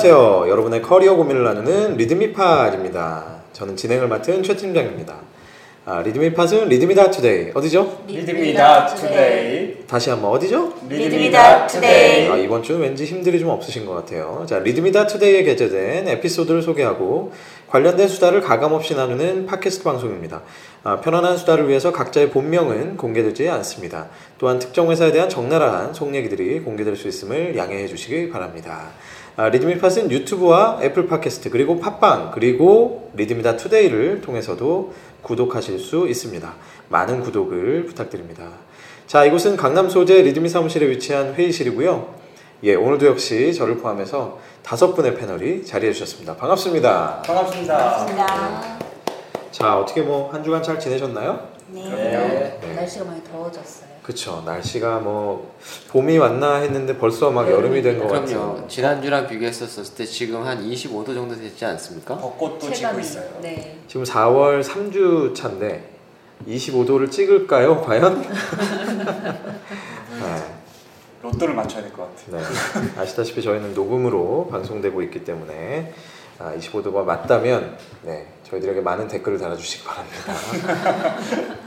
안녕하세요. 0.00 0.48
여러분의 0.48 0.80
커리어 0.80 1.16
고민을 1.16 1.42
나누는 1.42 1.96
리드미팟입니다. 1.96 3.24
저는 3.52 3.74
진행을 3.74 4.06
맡은 4.06 4.44
최 4.44 4.54
팀장입니다. 4.54 5.16
아, 5.86 6.02
리드미팟은 6.02 6.68
리드미다 6.68 7.10
투데이 7.10 7.50
어디죠? 7.52 8.04
리드미다 8.06 8.94
투데이. 8.94 9.86
다시 9.88 10.10
한번 10.10 10.30
어디죠? 10.30 10.72
리드미다 10.88 11.66
투데이. 11.66 12.28
아, 12.28 12.36
이번 12.36 12.62
주는 12.62 12.80
왠지 12.80 13.06
힘들이 13.06 13.40
좀 13.40 13.48
없으신 13.48 13.86
것 13.86 13.94
같아요. 13.94 14.46
자, 14.48 14.60
리드미다 14.60 15.08
투데이에 15.08 15.42
게재된 15.42 16.06
에피소드를 16.06 16.62
소개하고 16.62 17.32
관련된 17.66 18.06
수다를 18.06 18.40
가감없이 18.40 18.94
나누는 18.94 19.46
팟캐스트 19.46 19.82
방송입니다. 19.82 20.42
아, 20.84 21.00
편안한 21.00 21.36
수다를 21.36 21.68
위해서 21.68 21.90
각자의 21.90 22.30
본명은 22.30 22.98
공개되지 22.98 23.48
않습니다. 23.48 24.10
또한 24.38 24.60
특정 24.60 24.92
회사에 24.92 25.10
대한 25.10 25.28
적나라한 25.28 25.92
속 25.92 26.14
얘기들이 26.14 26.60
공개될 26.60 26.94
수 26.94 27.08
있음을 27.08 27.56
양해해 27.56 27.88
주시기 27.88 28.30
바랍니다. 28.30 28.90
아, 29.38 29.48
리드미 29.50 29.78
팟은 29.78 30.10
유튜브와 30.10 30.80
애플 30.82 31.06
팟캐스트 31.06 31.50
그리고 31.50 31.78
팟빵 31.78 32.32
그리고 32.34 33.08
리드미다 33.14 33.56
투데이를 33.56 34.20
통해서도 34.20 34.92
구독하실 35.22 35.78
수 35.78 36.08
있습니다. 36.08 36.52
많은 36.88 37.20
구독을 37.20 37.86
부탁드립니다. 37.86 38.48
자, 39.06 39.24
이곳은 39.24 39.56
강남 39.56 39.88
소재 39.88 40.22
리드미 40.22 40.48
사무실에 40.48 40.88
위치한 40.90 41.34
회의실이고요. 41.34 42.14
예, 42.64 42.74
오늘도 42.74 43.06
역시 43.06 43.54
저를 43.54 43.78
포함해서 43.78 44.40
다섯 44.64 44.92
분의 44.94 45.14
패널이 45.14 45.64
자리해 45.64 45.92
주셨습니다. 45.92 46.34
반갑습니다. 46.34 47.22
반갑습니다. 47.24 47.78
반갑습니다. 47.78 48.78
자, 49.52 49.78
어떻게 49.78 50.02
뭐 50.02 50.32
한 50.32 50.42
주간 50.42 50.64
잘 50.64 50.80
지내셨나요? 50.80 51.46
네. 51.68 51.84
네. 51.88 52.58
네. 52.60 52.74
날씨가 52.74 53.04
많이 53.04 53.22
더워졌어요. 53.22 53.87
그쵸. 54.08 54.42
날씨가 54.46 55.00
뭐 55.00 55.54
봄이 55.90 56.16
왔나 56.16 56.56
했는데 56.60 56.96
벌써 56.96 57.30
막 57.30 57.46
여름이 57.50 57.82
된 57.82 57.98
것 57.98 58.08
같아요. 58.08 58.64
지난주랑 58.66 59.26
비교했었을 59.28 59.84
때 59.94 60.06
지금 60.06 60.46
한 60.46 60.64
25도 60.66 61.12
정도 61.12 61.36
되지 61.36 61.62
않습니까? 61.66 62.16
벚꽃도 62.16 62.72
지고. 62.72 62.98
있어요. 62.98 63.24
네. 63.42 63.78
지금 63.86 64.04
4월 64.04 64.64
3주 64.64 65.34
차인데 65.34 65.90
25도를 66.48 67.10
찍을까요? 67.10 67.82
과연? 67.82 68.22
네. 70.18 70.44
로또를 71.22 71.52
맞춰야 71.54 71.82
될 71.82 71.92
것 71.92 72.08
같아요. 72.16 72.40
네. 72.42 73.00
아시다시피 73.02 73.42
저희는 73.42 73.74
녹음으로 73.74 74.48
방송되고 74.50 75.02
있기 75.02 75.22
때문에 75.24 75.92
아, 76.38 76.54
25도가 76.58 77.04
맞다면 77.04 77.76
네, 78.04 78.26
저희들에게 78.48 78.80
많은 78.80 79.06
댓글을 79.08 79.36
달아주시기 79.38 79.84
바랍니다. 79.84 80.32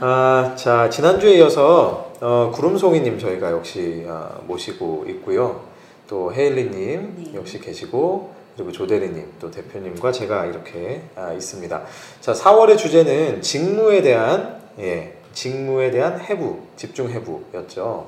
아, 0.00 0.54
자 0.56 0.90
지난주에 0.90 1.34
이어서 1.36 2.11
어, 2.24 2.52
구름송이님 2.54 3.18
저희가 3.18 3.50
역시 3.50 4.06
아, 4.08 4.38
모시고 4.46 5.06
있고요. 5.08 5.62
또 6.08 6.32
헤일리님 6.32 7.14
네. 7.16 7.34
역시 7.34 7.58
계시고 7.58 8.30
그리고 8.54 8.70
조대리님 8.70 9.26
또 9.40 9.50
대표님과 9.50 10.12
제가 10.12 10.46
이렇게 10.46 11.02
아, 11.16 11.32
있습니다. 11.32 11.82
자 12.20 12.32
4월의 12.32 12.78
주제는 12.78 13.42
직무에 13.42 14.02
대한 14.02 14.60
예, 14.78 15.14
직무에 15.32 15.90
대한 15.90 16.20
해부 16.20 16.60
집중 16.76 17.10
해부였죠. 17.10 18.06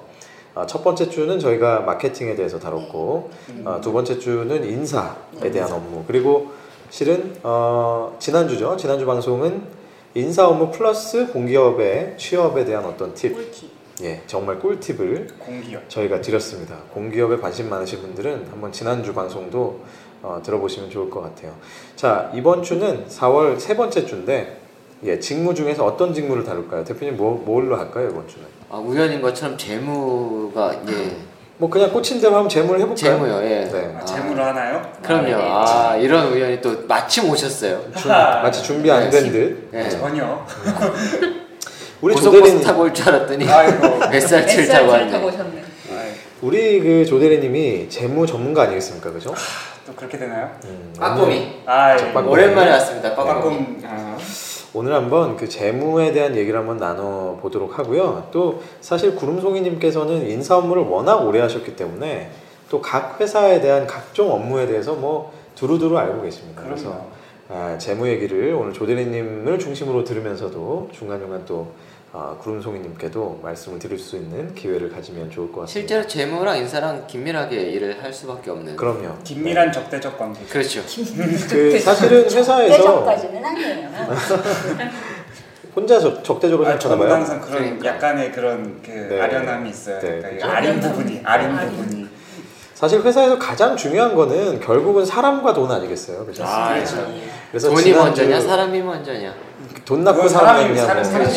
아, 0.55 0.65
첫 0.67 0.85
번째 0.85 1.11
주는 1.11 1.41
저희가 1.41 1.81
마케팅에 1.81 2.37
대해서 2.37 2.61
다뤘고 2.61 3.31
음. 3.49 3.65
아, 3.67 3.81
두 3.81 3.93
번째 3.93 4.21
주는 4.21 4.65
인사에 4.65 5.11
네. 5.41 5.51
대한 5.51 5.73
업무 5.73 6.05
그리고 6.07 6.53
실은 6.89 7.35
어, 7.43 8.15
지난주죠 8.21 8.77
지난주 8.77 9.07
방송은 9.07 9.65
인사 10.15 10.47
업무 10.47 10.71
플러스 10.71 11.33
공기업의 11.33 12.15
취업에 12.17 12.65
대한 12.65 12.85
어떤 12.85 13.13
팁 13.13 13.35
꿀팁. 13.35 13.74
예, 14.03 14.21
정말 14.27 14.59
꿀팁을 14.59 15.29
공기업. 15.39 15.89
저희가 15.89 16.21
드렸습니다 16.21 16.77
공기업에 16.93 17.37
관심 17.37 17.71
많으신 17.71 18.01
분들은 18.01 18.49
한번 18.51 18.73
지난주 18.73 19.15
방송도 19.15 19.81
어, 20.23 20.41
들어보시면 20.45 20.91
좋을 20.91 21.11
것 21.11 21.21
같아요 21.23 21.53
자 21.95 22.31
이번 22.35 22.63
주는 22.63 23.07
4월 23.07 23.59
세 23.61 23.77
번째 23.77 24.05
주인데 24.05 24.59
예, 25.05 25.19
직무 25.21 25.55
중에서 25.55 25.85
어떤 25.85 26.13
직무를 26.13 26.43
다룰까요 26.45 26.83
대표님 26.85 27.17
뭐, 27.17 27.41
뭘로 27.45 27.77
할까요 27.77 28.09
이번 28.11 28.27
주는 28.27 28.45
아, 28.71 28.79
우연인 28.79 29.21
것처럼 29.23 29.57
재무가 29.57 30.75
예. 30.89 31.17
뭐 31.57 31.71
그냥 31.71 31.93
꽂힌 31.93 32.21
대로 32.21 32.35
한번 32.35 32.49
재무를 32.49 32.81
해볼까요 32.81 32.97
재무요. 32.97 33.37
예. 33.45 33.65
네. 33.71 33.97
아, 33.97 34.05
재무를 34.05 34.45
하나요? 34.45 34.83
그럼요. 35.05 35.35
아, 35.41 35.95
이런 35.97 36.33
우연이 36.33 36.61
또 36.61 36.85
마침 36.89 37.31
오셨어요. 37.31 37.81
준- 37.97 38.11
마치 38.11 38.61
준비 38.61 38.91
안 38.91 39.09
된 39.09 39.31
듯 39.31 39.69
예. 39.73 39.89
전혀. 39.89 40.45
우리 42.05 42.15
조대리님 42.15 42.61
타고 42.61 42.83
올 42.83 42.93
줄 42.93 43.09
알았더니 43.09 43.49
아이고. 43.49 43.83
SR7 44.01 44.69
타고 44.71 44.93
SR7 44.93 45.11
타고 45.11 45.27
왔네. 45.29 45.65
우리 46.43 46.81
그 46.81 47.07
조대리님이 47.07 47.89
재무 47.89 48.27
전문가 48.27 48.63
아니겠습니까, 48.65 49.11
그죠? 49.11 49.33
또 49.87 49.95
그렇게 49.95 50.19
되나요? 50.19 50.51
음. 50.65 50.93
아이, 51.65 52.13
빠꼼. 52.13 52.31
오랜만에 52.31 52.71
왔습니다. 52.73 53.15
아, 53.17 54.17
오늘 54.75 54.93
한번 54.93 55.37
그 55.39 55.49
재무에 55.49 56.13
대한 56.13 56.37
얘기를 56.37 56.59
한번 56.59 56.77
나눠 56.77 57.39
보도록 57.41 57.79
하고요. 57.79 58.29
또 58.33 58.63
사실 58.83 59.15
구름송이님께서는 59.17 60.29
인사 60.29 60.59
업무를 60.59 60.83
워낙 60.83 61.25
오래 61.27 61.41
하셨기 61.41 61.75
때문에 61.77 62.31
또 62.71 62.83
각 62.83 63.19
회사에 63.21 63.61
대한 63.63 63.87
각종 63.87 64.31
업무에 64.31 64.67
대해서 64.67 64.93
뭐 64.95 65.33
두루두루 65.55 65.97
알고 65.97 66.23
계십니다. 66.23 66.61
그래서 66.67 66.85
그럼요. 66.91 67.05
아, 67.75 67.79
재무 67.79 68.09
얘기를 68.09 68.53
오늘 68.55 68.73
조대리님을 68.75 69.59
중심으로 69.59 70.03
들으면서도 70.05 70.91
중간중간 70.93 71.45
또 71.47 71.69
아, 72.17 72.37
구름송이님께도 72.39 73.41
말씀을 73.43 73.81
드릴 73.81 73.99
수 73.99 74.15
있는 74.15 74.55
기회를 74.55 74.89
가지면 74.89 75.33
좋을 75.33 75.51
것 75.51 75.63
같습니다. 75.63 75.73
실제로 75.73 76.07
재무랑 76.07 76.59
인사랑 76.59 77.09
긴밀하게 77.09 77.57
일을 77.57 78.05
할 78.05 78.13
수밖에 78.13 78.53
없는. 78.53 78.77
그럼요. 78.77 79.19
긴밀한 79.25 79.73
적대적 79.73 80.17
관계. 80.17 80.45
그렇죠. 80.45 80.81
그 81.51 81.81
사실은 81.81 82.23
회사에서 82.31 82.77
대적까지는 82.77 83.45
아니에요. 83.45 83.89
혼자 85.75 85.99
적, 85.99 86.23
적대적으로 86.23 86.69
아, 86.69 86.79
저는. 86.79 87.11
항상 87.11 87.41
그런 87.41 87.63
그러니까. 87.63 87.89
약간의 87.89 88.31
그런 88.31 88.81
그 88.81 88.93
네. 88.93 89.21
아련함이 89.21 89.71
있어요. 89.71 89.99
네, 89.99 90.21
그러니까. 90.21 90.57
아린 90.57 90.81
부분이, 90.81 91.21
아린. 91.25 91.57
부분이. 91.57 92.09
사실 92.75 93.03
회사에서 93.03 93.41
가장 93.41 93.77
중요한 93.77 94.15
거는 94.15 94.61
결국은 94.61 95.05
사람과 95.05 95.53
돈 95.53 95.69
아니겠어요, 95.69 96.25
그죠? 96.27 96.45
아, 96.45 96.75
그렇죠. 96.75 97.13
그래서 97.51 97.71
돈이 97.71 97.83
지난주 97.83 98.05
먼저냐, 98.23 98.41
사람이 98.41 98.83
먼저냐. 98.83 99.35
돈 99.85 100.03
낳고 100.05 100.27
사람 100.29 100.73
사람이-. 100.73 100.77
사람- 100.77 101.05
사람이. 101.05 101.29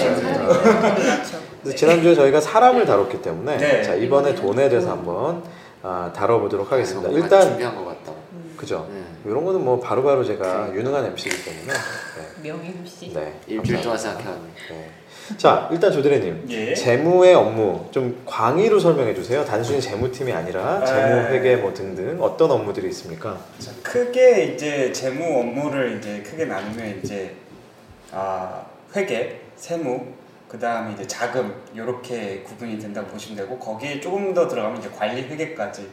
그래서 1.63 1.75
지난주에 1.75 2.16
저희가 2.16 2.40
사람을 2.40 2.85
다뤘기 2.85 3.22
때문에 3.22 3.58
네. 3.58 3.84
자 3.84 3.94
이번에 3.94 4.34
돈에 4.35 4.69
대해서 4.69 4.91
한번 4.91 5.44
아, 5.84 6.12
다뤄보도록 6.16 6.72
하겠습니다. 6.72 7.09
뭔가 7.09 7.25
일단 7.25 7.41
준비한 7.50 7.75
것 7.75 7.85
같다. 7.85 8.12
그죠? 8.56 8.88
네. 8.91 9.02
이런 9.30 9.44
거는 9.46 9.63
뭐 9.63 9.80
바로 9.80 10.02
바로 10.03 10.24
제가 10.24 10.72
유능한 10.74 11.06
MC이기 11.06 11.44
때문에 11.46 11.74
네. 11.74 12.50
명임씨. 12.50 13.13
네. 13.13 13.34
일주일 13.47 13.81
동안. 13.81 13.97
생각해왔네. 13.97 14.41
네. 14.69 14.90
자 15.35 15.68
일단 15.72 15.91
조대리님 15.91 16.46
예. 16.50 16.74
재무의 16.74 17.35
업무 17.35 17.85
좀 17.91 18.22
광의로 18.25 18.79
설명해 18.79 19.14
주세요. 19.14 19.44
단순히 19.44 19.81
재무팀이 19.81 20.31
아니라 20.31 20.84
재무 20.85 21.00
네. 21.16 21.29
회계 21.31 21.58
뭐 21.58 21.74
등등 21.74 22.18
어떤 22.22 22.50
업무들이 22.50 22.88
있습니까? 22.90 23.38
자, 23.59 23.72
크게 23.84 24.53
이제 24.56 24.91
재무 24.94 25.41
업무를 25.41 25.97
이제 26.00 26.24
크게 26.25 26.46
나누면 26.46 27.02
이제 27.03 27.35
아, 28.12 28.66
회계, 28.95 29.41
세무, 29.56 30.06
그 30.47 30.57
다음에 30.57 30.94
이제 30.94 31.06
자금 31.06 31.53
이렇게 31.73 32.41
구분이 32.41 32.79
된다고 32.79 33.07
보시면 33.07 33.38
되고 33.38 33.59
거기에 33.59 34.00
조금 34.00 34.34
더 34.34 34.47
들어가면 34.47 34.79
이제 34.79 34.90
관리 34.90 35.23
회계까지 35.23 35.88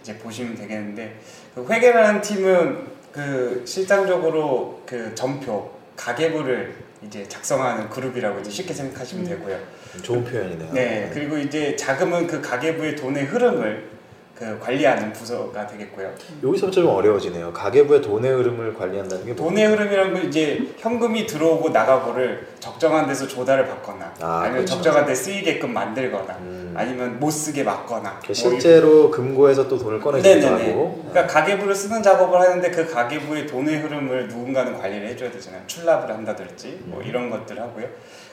이제 0.00 0.16
보시면 0.18 0.54
되겠는데 0.54 1.18
그 1.54 1.66
회계라는 1.68 2.20
팀은 2.20 2.86
그 3.10 3.64
실장적으로 3.66 4.82
그 4.86 5.12
전표 5.14 5.70
가계부를 5.96 6.74
이제 7.02 7.26
작성하는 7.26 7.88
그룹이라고 7.88 8.40
이제 8.40 8.50
쉽게 8.50 8.72
생각하시면 8.72 9.24
음. 9.24 9.28
되고요. 9.28 9.58
좋은 10.02 10.24
표현이네요. 10.24 10.72
네, 10.72 11.10
그리고 11.12 11.38
이제 11.38 11.74
자금은 11.74 12.26
그 12.26 12.40
가계부의 12.40 12.96
돈의 12.96 13.24
흐름을 13.24 13.95
그 14.38 14.58
관리하는 14.62 15.14
부서가 15.14 15.66
되겠고요. 15.66 16.12
여기서부터 16.42 16.82
좀 16.82 16.90
어려워지네요. 16.90 17.54
가계부의 17.54 18.02
돈의 18.02 18.30
흐름을 18.32 18.74
관리한다는 18.74 19.24
게 19.24 19.32
뭐- 19.32 19.48
돈의 19.48 19.66
흐름이란 19.66 20.12
건 20.12 20.24
이제 20.26 20.60
현금이 20.76 21.26
들어오고 21.26 21.70
나가고를 21.70 22.46
적정한 22.60 23.06
데서 23.06 23.26
조달을 23.26 23.66
받거나 23.66 24.12
아, 24.20 24.26
아, 24.26 24.38
니면 24.40 24.52
그렇죠. 24.56 24.74
적정한 24.74 25.06
데 25.06 25.14
쓰이게끔 25.14 25.72
만들거나 25.72 26.36
음. 26.40 26.74
아니면 26.76 27.18
못 27.18 27.30
쓰게 27.30 27.62
막거나 27.62 28.20
그뭐 28.20 28.34
실제로 28.34 29.10
금고에서 29.10 29.66
또 29.68 29.78
돈을 29.78 30.00
꺼내기도. 30.00 30.46
하고 30.48 31.02
그러니까 31.10 31.26
가계부를 31.32 31.74
쓰는 31.74 32.02
작업을 32.02 32.38
하는데 32.38 32.70
그 32.70 32.86
가계부의 32.92 33.46
돈의 33.46 33.78
흐름을 33.78 34.28
누군가는 34.28 34.76
관리를 34.76 35.08
해줘야 35.08 35.30
되잖아요. 35.30 35.62
출납을 35.66 36.10
한다든지 36.12 36.78
뭐 36.84 37.00
음. 37.00 37.06
이런 37.06 37.30
것들 37.30 37.58
하고요. 37.58 37.86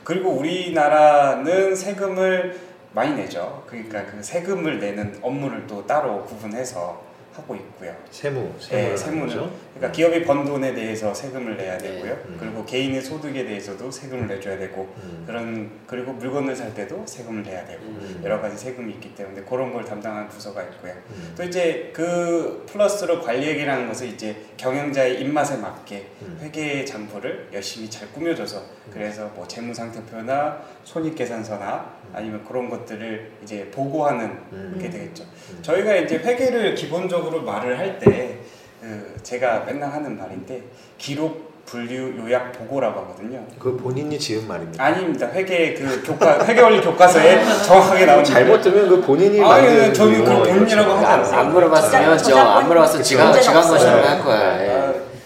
그리고 0.03 0.31
우리나라는 0.31 1.73
세금을 1.73 2.72
많이 2.93 3.15
내죠. 3.15 3.63
그러니까 3.67 4.05
그 4.05 4.21
세금을 4.21 4.79
내는 4.79 5.17
업무를 5.21 5.65
또 5.67 5.85
따로 5.85 6.23
구분해서 6.23 7.12
하고 7.35 7.55
있고요. 7.55 7.95
세무, 8.11 8.53
네, 8.69 8.95
세무는 8.95 9.27
거죠? 9.27 9.51
그러니까 9.73 9.91
기업이 9.91 10.23
번 10.23 10.45
돈에 10.45 10.73
대해서 10.73 11.13
세금을 11.13 11.57
내야 11.57 11.77
네. 11.77 11.95
되고요. 11.95 12.11
음. 12.11 12.37
그리고 12.39 12.65
개인의 12.65 13.01
소득에 13.01 13.43
대해서도 13.43 13.89
세금을 13.89 14.27
내줘야 14.27 14.57
되고 14.57 14.93
음. 15.03 15.23
그런 15.25 15.71
그리고 15.87 16.13
물건을 16.13 16.55
살 16.55 16.73
때도 16.73 17.03
세금을 17.07 17.43
내야 17.43 17.65
되고 17.65 17.81
음. 17.83 18.21
여러 18.23 18.39
가지 18.39 18.55
세금이 18.57 18.93
있기 18.93 19.15
때문에 19.15 19.41
그런 19.43 19.73
걸 19.73 19.83
담당하는 19.83 20.29
부서가 20.29 20.61
있고요. 20.63 20.93
음. 21.09 21.33
또 21.35 21.43
이제 21.43 21.91
그 21.93 22.65
플러스로 22.69 23.21
관리액이라는 23.21 23.87
것은 23.87 24.07
이제 24.07 24.35
경영자의 24.57 25.19
입맛에 25.21 25.57
맞게 25.57 26.07
음. 26.21 26.39
회계 26.41 26.85
장부를 26.85 27.49
열심히 27.51 27.89
잘 27.89 28.11
꾸며줘서 28.11 28.61
그래서 28.91 29.31
뭐 29.35 29.47
재무상태표나 29.47 30.61
손익계산서나 30.83 32.03
아니면 32.13 32.43
그런 32.45 32.69
것들을 32.69 33.31
이제 33.41 33.69
보고하는 33.71 34.37
음. 34.51 34.77
게 34.79 34.89
되겠죠. 34.89 35.23
음. 35.23 35.59
저희가 35.63 35.95
이제 35.95 36.17
회계를 36.17 36.75
기본적으로 36.75 37.22
말을 37.31 37.77
할때그 37.77 39.19
제가 39.23 39.63
맨날 39.65 39.91
하는 39.91 40.17
말인데 40.17 40.61
기록 40.97 41.53
분류 41.65 42.13
요약 42.19 42.51
보고라고 42.51 42.99
하거든요. 43.01 43.41
그 43.57 43.75
본인이 43.77 44.19
지은 44.19 44.47
말입니다. 44.47 44.83
아닙니다. 44.83 45.29
회계 45.31 45.73
그 45.73 46.03
교과 46.05 46.45
회계 46.45 46.61
원리 46.61 46.81
교과서에 46.81 47.41
정확하게 47.65 48.05
나온 48.05 48.23
잘못 48.23 48.61
들으면 48.61 48.89
그 48.89 49.01
본인이 49.01 49.41
아니, 49.41 49.93
저는 49.93 50.19
용어예요. 50.19 50.43
본인이라고 50.43 50.91
하지 50.91 51.05
안, 51.05 51.11
않았어요. 51.13 51.39
안 51.39 51.53
물어봤으면 51.53 52.17
진짜 52.17 52.33
저안 52.33 52.45
저작권 52.45 52.67
물어봤으면 52.67 53.03
지가 53.03 53.31
지가 53.39 53.61
한할 53.61 54.23
거야. 54.23 54.61
예. 54.61 54.82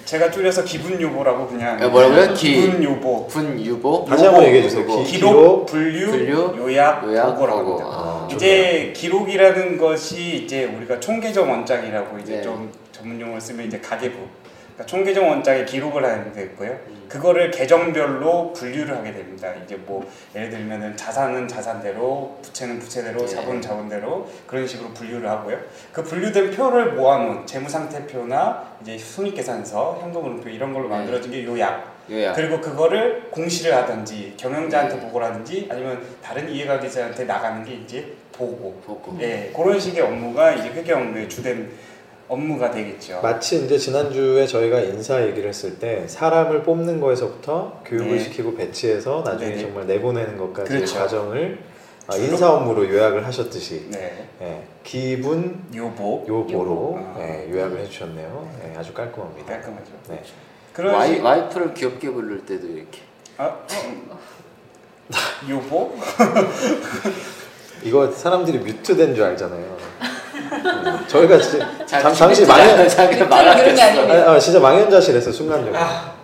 아, 0.07 0.09
제가 0.09 0.31
줄여서 0.31 0.63
기분 0.63 1.01
요보라고 1.01 1.47
그냥 1.47 1.77
야, 1.81 1.89
뭐라고요? 1.89 2.33
기- 2.33 2.53
기분 2.61 2.81
요보 2.81 3.27
분 3.27 3.59
유보 3.59 4.05
다시 4.07 4.23
한번 4.23 4.45
얘기해 4.45 4.63
주세요. 4.63 4.85
기- 4.87 5.03
기록 5.03 5.65
분류, 5.65 6.07
분류, 6.09 6.55
요약, 6.59 7.03
요약 7.05 7.33
보고라고 7.35 7.63
보고. 7.65 7.79
합니다. 7.81 7.89
아, 7.91 8.27
이제 8.31 8.93
기록이라는 8.95 9.77
것이 9.77 10.43
이제 10.45 10.63
우리가 10.63 11.01
총계정 11.01 11.51
원장이라고 11.51 12.19
이제 12.19 12.35
네. 12.37 12.41
좀 12.41 12.71
전문 12.93 13.19
용어를 13.19 13.41
쓰면 13.41 13.67
이제 13.67 13.79
가계부. 13.81 14.15
그러니까 14.77 14.85
총계정 14.85 15.27
원장에 15.27 15.65
기록을 15.65 16.05
하는 16.05 16.31
데 16.31 16.43
있고요. 16.43 16.69
음. 16.87 17.05
그거를 17.09 17.49
계정별로 17.49 18.53
분류를 18.53 18.95
하게 18.95 19.11
됩니다. 19.11 19.51
이제 19.65 19.75
뭐 19.75 20.07
예를 20.35 20.51
들면은 20.51 20.95
자산은 20.95 21.47
자산대로, 21.47 22.37
부채는 22.43 22.77
부채대로, 22.77 23.21
네. 23.21 23.27
자본은 23.27 23.59
자본대로 23.59 24.29
그런 24.45 24.67
식으로 24.67 24.89
분류를 24.89 25.27
하고요. 25.27 25.57
그 25.91 26.03
분류된 26.03 26.51
표를 26.51 26.93
모아놓은 26.93 27.47
재무상태표나 27.47 28.77
이제 28.83 28.97
손익계산서, 28.99 29.99
현금흐름표 30.01 30.49
이런 30.49 30.71
걸로 30.73 30.89
네. 30.89 30.97
만들어진 30.97 31.31
게 31.31 31.43
요약. 31.43 31.97
요약. 32.11 32.35
그리고 32.35 32.61
그거를 32.61 33.29
공시를 33.31 33.73
하든지 33.73 34.35
경영자한테 34.37 34.99
보고를 34.99 35.27
하든지 35.27 35.67
아니면 35.71 36.05
다른 36.21 36.47
이해관계자한테 36.47 37.23
나가는 37.23 37.65
게 37.65 37.73
이제 37.73 38.13
보고. 38.31 38.79
보고. 38.85 39.17
예, 39.19 39.51
그런 39.55 39.79
식의 39.79 40.03
업무가 40.03 40.51
이제 40.51 40.69
회계 40.69 40.93
업무의 40.93 41.27
주된 41.27 41.69
업무가 42.29 42.71
되겠죠. 42.71 43.21
마치 43.21 43.63
이제 43.63 43.77
지난주에 43.77 44.45
저희가 44.45 44.81
인사 44.81 45.25
얘기를 45.25 45.47
했을 45.47 45.79
때 45.79 46.07
사람을 46.07 46.63
뽑는 46.63 46.99
거에서부터 46.99 47.81
교육을 47.85 48.17
네. 48.17 48.19
시키고 48.19 48.55
배치해서 48.55 49.23
나중에 49.25 49.51
네네. 49.51 49.61
정말 49.61 49.87
내보내는 49.87 50.37
것까지 50.37 50.73
의 50.73 50.79
그렇죠. 50.79 50.99
과정을 50.99 51.59
아, 52.07 52.15
인사 52.15 52.51
업무로 52.51 52.89
요약을 52.89 53.25
하셨듯이 53.25 53.87
네. 53.91 54.27
예, 54.41 54.63
기분 54.83 55.65
요보. 55.73 56.25
요보로 56.27 56.95
아. 56.97 57.15
예, 57.19 57.49
요약을 57.51 57.79
해주셨네요. 57.79 58.49
예, 58.65 58.77
아주 58.77 58.93
깔끔합니다. 58.93 59.45
깔끔하죠. 59.45 59.91
네. 60.09 60.21
그런 60.73 60.95
와이, 60.95 61.15
식 61.15 61.23
와이프를 61.23 61.73
귀엽게 61.73 62.09
부를 62.11 62.45
때도 62.45 62.67
이렇게. 62.67 63.01
아, 63.37 63.57
음. 63.85 64.09
요보? 65.49 65.95
이거 67.83 68.11
사람들이 68.11 68.59
뮤트된 68.59 69.15
줄 69.15 69.23
알잖아요. 69.23 69.77
음, 70.51 71.05
저희가 71.07 71.37
진짜 71.39 71.85
자, 71.85 72.13
잠, 72.13 72.29
뮤트가 72.29 72.53
망연 72.57 72.87
게 73.11 73.23
말하겠어. 73.23 74.31
아, 74.31 74.31
아, 74.35 74.39
진짜 74.39 74.59
망연자실했어 74.59 75.31
순간적으로. 75.31 75.77
아. 75.77 76.15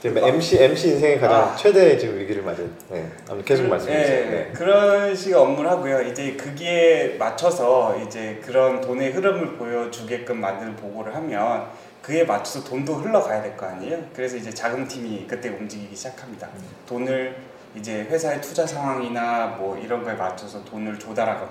지금 0.00 0.16
MC 0.18 0.62
MC 0.62 0.88
인생의 0.90 1.18
가장 1.20 1.40
아. 1.42 1.56
최대 1.56 1.98
지금 1.98 2.18
위기를 2.18 2.42
맞은. 2.42 2.70
네. 2.90 3.10
아무튼 3.28 3.44
계속 3.44 3.66
말씀해 3.66 4.00
주세요. 4.04 4.24
네, 4.26 4.30
네. 4.30 4.52
그런 4.54 5.14
식의 5.14 5.34
업무를 5.34 5.68
하고요. 5.70 6.02
이제 6.02 6.34
그기에 6.34 7.16
맞춰서 7.18 7.96
이제 8.06 8.40
그런 8.44 8.80
돈의 8.80 9.10
흐름을 9.10 9.56
보여주게끔 9.56 10.40
만드는 10.40 10.76
보고를 10.76 11.14
하면 11.16 11.64
그에 12.02 12.22
맞춰서 12.22 12.62
돈도 12.64 12.94
흘러가야 12.94 13.42
될 13.42 13.56
거 13.56 13.66
아니에요. 13.66 13.98
그래서 14.14 14.36
이제 14.36 14.50
자금 14.54 14.86
팀이 14.86 15.26
그때 15.28 15.48
움직이기 15.48 15.96
시작합니다. 15.96 16.46
음. 16.54 16.62
돈을 16.88 17.34
이제 17.74 18.06
회사의 18.08 18.40
투자 18.40 18.64
상황이나 18.66 19.56
뭐 19.58 19.76
이런 19.84 20.04
거에 20.04 20.14
맞춰서 20.14 20.64
돈을 20.64 20.96
조달하거나 20.98 21.50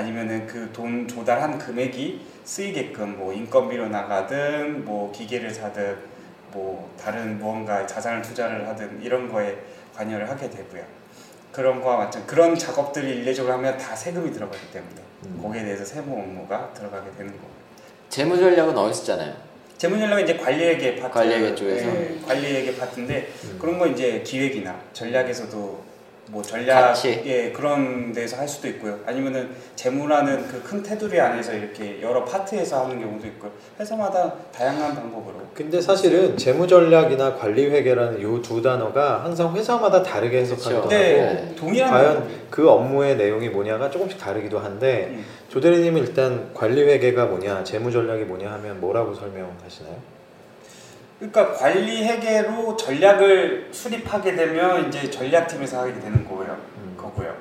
아니면은 0.00 0.46
그 0.46 0.70
돈 0.74 1.08
조달한 1.08 1.56
금액이 1.58 2.20
쓰이게끔 2.44 3.16
뭐 3.16 3.32
인건비로 3.32 3.88
나가든 3.88 4.84
뭐 4.84 5.10
기계를 5.10 5.50
사든 5.50 5.96
뭐 6.52 6.94
다른 7.00 7.38
무언가 7.38 7.86
자산을 7.86 8.20
투자를 8.20 8.68
하든 8.68 9.00
이런 9.02 9.32
거에 9.32 9.56
관여를 9.94 10.28
하게 10.28 10.50
되고요. 10.50 10.82
그런 11.50 11.80
거와 11.80 11.96
마찬 11.96 12.26
그런 12.26 12.54
작업들이 12.54 13.16
일례적으로 13.16 13.54
하면 13.54 13.78
다 13.78 13.96
세금이 13.96 14.30
들어가기 14.32 14.70
때문에 14.70 14.94
음. 15.24 15.40
거기에 15.42 15.64
대해서 15.64 15.82
세무 15.86 16.12
업무가 16.14 16.70
들어가게 16.74 17.10
되는 17.16 17.32
거고. 17.32 17.48
재무 18.10 18.36
전략은 18.36 18.76
어디서 18.76 19.04
잖아요 19.04 19.34
재무 19.78 19.98
전략은 19.98 20.24
이제 20.24 20.36
관리회계 20.36 20.96
파트, 20.96 21.14
관리회계 21.14 21.54
쪽에서? 21.54 21.88
예, 21.88 22.18
관리회계 22.26 22.76
파트인데 22.76 23.32
음. 23.44 23.58
그런 23.58 23.78
거 23.78 23.86
이제 23.86 24.22
기획이나 24.22 24.78
전략에서도 24.92 25.85
뭐 26.28 26.42
전략 26.42 26.80
같이? 26.80 27.22
예 27.24 27.52
그런 27.52 28.12
데서 28.12 28.36
할 28.36 28.48
수도 28.48 28.66
있고요. 28.68 28.98
아니면은 29.06 29.50
재무라는 29.76 30.48
그 30.48 30.66
큰 30.66 30.82
테두리 30.82 31.20
안에서 31.20 31.52
이렇게 31.52 32.02
여러 32.02 32.24
파트에서 32.24 32.84
하는 32.84 32.98
경우도 33.00 33.26
있고 33.28 33.48
회사마다 33.78 34.32
다양한 34.52 34.94
방법으로. 34.96 35.36
근데 35.54 35.80
사실은 35.80 36.36
재무 36.36 36.66
전략이나 36.66 37.34
관리 37.36 37.66
회계라는 37.66 38.18
이두 38.18 38.60
단어가 38.60 39.22
항상 39.22 39.54
회사마다 39.54 40.02
다르게 40.02 40.42
그렇죠. 40.42 40.76
하고 40.78 40.88
네, 40.88 41.54
동일한 41.56 41.90
과연 41.90 42.14
방법이에요. 42.14 42.40
그 42.50 42.68
업무의 42.68 43.16
내용이 43.16 43.48
뭐냐가 43.48 43.88
조금씩 43.90 44.18
다르기도 44.18 44.58
한데 44.58 45.08
음. 45.10 45.24
조대리님은 45.48 46.00
일단 46.02 46.50
관리 46.52 46.82
회계가 46.82 47.26
뭐냐, 47.26 47.62
재무 47.62 47.90
전략이 47.92 48.24
뭐냐 48.24 48.50
하면 48.54 48.80
뭐라고 48.80 49.14
설명하시나요? 49.14 50.15
그러니까 51.18 51.52
관리 51.52 52.06
회계로 52.06 52.76
전략을 52.76 53.68
수립하게 53.72 54.36
되면 54.36 54.88
이제 54.88 55.10
전략팀에서 55.10 55.80
하게 55.80 55.94
되는 55.94 56.24
거고요. 56.28 56.56
음. 56.78 56.94
거고요. 56.96 57.34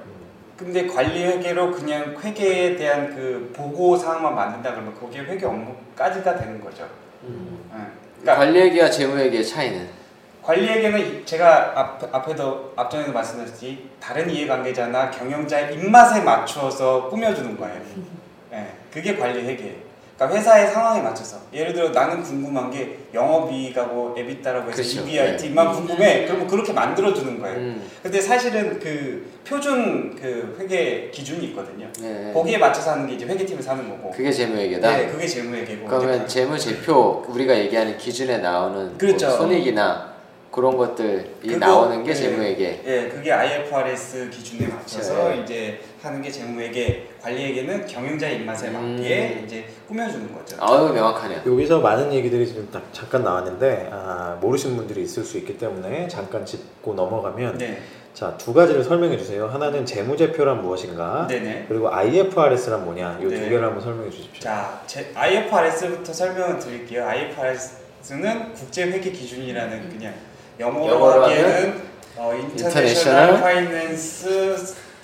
근데 0.56 0.88
관리 0.88 1.25
회계로 1.25 1.72
그냥 1.72 2.16
회계에 2.22 2.77
대한 2.77 3.13
그 3.13 3.51
보고 3.54 3.98
사항만 3.98 4.33
만든다 4.33 4.72
그러면 4.72 4.98
거기에 4.98 5.22
회계 5.24 5.45
업무까지가 5.45 6.38
되는 6.38 6.63
거죠. 6.63 6.88
음. 7.24 7.69
예. 7.74 8.22
그러니까 8.22 8.45
관리 8.45 8.62
회계와 8.62 8.89
재무 8.89 9.17
회계의 9.17 9.46
차이는 9.46 10.05
관리 10.41 10.67
회계는 10.67 11.25
제가 11.25 11.74
앞, 11.75 12.15
앞에도 12.15 12.72
앞전에도 12.75 13.12
말씀드렸듯이 13.12 13.89
다른 14.00 14.29
이해관계자나 14.29 15.12
경영자의 15.12 15.74
입맛에 15.74 16.22
맞춰서 16.22 17.10
꾸며주는 17.10 17.58
거예요. 17.58 17.82
예, 18.53 18.67
그게 18.94 19.17
관리 19.17 19.46
회계예요. 19.46 19.85
그러니까 20.17 20.39
회사의 20.39 20.72
상황에 20.72 21.01
맞춰서 21.01 21.38
예를 21.53 21.74
들어 21.74 21.89
나는 21.89 22.24
궁금한 22.24 22.72
게 22.72 23.00
영업이익하고 23.13 24.15
에비타라고 24.17 24.72
해서 24.72 24.81
그렇죠. 24.81 25.01
EBIT만 25.01 25.74
궁금해. 25.74 26.25
그러면 26.25 26.48
그렇게 26.48 26.72
만들어 26.72 27.13
주는 27.13 27.39
거예요. 27.39 27.57
음. 27.57 27.89
근데 28.01 28.22
사실은 28.22 28.79
그 28.79 29.29
표준 29.45 30.15
그 30.15 30.55
회계 30.60 31.10
기준이 31.12 31.48
있거든요. 31.48 31.88
네. 32.00 32.31
거기에 32.34 32.57
맞춰서 32.57 32.91
하는 32.91 33.07
게 33.07 33.15
이제 33.15 33.25
회계팀에서 33.25 33.72
하는 33.72 33.89
거고. 33.89 34.12
그게 34.12 34.31
재무회계다. 34.31 34.98
네, 34.98 35.07
그게 35.07 35.27
재무회계고. 35.27 35.86
그러면 35.86 36.15
이제 36.24 36.27
재무 36.27 36.57
제표 36.57 37.25
우리가 37.27 37.57
얘기하는 37.57 37.98
기준에 37.98 38.38
나오는 38.38 38.98
그렇죠. 38.98 39.27
뭐 39.27 39.38
손익이나 39.38 40.14
그런 40.56 40.78
것들이 40.78 41.30
그거- 41.42 41.58
나오는 41.58 42.02
게 42.02 42.14
네. 42.14 42.16
재무회계. 42.16 42.82
예, 42.86 43.10
그게 43.10 43.30
IFRS 43.30 44.30
기준에 44.30 44.68
맞춰서 44.68 45.28
네. 45.30 45.42
이제 45.44 45.82
하는 46.02 46.22
게 46.22 46.32
재무회계, 46.32 47.10
관리회계는 47.22 47.86
경영자의 47.86 48.38
입맛에 48.38 48.70
음. 48.70 48.96
맞게 48.96 49.42
이제 49.46 49.66
꾸며주는 49.86 50.34
거죠. 50.34 50.56
아유 50.62 50.94
명확하네요. 50.94 51.42
여기서 51.46 51.80
많은 51.82 52.14
얘기들이 52.14 52.48
지금 52.48 52.70
딱 52.72 52.82
잠깐 52.94 53.26
나왔는데 53.26 53.90
아, 53.92 54.38
모르시는 54.40 54.78
분들이 54.78 55.04
있을 55.04 55.26
수 55.26 55.38
있기 55.40 55.58
때문에 55.58 56.08
잠깐 56.08 56.46
짚고 56.46 56.94
넘어가면 56.94 57.58
네, 57.58 57.82
자 58.14 58.38
두 58.38 58.54
가지를 58.54 58.82
설명해 58.82 59.18
주세요. 59.18 59.48
하나는 59.48 59.86
재무제표란 59.86 60.62
무엇인가, 60.62 61.28
네네. 61.30 61.66
그리고 61.68 61.94
IFRS란 61.94 62.86
뭐냐. 62.86 63.18
이두 63.20 63.30
네. 63.30 63.50
개를 63.50 63.66
한번 63.66 63.84
설명해 63.84 64.10
주십시오. 64.10 64.40
자, 64.42 64.82
제, 64.88 65.12
IFRS부터 65.14 66.14
설명을 66.14 66.60
드릴게요. 66.60 67.06
IFRS는 67.06 68.54
국제회계 68.54 69.12
기준이라는 69.12 69.90
그냥 69.90 70.14
영어로 70.60 71.24
하기에는 71.24 71.82
어, 72.18 72.34
International 72.34 73.42
Finance 73.42 74.56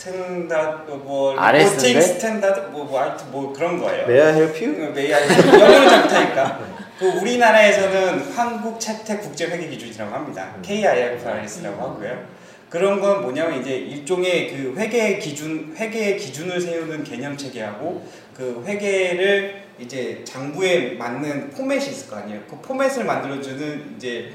Standard 0.02 0.92
뭐? 0.92 1.36
Reporting 1.52 2.02
Standard 2.02 2.72
뭐, 2.72 2.86
뭐뭐 2.86 3.54
그런 3.54 3.80
거예요. 3.80 4.06
May 4.06 4.22
I 4.22 4.34
help 4.34 4.66
you? 4.66 4.92
May 4.94 5.15
I 5.15 5.22
영어를 5.22 5.90
잘 5.90 6.06
못하니까 6.06 6.60
그 6.98 7.08
우리나라에서는 7.20 8.32
한국 8.32 8.80
채택 8.80 9.22
국제 9.22 9.48
회계 9.48 9.68
기준이라고 9.68 10.14
합니다. 10.14 10.56
KIFRS라고 10.62 11.82
하고요. 11.82 12.42
그런 12.70 13.02
건 13.02 13.22
뭐냐면 13.22 13.60
이제 13.60 13.76
일종의 13.76 14.52
그 14.52 14.74
회계 14.78 15.18
기준 15.20 15.76
회계 15.78 16.16
기준을 16.16 16.62
세우는 16.62 17.04
개념 17.04 17.36
체계하고 17.36 18.08
그 18.36 18.64
회계를 18.66 19.64
이제 19.78 20.22
장부에 20.24 20.92
맞는 20.92 21.50
포맷이 21.50 21.90
있을 21.90 22.10
거 22.10 22.16
아니에요. 22.18 22.40
그 22.50 22.56
포맷을 22.62 23.04
만들어주는 23.04 23.96
이제 23.98 24.32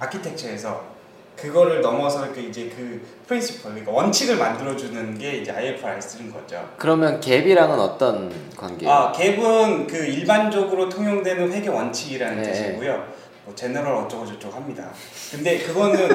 아키텍처에서 0.00 0.98
그거를 1.36 1.80
넘어서 1.80 2.30
그 2.32 2.40
이제 2.40 2.70
그 2.76 3.00
프린시플, 3.26 3.70
그러니까 3.70 3.92
원칙을 3.92 4.36
만들어주는 4.36 5.18
게 5.18 5.38
이제 5.38 5.50
IFRS인 5.52 6.30
거죠. 6.32 6.68
그러면 6.76 7.18
갭이랑은 7.20 7.78
어떤 7.78 8.30
관계예요? 8.56 8.92
아, 8.92 9.12
갭은 9.12 9.86
그 9.88 9.96
일반적으로 9.96 10.88
통용되는 10.88 11.50
회계 11.52 11.68
원칙이라는 11.70 12.42
네. 12.42 12.52
뜻이고요. 12.52 13.20
뭐 13.46 13.54
제너럴 13.54 13.94
어쩌고 14.04 14.26
저쩌고 14.26 14.54
합니다. 14.56 14.90
근데 15.30 15.58
그거는 15.60 16.08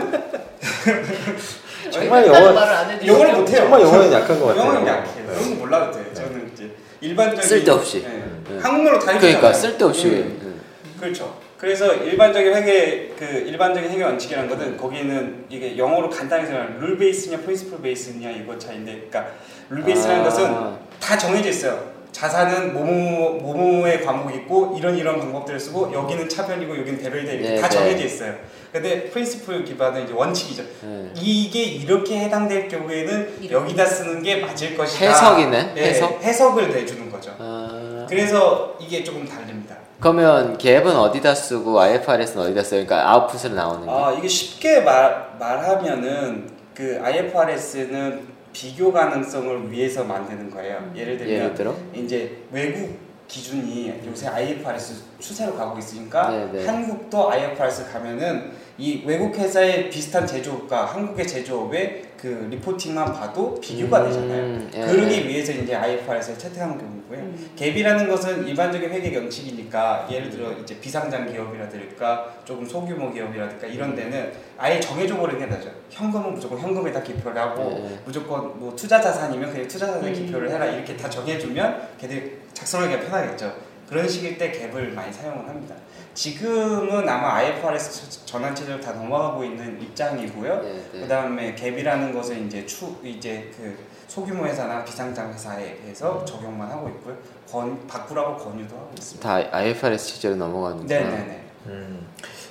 정말 1.90 2.28
영어- 2.28 3.06
영어를 3.06 3.34
못해요. 3.34 3.58
정말 3.58 3.82
영어는 3.82 4.12
약한 4.14 4.40
것 4.40 4.46
같아요. 4.48 4.62
영어는 4.64 4.88
약해요. 4.88 5.26
네. 5.28 5.34
그런 5.34 5.50
거 5.50 5.56
몰라도 5.56 5.92
돼요. 5.92 6.06
저는 6.14 6.52
이제 6.54 6.70
일반적인 7.02 7.42
쓸데없이. 7.50 8.04
네. 8.04 8.24
네. 8.48 8.60
한국말로 8.60 9.00
다 9.00 9.18
그러니까. 9.18 9.52
쓸데없이 9.54 10.08
음. 10.08 10.40
음. 10.44 10.62
그렇죠. 11.00 11.45
그래서 11.66 11.96
일반적인 11.96 12.54
회계 12.54 13.12
그 13.18 13.26
일반적인 13.26 13.90
회계 13.90 14.04
원칙이라는 14.04 14.48
것은 14.48 14.78
거기는 14.78 15.46
이게 15.50 15.76
영어로 15.76 16.12
간단히 16.12 16.46
설명 16.46 16.78
룰 16.80 16.96
베이스냐 16.96 17.40
프린시플 17.40 17.82
베이스냐 17.82 18.30
이거 18.30 18.56
차이인데 18.56 19.08
그러니까 19.10 19.32
룰 19.72 19.84
베이스라는 19.84 20.22
아. 20.22 20.24
것은 20.26 20.56
다 21.00 21.18
정해져 21.18 21.50
있어요. 21.50 21.96
자산은 22.12 22.72
뭐뭐 22.72 23.42
뭐뭐의 23.42 24.06
과목이 24.06 24.38
있고 24.42 24.76
이런 24.78 24.96
이런 24.96 25.20
방법들을 25.20 25.60
쓰고 25.60 25.92
여기는 25.92 26.30
차변이고 26.30 26.78
여기는 26.78 27.00
대별이다 27.02 27.32
이렇게 27.32 27.50
네, 27.56 27.60
다 27.60 27.68
네. 27.68 27.76
정해져 27.76 28.06
있어요. 28.06 28.36
근데 28.72 29.10
프린시플 29.10 29.66
기반은 29.66 30.04
이제 30.04 30.14
원칙이죠. 30.14 30.64
네. 30.84 31.10
이게 31.16 31.64
이렇게 31.64 32.20
해당될 32.20 32.68
경우에는. 32.68 33.50
여기다 33.50 33.86
쓰는 33.86 34.22
게 34.22 34.38
맞을 34.38 34.78
것이다. 34.78 35.06
해석이네, 35.06 35.74
예, 35.78 35.82
해석? 35.82 36.22
해석을 36.22 36.70
내주는 36.70 37.10
거죠. 37.10 37.34
아, 37.40 38.06
그래서 38.08 38.78
이게 38.80 39.04
조금 39.04 39.26
다릅니다. 39.26 39.55
그러면 40.00 40.58
갭은 40.58 40.88
어디다 40.96 41.34
쓰고 41.34 41.80
IFRS는 41.80 42.46
어디다 42.46 42.64
써요? 42.64 42.86
그러니까 42.86 43.10
아웃풋으로 43.12 43.56
나오는 43.56 43.86
게. 43.86 43.92
아 43.92 44.12
이게 44.18 44.28
쉽게 44.28 44.82
말 44.82 45.36
말하면은 45.40 46.50
그 46.74 47.00
IFRS는 47.02 48.36
비교 48.52 48.92
가능성을 48.92 49.72
위해서 49.72 50.04
만드는 50.04 50.50
거예요. 50.52 50.92
예를 50.96 51.18
들면 51.18 51.34
예를 51.36 51.54
들어? 51.54 51.76
이제 51.94 52.38
외국 52.52 52.98
기준이 53.28 53.94
요새 54.08 54.28
IFRS 54.28 55.04
추세로 55.20 55.56
가고 55.56 55.78
있으니까 55.80 56.30
네, 56.30 56.50
네. 56.52 56.66
한국도 56.68 57.32
IFRS 57.32 57.92
가면은 57.92 58.52
이 58.78 59.04
외국 59.06 59.34
회사의 59.38 59.90
비슷한 59.90 60.28
제조업과 60.28 60.86
한국의 60.86 61.26
제조업의 61.26 62.04
그 62.18 62.48
리포팅만 62.50 63.14
봐도 63.14 63.58
비교가 63.62 64.02
음, 64.02 64.06
되잖아요. 64.08 64.70
예, 64.74 64.92
그러기 64.92 65.16
예. 65.16 65.28
위해서 65.28 65.54
이제 65.54 65.74
IFRS를 65.74 66.38
채택한 66.38 66.78
경우고요. 66.78 67.20
음. 67.20 67.50
갭이라는 67.56 68.10
것은 68.10 68.48
일반적인 68.48 68.90
회계 68.90 69.16
원칙이니까 69.16 70.08
예를 70.12 70.30
들어 70.30 70.52
이제 70.52 70.78
비상장 70.80 71.32
기업이라든가 71.32 72.34
조금 72.44 72.66
소규모 72.66 73.14
기업이라든가 73.14 73.68
이런 73.68 73.96
데는 73.96 74.34
아예 74.58 74.80
정해져 74.80 75.18
버리는 75.18 75.40
게 75.40 75.46
나죠. 75.46 75.70
현금은 75.90 76.34
무조건 76.34 76.60
현금에다 76.60 77.02
기표를 77.02 77.40
하고 77.40 77.88
네. 77.88 78.00
무조건 78.04 78.60
뭐 78.60 78.76
투자 78.76 79.00
자산이면 79.00 79.52
그냥 79.52 79.68
투자 79.68 79.86
자산에 79.86 80.10
음. 80.10 80.14
기표를 80.14 80.50
해라 80.50 80.66
이렇게 80.66 80.98
다 80.98 81.10
정해주면 81.10 81.90
걔들 81.98 82.40
작성하기가 82.54 83.02
편하겠죠. 83.02 83.56
그런 83.88 84.10
식일 84.10 84.38
때 84.38 84.52
갭을 84.52 84.94
많이 84.94 85.14
사용을 85.14 85.48
합니다. 85.48 85.76
지금은 86.16 87.08
아마 87.08 87.36
IFRS 87.36 88.26
전환 88.26 88.56
체제로 88.56 88.80
다 88.80 88.94
넘어가고 88.94 89.44
있는 89.44 89.80
입장이고요. 89.82 90.62
네, 90.62 90.84
네. 90.94 91.00
그다음에 91.02 91.54
갭이라는 91.56 92.14
것은 92.14 92.48
이제 92.48 92.66
추 92.66 92.96
이제 93.04 93.52
그 93.56 93.78
소규모 94.08 94.46
회사나 94.46 94.84
비상장 94.86 95.34
회사에 95.34 95.76
대해서 95.82 96.22
음. 96.22 96.26
적용만 96.26 96.72
하고 96.72 96.88
있고요. 96.88 97.18
권 97.52 97.86
바꾸라고 97.86 98.38
권유도 98.38 98.76
하고 98.76 98.92
있습니다. 98.98 99.28
다 99.28 99.58
IFRS 99.58 100.14
체제로 100.16 100.36
넘어가는구나. 100.38 100.88
네네네. 100.88 101.44
음, 101.68 102.08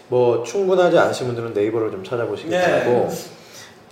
뭐 0.08 0.44
충분하지 0.44 0.98
않으신 0.98 1.26
분들은 1.28 1.54
네이버를 1.54 1.90
좀 1.90 2.04
찾아보시기 2.04 2.50
네. 2.50 2.60
바라고 2.60 3.08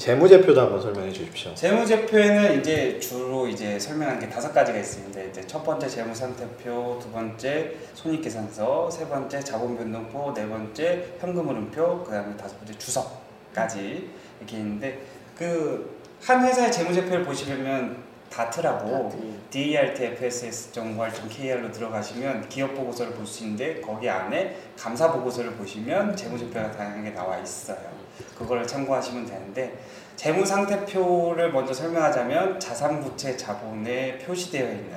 재무제표도 0.02 0.60
한번 0.60 0.80
설명해 0.80 1.12
주십시오. 1.12 1.54
재무제표에는 1.54 2.58
이제 2.58 2.98
주로 2.98 3.46
이제 3.46 3.78
설명한 3.78 4.18
게 4.18 4.28
다섯 4.28 4.52
가지가 4.52 4.76
있습니다. 4.76 5.20
이제 5.22 5.46
첫 5.46 5.62
번째 5.62 5.88
재무상태표, 5.88 6.98
두 7.00 7.08
번째 7.12 7.72
손익계산서, 7.94 8.90
세 8.90 9.06
번째 9.06 9.38
자본변동표, 9.38 10.34
네 10.34 10.48
번째 10.48 11.04
현금흐름표, 11.20 12.02
그다음에 12.02 12.36
다섯 12.36 12.58
번째 12.58 12.76
주석까지 12.78 14.10
이렇게 14.40 14.56
있는데 14.56 14.98
그 15.38 16.02
한 16.24 16.46
회사의 16.46 16.70
재무제표를 16.70 17.24
보시려면 17.24 17.96
다트라고 18.30 19.10
DART 19.50 20.04
FSS 20.04 20.72
정보활동.kr로 20.72 21.72
들어가시면 21.72 22.48
기업 22.48 22.74
보고서를 22.74 23.12
볼 23.12 23.26
수 23.26 23.42
있는데 23.42 23.80
거기 23.80 24.08
안에 24.08 24.56
감사 24.78 25.12
보고서를 25.12 25.52
보시면 25.52 26.16
재무제표가 26.16 26.70
다양하게 26.72 27.10
나와 27.10 27.38
있어요. 27.38 28.01
그거를 28.38 28.66
참고하시면 28.66 29.26
되는데 29.26 29.82
재무 30.16 30.44
상태표를 30.44 31.52
먼저 31.52 31.72
설명하자면 31.72 32.60
자산 32.60 33.00
부채 33.00 33.36
자본에 33.36 34.18
표시되어 34.18 34.70
있는 34.70 34.92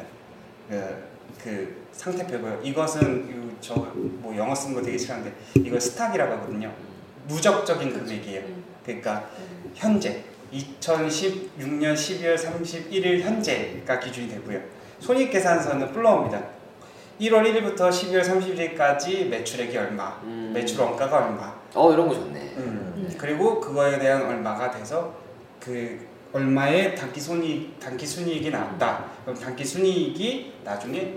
그, 0.69 1.07
그 1.43 1.85
상태표고요. 1.91 2.61
이것은 2.63 3.55
저뭐 3.61 4.33
영어 4.35 4.53
쓴거 4.53 4.81
되게 4.81 4.97
싫은데 4.97 5.33
이걸 5.55 5.79
stock이라고 5.79 6.33
하거든요. 6.33 6.71
누적적인 7.27 7.93
금액이에요. 7.93 8.43
그러니까 8.85 9.27
현재 9.73 10.23
2016년 10.53 11.93
12월 11.93 12.35
31일 12.35 13.21
현재가 13.21 13.99
기준이 13.99 14.29
되고요. 14.29 14.61
손익계산서는 14.99 15.91
flow입니다. 15.91 16.43
1월 17.19 17.43
1일부터 17.43 17.89
12월 17.89 18.21
31일까지 18.21 19.27
매출액이 19.27 19.77
얼마, 19.77 20.19
음. 20.23 20.51
매출 20.53 20.81
원가가 20.81 21.25
얼마, 21.25 21.55
어 21.73 21.93
이런 21.93 22.07
거 22.07 22.13
좋네. 22.13 22.39
음. 22.57 22.94
그리고 23.17 23.59
그거에 23.59 23.97
대한 23.99 24.23
얼마가 24.25 24.71
돼서 24.71 25.13
그 25.59 25.99
얼마의 26.33 26.95
단기 26.95 27.19
손익 27.19 27.79
단기 27.79 28.05
순이익이 28.05 28.49
나왔다. 28.49 29.05
그럼 29.23 29.39
단기 29.39 29.63
순이익이 29.63 30.53
나중에 30.63 31.13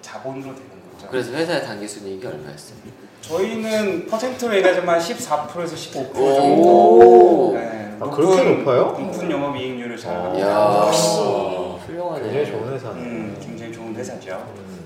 자본으로 0.00 0.54
되는 0.54 0.70
거죠. 0.92 1.08
그래서 1.10 1.32
회사의 1.32 1.62
단기 1.62 1.86
순이익이 1.86 2.26
얼마였어요? 2.26 2.78
저희는 3.20 4.06
퍼센트로 4.06 4.54
얘기하자면 4.56 4.98
14%에서 4.98 5.76
15% 5.76 6.16
오. 6.16 6.34
정도. 6.34 7.52
네, 7.54 7.96
아, 8.00 8.10
그렇게 8.10 8.42
높아요? 8.42 8.96
높은 8.98 9.30
영업이익률을 9.30 9.96
잘 9.96 10.16
어. 10.16 10.24
합니다. 10.24 10.46
이야, 10.48 10.86
역시. 10.86 11.18
훌륭하네. 11.86 12.22
굉장히 12.22 12.46
좋은 12.46 12.72
회사네. 12.72 13.00
음, 13.00 13.36
굉장히 13.40 13.72
좋은 13.72 13.94
회사죠. 13.94 14.54
음. 14.56 14.80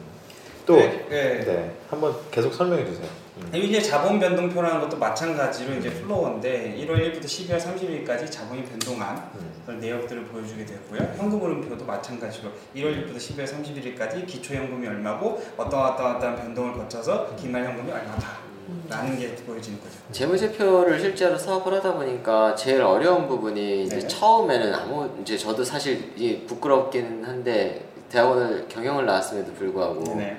또 0.67 0.77
네, 0.77 1.07
네. 1.09 1.45
네, 1.45 1.77
한번 1.89 2.15
계속 2.31 2.53
설명해 2.53 2.85
주세요. 2.85 3.07
음. 3.53 3.57
이게 3.57 3.81
자본 3.81 4.19
변동표라는 4.19 4.81
것도 4.81 4.97
마찬가지로 4.99 5.75
이제 5.75 5.91
플로어인데 5.91 6.77
1월 6.81 6.97
1일부터 6.97 7.25
12월 7.25 7.59
30일까지 7.59 8.31
자본이 8.31 8.65
변동한 8.65 9.17
음. 9.35 9.53
그런 9.65 9.81
내역들을 9.81 10.25
보여주게 10.25 10.65
되고요. 10.65 11.15
현금 11.17 11.41
흐름표도 11.41 11.85
마찬가지로 11.85 12.51
1월 12.77 12.95
1일부터 12.95 13.17
12월 13.17 13.47
31일까지 13.47 14.27
기초 14.27 14.55
현금이 14.55 14.87
얼마고 14.87 15.43
어떤 15.57 15.81
어떤 15.81 16.17
어떤 16.17 16.37
변동을 16.37 16.75
거쳐서 16.75 17.35
기말 17.37 17.65
현금이 17.65 17.91
얼마다 17.91 18.47
라는 18.89 19.19
게 19.19 19.35
보여지는 19.35 19.79
거죠. 19.81 19.95
재무제표를 20.11 20.99
실제로 20.99 21.39
사업을 21.39 21.75
하다 21.75 21.95
보니까 21.95 22.55
제일 22.57 22.83
어려운 22.83 23.29
부분이 23.29 23.85
이제 23.85 23.99
네. 23.99 24.09
처음에는 24.09 24.75
아무 24.75 25.09
이제 25.23 25.37
저도 25.39 25.63
사실 25.63 26.15
부끄럽긴 26.47 27.25
한데 27.25 27.89
대학원을 28.09 28.67
경영을 28.69 29.07
나왔음에도 29.07 29.53
불구하고 29.55 30.17
네. 30.17 30.37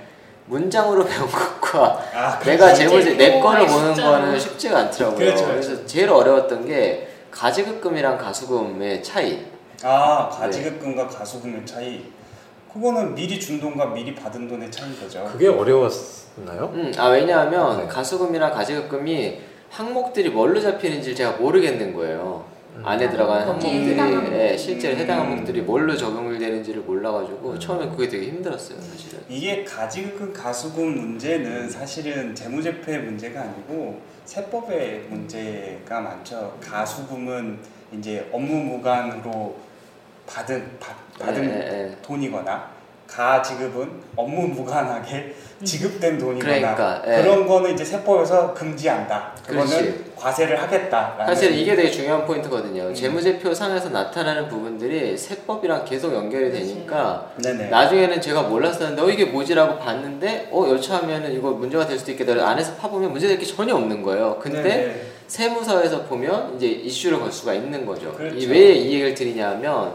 문장으로 0.47 1.05
배운 1.05 1.27
것과 1.29 2.01
아, 2.13 2.39
내가 2.39 2.65
그렇죠. 2.73 2.75
재무제 2.89 3.15
내 3.17 3.31
재무 3.31 3.43
거를 3.43 3.67
보는 3.67 3.93
진짜로. 3.93 4.11
거는 4.21 4.39
쉽지가 4.39 4.77
않더라고요. 4.79 5.17
그렇죠, 5.17 5.43
그 5.45 5.51
그렇죠. 5.51 5.71
래서 5.71 5.85
제일 5.85 6.09
어려웠던 6.09 6.65
게 6.65 7.09
가지급금이랑 7.31 8.17
가수금의 8.17 9.03
차이. 9.03 9.45
아 9.83 10.29
가지급금과 10.29 11.07
가수금의 11.07 11.65
차이. 11.65 12.05
그거는 12.73 13.15
미리 13.15 13.39
준 13.39 13.59
돈과 13.59 13.87
미리 13.87 14.13
받은 14.15 14.47
돈의 14.47 14.71
차이인 14.71 14.99
거죠. 14.99 15.27
그게 15.31 15.47
어려웠나요? 15.47 16.71
음, 16.73 16.91
아 16.97 17.07
왜냐하면 17.07 17.79
네. 17.79 17.87
가수금이랑 17.87 18.51
가지급금이 18.53 19.39
항목들이 19.69 20.29
뭘로 20.29 20.59
잡히는지 20.61 21.13
제가 21.15 21.31
모르겠는 21.33 21.93
거예요. 21.93 22.45
음. 22.77 22.85
안에 22.85 23.09
들어간 23.09 23.45
거기에 23.45 23.95
항목들이 23.95 24.29
해당 24.31 24.33
예. 24.33 24.57
실제로 24.57 24.97
해당 24.97 25.19
음. 25.19 25.25
항목들이 25.31 25.61
뭘로 25.61 25.95
적용이 25.95 26.37
되는지를 26.37 26.81
몰라가지고 26.81 27.51
음. 27.51 27.59
처음에 27.59 27.89
그게 27.89 28.07
되게 28.07 28.27
힘들었어요 28.27 28.79
사실은. 28.79 29.19
이게 29.29 29.63
가지급 29.63 30.33
가수금 30.33 30.95
문제는 30.95 31.69
사실은 31.69 32.33
재무제표의 32.35 32.99
문제가 33.03 33.41
아니고 33.41 34.01
세법의 34.25 35.05
문제가 35.09 36.01
많죠. 36.01 36.57
가수금은 36.61 37.59
이제 37.93 38.29
업무 38.31 38.55
무관으로 38.55 39.55
받은 40.27 40.77
받, 40.79 40.95
받은 41.17 41.43
예, 41.45 41.49
예, 41.49 41.91
예. 41.91 41.97
돈이거나 42.01 42.76
가 43.07 43.41
지급은 43.41 43.89
업무 44.15 44.47
무관하게 44.47 45.33
지급된 45.63 46.19
돈이거나 46.19 46.53
그러니까, 46.59 47.01
예. 47.07 47.21
그런 47.23 47.47
거는 47.47 47.73
이제 47.73 47.83
세법에서 47.83 48.53
금지한다. 48.53 49.31
그거는 49.43 49.65
그렇지. 49.65 50.03
과세를 50.15 50.61
하겠다라는. 50.61 51.25
사실 51.25 51.57
이게 51.57 51.75
되게 51.75 51.89
중요한 51.89 52.25
포인트거든요. 52.27 52.83
음. 52.83 52.93
재무제표 52.93 53.53
상에서 53.53 53.89
나타나는 53.89 54.49
부분들이 54.49 55.17
세법이랑 55.17 55.85
계속 55.85 56.13
연결이 56.13 56.51
되니까 56.51 57.31
네네. 57.41 57.69
나중에는 57.69 58.21
제가 58.21 58.43
몰랐었는데 58.43 59.01
어 59.01 59.09
이게 59.09 59.25
뭐지라고 59.25 59.79
봤는데 59.79 60.49
어 60.51 60.67
여차하면은 60.69 61.31
이거 61.33 61.51
문제가 61.51 61.87
될 61.87 61.97
수도 61.97 62.11
있겠다. 62.11 62.47
안에서 62.47 62.73
파보면 62.75 63.11
문제될 63.11 63.39
게 63.39 63.45
전혀 63.45 63.73
없는 63.73 64.03
거예요. 64.03 64.37
근데 64.39 64.61
네네. 64.61 65.01
세무서에서 65.27 66.03
보면 66.03 66.55
이제 66.57 66.67
이슈를 66.67 67.19
걸 67.19 67.31
수가 67.31 67.53
있는 67.53 67.83
거죠. 67.85 68.13
그렇죠. 68.13 68.35
이 68.37 68.45
왜 68.47 68.73
이 68.75 68.85
얘기를 68.93 69.13
드리냐면 69.15 69.93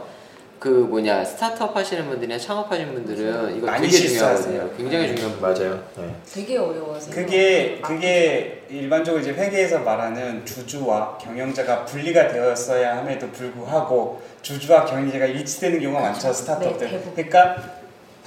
그 0.62 0.68
뭐냐 0.68 1.24
스타트업 1.24 1.74
하시는 1.74 2.08
분들이나 2.08 2.38
창업하시는 2.38 2.94
분들은 2.94 3.56
이거 3.56 3.66
많이 3.66 3.88
되게 3.88 3.96
실수하세요. 3.96 4.44
중요하거든요. 4.44 4.76
굉장히 4.76 5.08
네. 5.08 5.14
중요한 5.16 5.40
맞아요. 5.40 5.82
네. 5.96 6.14
되게 6.32 6.56
어려워서. 6.56 7.10
그게 7.10 7.80
그게 7.82 8.62
일반적으로 8.70 9.20
이제 9.20 9.32
회계에서 9.32 9.80
말하는 9.80 10.46
주주와 10.46 11.18
경영자가 11.18 11.84
분리가 11.84 12.28
되었어야 12.28 12.98
함에도 12.98 13.28
불구하고 13.32 14.22
주주와 14.42 14.84
경영자가 14.84 15.26
일치되는 15.26 15.80
경우가 15.80 16.00
많죠 16.00 16.20
그렇죠. 16.20 16.32
스타트업들. 16.38 16.90
네. 16.92 17.02
그러니까 17.16 17.56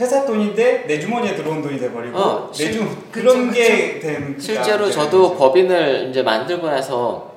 회사 0.02 0.26
돈인데 0.26 0.88
내 0.88 1.00
주머니에 1.00 1.38
들어온 1.38 1.62
돈이 1.62 1.80
돼버리고 1.80 2.18
어, 2.20 2.52
내 2.52 2.70
주 2.74 2.86
그런 3.14 3.50
게 3.50 3.98
된. 4.02 4.36
실제로 4.38 4.92
저도 4.92 5.38
법인을 5.38 6.10
이제 6.10 6.22
만들고 6.22 6.68
나서 6.68 7.35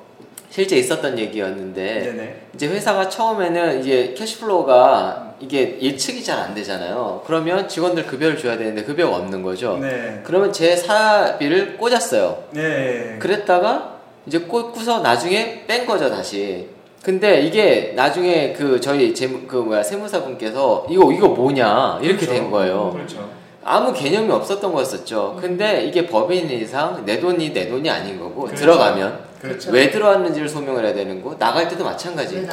실제 0.49 0.77
있었던 0.77 1.17
얘기였는데 1.19 1.83
네네. 1.99 2.41
이제 2.55 2.67
회사가 2.67 3.07
처음에는 3.07 3.79
이제 3.81 4.13
cash 4.17 4.64
flow가 4.64 5.35
이게 5.39 5.77
예측이 5.81 6.23
잘 6.23 6.39
안 6.39 6.53
되잖아요. 6.55 7.21
그러면 7.25 7.67
직원들 7.67 8.05
급여를 8.05 8.37
줘야 8.37 8.57
되는데 8.57 8.83
급여가 8.83 9.17
없는 9.17 9.43
거죠. 9.43 9.77
네. 9.79 10.21
그러면 10.23 10.51
제 10.51 10.75
사비를 10.75 11.77
꽂았어요. 11.77 12.45
네. 12.51 13.17
그랬다가 13.19 13.99
이제 14.25 14.39
꽂고서 14.39 14.99
나중에 15.01 15.65
뺀 15.67 15.85
거죠 15.85 16.09
다시. 16.09 16.67
근데 17.03 17.41
이게 17.41 17.93
나중에 17.95 18.53
그 18.53 18.79
저희 18.81 19.13
재무 19.13 19.41
그 19.47 19.55
뭐야 19.57 19.83
세무사 19.83 20.23
분께서 20.23 20.85
이거 20.89 21.11
이거 21.11 21.27
뭐냐 21.29 21.99
이렇게 22.01 22.25
그렇죠. 22.25 22.33
된 22.33 22.51
거예요. 22.51 22.91
그렇죠. 22.93 23.29
아무 23.63 23.93
개념이 23.93 24.31
없었던 24.31 24.71
거였었죠. 24.71 25.37
근데 25.39 25.83
이게 25.83 26.07
법인 26.07 26.49
이상 26.49 27.03
내 27.05 27.19
돈이 27.19 27.53
내 27.53 27.67
돈이 27.67 27.89
아닌 27.89 28.19
거고 28.19 28.43
그렇죠. 28.43 28.55
들어가면 28.61 29.19
그렇죠. 29.41 29.71
왜 29.71 29.89
들어왔는지를 29.89 30.47
소명을 30.47 30.85
해야 30.85 30.93
되는 30.93 31.21
거 31.21 31.35
나갈 31.37 31.67
때도 31.67 31.83
마찬가지. 31.83 32.47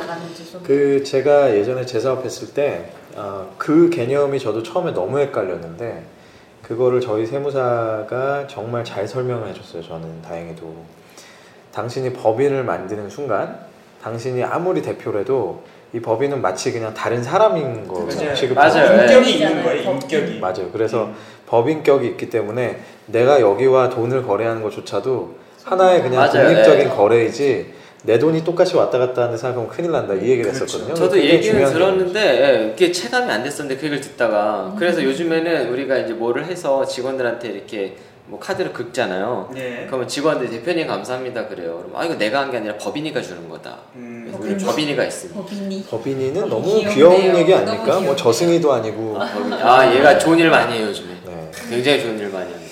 그 0.64 1.02
제가 1.02 1.54
예전에 1.54 1.84
재사업했을 1.86 2.54
때그 2.54 3.90
개념이 3.90 4.38
저도 4.38 4.62
처음에 4.62 4.92
너무 4.92 5.18
헷갈렸는데 5.18 6.04
그거를 6.62 7.00
저희 7.00 7.26
세무사가 7.26 8.46
정말 8.48 8.84
잘 8.84 9.06
설명을 9.06 9.48
해줬어요. 9.48 9.82
저는 9.82 10.22
다행히도 10.22 10.74
당신이 11.72 12.12
법인을 12.14 12.64
만드는 12.64 13.08
순간 13.08 13.60
당신이 14.02 14.42
아무리 14.42 14.82
대표래도 14.82 15.62
이 15.92 16.00
법인은 16.00 16.42
마치 16.42 16.72
그냥 16.72 16.92
다른 16.94 17.22
사람인 17.22 17.86
거 17.86 18.00
맞아요. 18.00 18.34
취급하고 18.34 18.74
맞아요. 18.74 19.02
인격이 19.02 19.38
네. 19.38 19.44
있는 19.50 19.64
거예요. 19.64 19.90
인격이. 19.92 20.38
맞아요. 20.40 20.70
그래서 20.72 21.10
법인격이 21.46 22.06
있기 22.08 22.28
때문에 22.28 22.80
내가 23.06 23.40
여기와 23.40 23.88
돈을 23.88 24.24
거래하는 24.26 24.62
것조차도 24.62 25.36
하나의 25.64 26.02
그냥 26.02 26.20
맞아요. 26.20 26.48
독립적인 26.48 26.88
네. 26.88 26.94
거래이지 26.94 27.74
내 28.02 28.18
돈이 28.18 28.44
똑같이 28.44 28.76
왔다 28.76 28.98
갔다 28.98 29.22
하는데 29.22 29.36
생각하면 29.38 29.68
큰일 29.68 29.90
난다 29.90 30.14
이 30.14 30.18
얘기를 30.22 30.52
그렇죠. 30.52 30.64
했었거든요. 30.64 30.94
저도 30.94 31.18
얘기는 31.18 31.72
들었는데 31.72 32.20
예, 32.20 32.70
그게 32.70 32.92
체감이 32.92 33.30
안 33.32 33.42
됐었는데 33.42 33.80
그 33.80 33.86
얘기를 33.86 34.00
듣다가 34.00 34.74
그래서 34.78 35.02
요즘에는 35.02 35.70
우리가 35.72 35.96
이제 35.98 36.12
뭐를 36.12 36.44
해서 36.44 36.84
직원들한테 36.84 37.48
이렇게 37.48 37.96
뭐 38.28 38.40
카드를 38.40 38.72
긁잖아요. 38.72 39.50
네. 39.54 39.84
그러면 39.86 40.08
직원들 40.08 40.50
대표님 40.50 40.86
감사합니다 40.86 41.46
그래요. 41.46 41.78
그럼 41.86 41.92
아 41.94 42.04
이거 42.04 42.14
내가 42.16 42.40
한 42.40 42.50
게 42.50 42.56
아니라 42.58 42.76
법인이가 42.76 43.20
주는 43.22 43.48
거다. 43.48 43.78
음, 43.94 44.28
우리 44.32 44.52
법인이? 44.52 44.64
법인이가 44.64 45.04
있으니. 45.04 45.32
법인이. 45.32 45.84
법인이는 45.88 46.34
너무 46.48 46.48
너무 46.50 46.66
귀엽네요. 46.80 46.94
귀여운 46.94 47.36
얘기? 47.36 47.44
귀엽네요. 47.46 48.00
뭐 48.00 48.16
저승이도 48.16 48.72
아니고. 48.72 49.16
아 49.20 49.94
얘가 49.94 50.18
좋은 50.18 50.38
일 50.38 50.50
많이 50.50 50.76
해요 50.78 50.86
요즘에. 50.88 51.14
네. 51.24 51.50
굉장히 51.70 52.00
좋은 52.02 52.18
일 52.18 52.28
많이 52.30 52.50
합니다. 52.52 52.65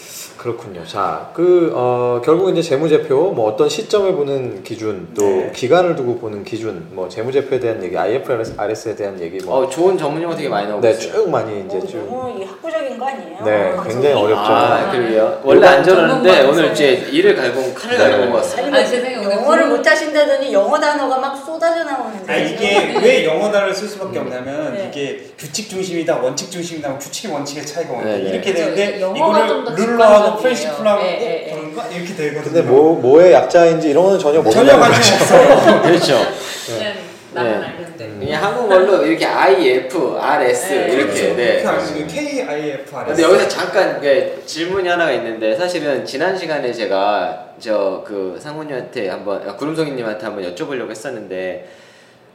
그렇군요. 0.49 0.85
자, 0.85 1.31
그 1.33 1.73
어, 1.75 2.21
결국 2.23 2.51
이제 2.51 2.61
재무제표 2.61 3.33
뭐 3.33 3.51
어떤 3.51 3.67
시점을 3.67 4.13
보는 4.15 4.63
기준, 4.63 5.09
또 5.17 5.23
네. 5.23 5.51
기간을 5.55 5.97
두고 5.97 6.19
보는 6.19 6.45
기준, 6.45 6.87
뭐 6.91 7.09
재무제표에 7.09 7.59
대한 7.61 7.83
얘기, 7.83 7.97
IFRS에 7.97 8.95
대한 8.95 9.19
얘기 9.19 9.39
뭐 9.43 9.55
어 9.65 9.69
좋은 9.71 9.97
전문 9.97 10.21
용어 10.23 10.37
되게 10.37 10.51
많이 10.51 10.69
나오고 10.69 10.83
네, 10.83 10.91
있어요. 10.91 11.13
쭉 11.13 11.31
많이 11.31 11.65
이제 11.65 11.79
어, 11.79 11.87
쭉 11.87 11.97
너무 12.11 12.39
이 12.39 12.45
학구적인 12.45 12.99
거 12.99 13.07
아니에요? 13.07 13.39
네, 13.43 13.71
방송이? 13.73 13.95
굉장히 13.95 14.15
어렵죠. 14.23 14.53
아 14.53 14.91
그러게요. 14.91 15.41
원래 15.45 15.67
안 15.67 15.83
저러는데 15.83 16.43
오늘. 16.47 16.73
이제 16.73 16.91
이를 17.11 17.35
갈고 17.37 17.61
온 17.61 17.75
칼을 17.75 17.97
네. 17.97 18.05
갈고 18.11 18.25
온 18.25 18.31
것 18.33 18.37
같습니다. 18.43 18.77
아니, 18.77 18.87
아니, 18.87 19.17
오늘 19.17 19.31
영어를 19.37 19.67
못 19.69 19.87
하신다더니 19.87 20.53
영어 20.53 20.79
단어가 20.79 21.19
막 21.21 21.35
쏟아져 21.37 21.85
나오는데. 21.85 22.31
아 22.31 22.37
이게 22.37 22.95
왜 23.03 23.25
영어 23.25 23.51
단어를 23.51 23.73
쓸 23.73 23.89
수밖에 23.89 24.19
없냐면 24.19 24.75
네. 24.75 24.91
이게 24.93 25.25
규칙 25.39 25.71
중심이다 25.71 26.19
원칙 26.19 26.51
중심이다 26.51 26.99
규칙이 26.99 27.33
원칙의 27.33 27.65
차이가 27.65 27.93
네, 27.93 27.97
오는데 27.97 28.23
네. 28.25 28.31
이렇게. 28.31 28.53
되는데 28.53 28.99
이거를 28.99 29.65
룰러하고 29.75 30.34
프린시플하고 30.37 31.03
네, 31.03 31.19
네, 31.19 31.45
네. 31.47 31.53
그런가 31.55 31.87
이렇게 31.89 32.15
되거든요. 32.15 32.43
근데 32.43 32.63
뭐 32.63 32.95
뭐의 33.01 33.33
약자인지 33.33 33.91
이런 33.91 34.05
거는 34.05 34.19
전혀 34.19 34.41
모르는 34.43 34.67
전혀 34.67 34.79
관심 34.79 35.15
없어요. 35.15 35.83
그렇죠. 35.83 36.19
그냥 36.67 36.95
나만 37.33 37.61
네. 37.61 37.67
알겠는데. 37.67 38.09
그냥 38.19 38.45
한국말로 38.45 39.05
이렇게 39.05 39.27
I, 39.27 39.69
F, 39.69 40.17
R, 40.19 40.45
S 40.45 40.69
네. 40.69 40.93
이렇게 40.93 41.13
그렇죠. 41.13 41.37
네. 41.37 41.67
아시는 41.67 42.07
K 42.07 42.43
I 42.43 42.71
F 42.71 42.97
R. 42.97 43.07
근데 43.07 43.23
여기서 43.23 43.49
잠깐 43.49 44.01
그 44.01 44.43
질문이 44.47 44.89
하나가 44.89 45.11
있는데 45.13 45.57
사실은 45.57 46.05
지난 46.05 46.37
시간에 46.37 46.73
제가 46.73 47.47
저 47.59 48.05
그 48.05 48.37
상무님한테 48.41 49.09
한번 49.09 49.49
아, 49.49 49.55
구름송이님한테 49.57 50.25
한번 50.27 50.55
여쭤보려고 50.55 50.91
했었는데 50.91 51.67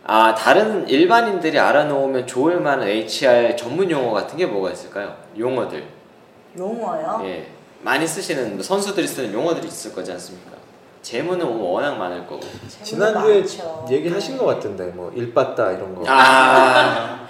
아 0.05 0.33
다른 0.33 0.87
일반인들이 0.87 1.59
알아놓으면 1.59 2.25
좋을 2.25 2.59
만한 2.59 2.87
HR 2.87 3.55
전문 3.55 3.91
용어 3.91 4.11
같은 4.11 4.37
게 4.37 4.45
뭐가 4.45 4.71
있을까요? 4.71 5.15
용어들 5.37 5.83
용어요? 6.57 7.21
예 7.25 7.45
많이 7.81 8.05
쓰시는 8.07 8.55
뭐 8.55 8.63
선수들이 8.63 9.07
쓰는 9.07 9.33
용어들이 9.33 9.67
있을 9.67 9.93
거지 9.93 10.11
않습니까? 10.11 10.51
재무는 11.01 11.45
워낙 11.45 11.95
많을 11.95 12.27
거고 12.27 12.41
지난주에 12.83 13.39
많죠. 13.39 13.85
얘기하신 13.89 14.37
것 14.37 14.45
같은데 14.45 14.85
뭐 14.87 15.11
일봤다 15.15 15.71
이런 15.71 15.95
거. 15.95 16.03
아 16.07 17.27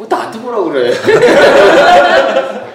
뭐 0.00 0.06
나한테 0.08 0.38
뭐라 0.38 0.62
그래? 0.62 0.90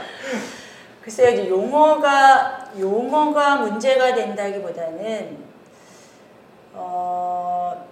글쎄요, 1.02 1.30
이제 1.32 1.50
용어가 1.50 2.70
용어가 2.80 3.56
문제가 3.56 4.14
된다기보다는 4.14 5.38
어, 6.74 7.88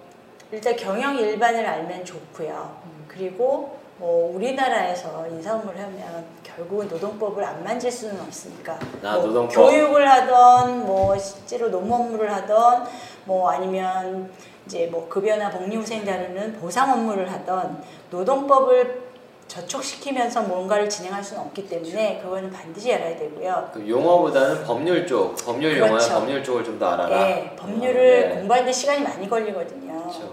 일단 0.52 0.76
경영 0.76 1.16
일반을 1.16 1.66
알면 1.66 2.04
좋고요. 2.04 2.76
그리고 3.08 3.76
뭐 3.98 4.34
우리나라에서 4.34 5.26
인사업무를 5.28 5.80
하면 5.80 6.24
결국은 6.42 6.88
노동법을 6.88 7.44
안 7.44 7.62
만질 7.62 7.90
수는 7.90 8.20
없으니까 8.20 8.78
아, 9.02 9.16
뭐 9.16 9.26
노동법. 9.26 9.54
교육을 9.54 10.08
하던 10.10 10.84
뭐 10.86 11.16
실제로 11.16 11.70
노무 11.70 11.94
업무를 11.94 12.32
하던 12.32 12.86
뭐 13.24 13.50
아니면 13.50 14.30
이제 14.66 14.88
뭐 14.90 15.08
급여나 15.08 15.50
복리후생 15.50 16.04
다루는 16.04 16.54
보상 16.60 16.92
업무를 16.92 17.30
하던 17.30 17.82
노동법을 18.10 19.04
저촉시키면서 19.46 20.42
뭔가를 20.42 20.88
진행할 20.88 21.22
수는 21.22 21.42
없기 21.42 21.68
때문에 21.68 22.18
그거는 22.22 22.50
반드시 22.50 22.92
알아야 22.94 23.16
되고요. 23.16 23.70
그 23.74 23.88
용어보다는 23.88 24.64
법률 24.64 25.06
쪽 25.06 25.36
법률 25.44 25.78
그렇죠. 25.78 26.14
법률 26.14 26.42
쪽을 26.42 26.64
좀 26.64 26.78
더 26.78 26.88
알아라. 26.90 27.16
네, 27.24 27.54
법률을 27.56 28.28
네. 28.28 28.34
공부하는데 28.36 28.72
시간이 28.72 29.02
많이 29.02 29.28
걸리거든요. 29.28 30.00
그렇죠. 30.00 30.32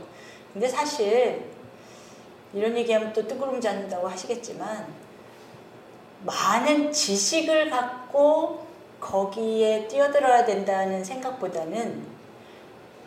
근데 0.54 0.68
사실 0.68 1.51
이런 2.54 2.76
얘기하면 2.78 3.14
또 3.14 3.26
뜨구름 3.26 3.62
잡는다고 3.62 4.08
하시겠지만 4.08 4.88
많은 6.26 6.92
지식을 6.92 7.70
갖고 7.70 8.66
거기에 9.00 9.88
뛰어들어야 9.88 10.46
된다는 10.46 11.04
생각보다는 11.04 12.06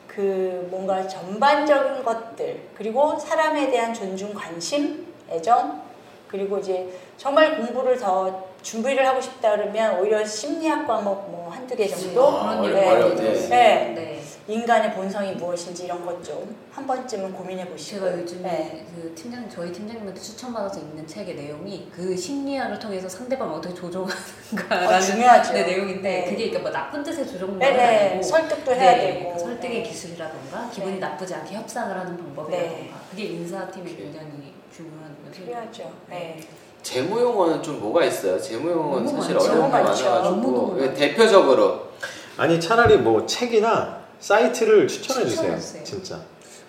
그 0.09 0.67
뭔가 0.71 1.07
전반적인 1.07 2.05
것들 2.05 2.69
그리고 2.75 3.19
사람에 3.19 3.71
대한 3.71 3.93
존중, 3.93 4.33
관심, 4.33 5.07
애정 5.29 5.83
그리고 6.29 6.59
이제 6.59 6.89
정말 7.17 7.57
공부를 7.57 7.97
더 7.99 8.49
준비를 8.63 9.07
하고 9.07 9.21
싶다 9.21 9.53
그러면 9.53 10.01
오히려 10.01 10.25
심리학 10.25 10.87
과목 10.87 11.31
뭐 11.31 11.51
한두 11.51 11.77
개 11.77 11.87
정도 11.87 12.29
아, 12.29 12.61
네. 12.61 13.15
네. 13.15 13.49
네. 13.95 14.14
인간의 14.47 14.95
본성이 14.95 15.33
무엇인지 15.33 15.85
이런 15.85 16.05
것 16.05 16.23
좀 16.23 16.65
한 16.75 16.85
번쯤은 16.89 17.33
고민해 17.33 17.69
보시고 17.69 18.01
제가 18.01 18.19
요즘에 18.19 18.43
네. 18.43 18.87
그 18.97 19.15
팀장 19.15 19.49
저희 19.49 19.71
팀장님한테 19.73 20.21
추천받아서 20.21 20.81
읽는 20.81 21.07
책의 21.07 21.37
내용이 21.37 21.89
그 21.95 22.17
심리학을 22.17 22.81
통해서 22.81 23.09
상대방을 23.09 23.55
어떻게 23.55 23.73
조종하는가라는 23.73 24.89
어. 24.89 25.53
네, 25.53 25.63
내용인데 25.63 26.03
네. 26.03 26.25
그게 26.25 26.51
그러니까 26.51 26.59
뭐 26.59 26.71
나쁜 26.73 27.05
뜻의 27.05 27.29
조종은 27.29 27.61
네네 27.61 28.09
아니고 28.09 28.23
설득도 28.25 28.75
해야 28.75 28.97
네, 28.97 29.15
되고 29.23 29.39
설득의 29.39 29.83
네. 29.85 29.89
기술이라던가 29.89 30.69
기분이 30.71 30.95
네. 30.95 30.99
나쁘지 30.99 31.33
않게 31.33 31.55
협상을 31.55 31.97
하는 31.97 32.17
방법이라던가 32.17 32.75
네. 32.75 32.91
그게 33.09 33.23
인사팀에 33.23 33.85
굉장히 33.95 34.53
중요한 34.75 35.15
거죠. 35.25 35.45
필요하죠. 35.45 35.93
네. 36.11 36.41
재무 36.83 37.21
용어는 37.21 37.63
좀 37.63 37.79
뭐가 37.81 38.05
있어요? 38.05 38.37
재무 38.41 38.69
용어는 38.69 39.07
사실. 39.09 39.39
어려운 39.39 39.67
게. 39.67 39.69
많아가지고 39.69 40.95
대표적으로 40.95 41.89
아니 42.37 42.61
차라리 42.61 42.97
뭐 42.97 43.25
책이나 43.25 44.03
사이트를 44.25 44.89
추천해 44.89 45.27
주세요. 45.29 45.55
진짜. 45.85 46.19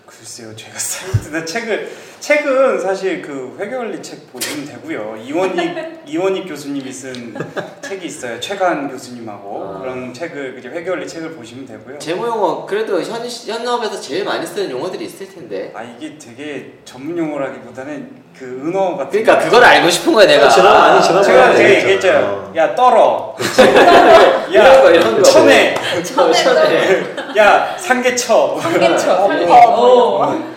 글쎄요, 0.05 0.53
제가 0.55 0.77
사이트나 0.77 1.45
책을 1.45 1.89
책은 2.19 2.81
사실 2.81 3.21
그 3.21 3.55
회계원리 3.57 4.03
책 4.03 4.29
보시면 4.33 4.65
되고요. 4.67 5.15
이원익 5.25 6.01
이원익 6.05 6.47
교수님이 6.49 6.91
쓴 6.91 7.33
책이 7.81 8.07
있어요. 8.07 8.39
최관 8.41 8.89
교수님하고 8.89 9.75
아. 9.77 9.79
그런 9.79 10.13
책을 10.13 10.55
그냥 10.55 10.75
회계원리 10.75 11.07
책을 11.07 11.31
보시면 11.31 11.65
되고요. 11.65 11.97
재무 11.99 12.25
용어 12.27 12.65
그래도 12.65 13.01
현 13.01 13.25
현업에서 13.25 14.01
제일 14.01 14.25
많이 14.25 14.45
쓰는 14.45 14.69
용어들이 14.69 15.05
있을 15.05 15.33
텐데. 15.33 15.71
아 15.73 15.81
이게 15.83 16.17
되게 16.17 16.73
전문 16.83 17.17
용어라기보다는 17.17 18.25
그 18.37 18.45
은어 18.67 18.97
같은. 18.97 19.11
그러니까 19.23 19.39
거. 19.39 19.45
그걸 19.45 19.63
알고 19.63 19.89
싶은 19.89 20.13
거야 20.13 20.25
내가. 20.27 20.49
지난 20.49 20.75
아니 20.75 21.01
지난 21.01 21.23
제가 21.23 21.51
얘기했잖아. 21.57 21.79
얘기했잖아요. 21.81 22.25
어. 22.25 22.53
야 22.57 22.75
떨어. 22.75 23.35
이런 24.51 24.81
거 24.81 24.91
이런 24.91 25.15
거. 25.15 25.23
천에. 25.23 25.75
천에. 26.03 27.03
야 27.37 27.75
상계쳐. 27.77 28.57
삼계쳐. 28.61 29.27
어. 29.27 30.55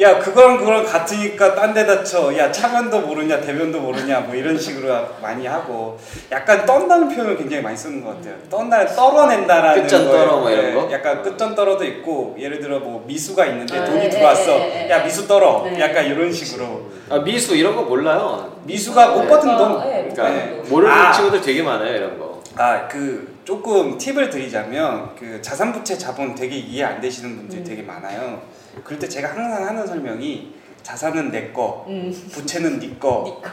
야 0.00 0.16
그거랑 0.20 0.58
그거랑 0.58 0.84
같으니까 0.84 1.56
딴 1.56 1.74
데다 1.74 2.04
쳐. 2.04 2.36
야 2.38 2.52
차면도 2.52 3.00
모르냐 3.00 3.40
대면도 3.40 3.80
모르냐 3.80 4.20
뭐 4.20 4.34
이런 4.36 4.56
식으로 4.56 4.94
많이 5.20 5.44
하고 5.44 5.98
약간 6.30 6.64
떤다는 6.64 7.08
표현을 7.08 7.36
굉장히 7.36 7.64
많이 7.64 7.76
쓰는 7.76 8.04
것 8.04 8.16
같아요. 8.16 8.34
떤다 8.48 8.86
떨어낸다라는 8.86 9.82
끝전. 9.82 10.04
떨어 10.08 10.36
뭐 10.36 10.50
이런 10.50 10.66
네, 10.66 10.74
거? 10.74 10.88
약간 10.92 11.20
끝전 11.22 11.52
떨어도 11.56 11.82
있고 11.84 12.36
예를 12.38 12.60
들어 12.60 12.78
뭐 12.78 13.04
미수가 13.08 13.44
있는데 13.46 13.76
아, 13.76 13.84
돈이 13.84 13.98
네, 14.02 14.08
들어왔어. 14.08 14.44
네, 14.46 14.58
네, 14.58 14.86
네. 14.86 14.90
야 14.90 15.02
미수 15.02 15.26
떨어. 15.26 15.64
네. 15.64 15.80
약간 15.80 16.04
이런 16.06 16.32
식으로 16.32 16.82
아 17.10 17.18
미수 17.18 17.56
이런 17.56 17.74
거 17.74 17.82
몰라요. 17.82 18.52
미수가 18.62 19.08
못 19.08 19.26
받은 19.28 19.56
돈. 19.56 19.80
네, 19.80 20.02
못 20.02 20.14
그러니까 20.14 20.22
받은 20.22 20.62
돈. 20.62 20.70
모르는 20.70 20.94
아. 20.94 21.10
친구들 21.12 21.40
되게 21.40 21.60
많아요 21.60 21.92
이런 21.96 22.16
거. 22.20 22.40
아그 22.56 23.37
조금 23.48 23.96
팁을 23.96 24.28
드리자면 24.28 25.16
그 25.18 25.40
자산부채 25.40 25.96
자본 25.96 26.34
되게 26.34 26.54
이해 26.54 26.84
안 26.84 27.00
되시는 27.00 27.34
분들이 27.34 27.62
음. 27.62 27.64
되게 27.64 27.80
많아요. 27.80 28.42
그럴 28.84 28.98
때 28.98 29.08
제가 29.08 29.30
항상 29.30 29.66
하는 29.66 29.86
설명이 29.86 30.52
자산은 30.82 31.30
내 31.30 31.50
거, 31.50 31.86
음. 31.88 32.12
부채는 32.30 32.78
네 32.78 32.94
거, 32.98 33.24
니꺼. 33.24 33.50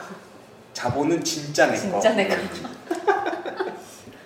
자본은 0.73 1.23
진짜 1.23 1.67
내 1.67 1.77
거. 1.77 1.97
진짜 2.01 2.13
내가. 2.13 2.36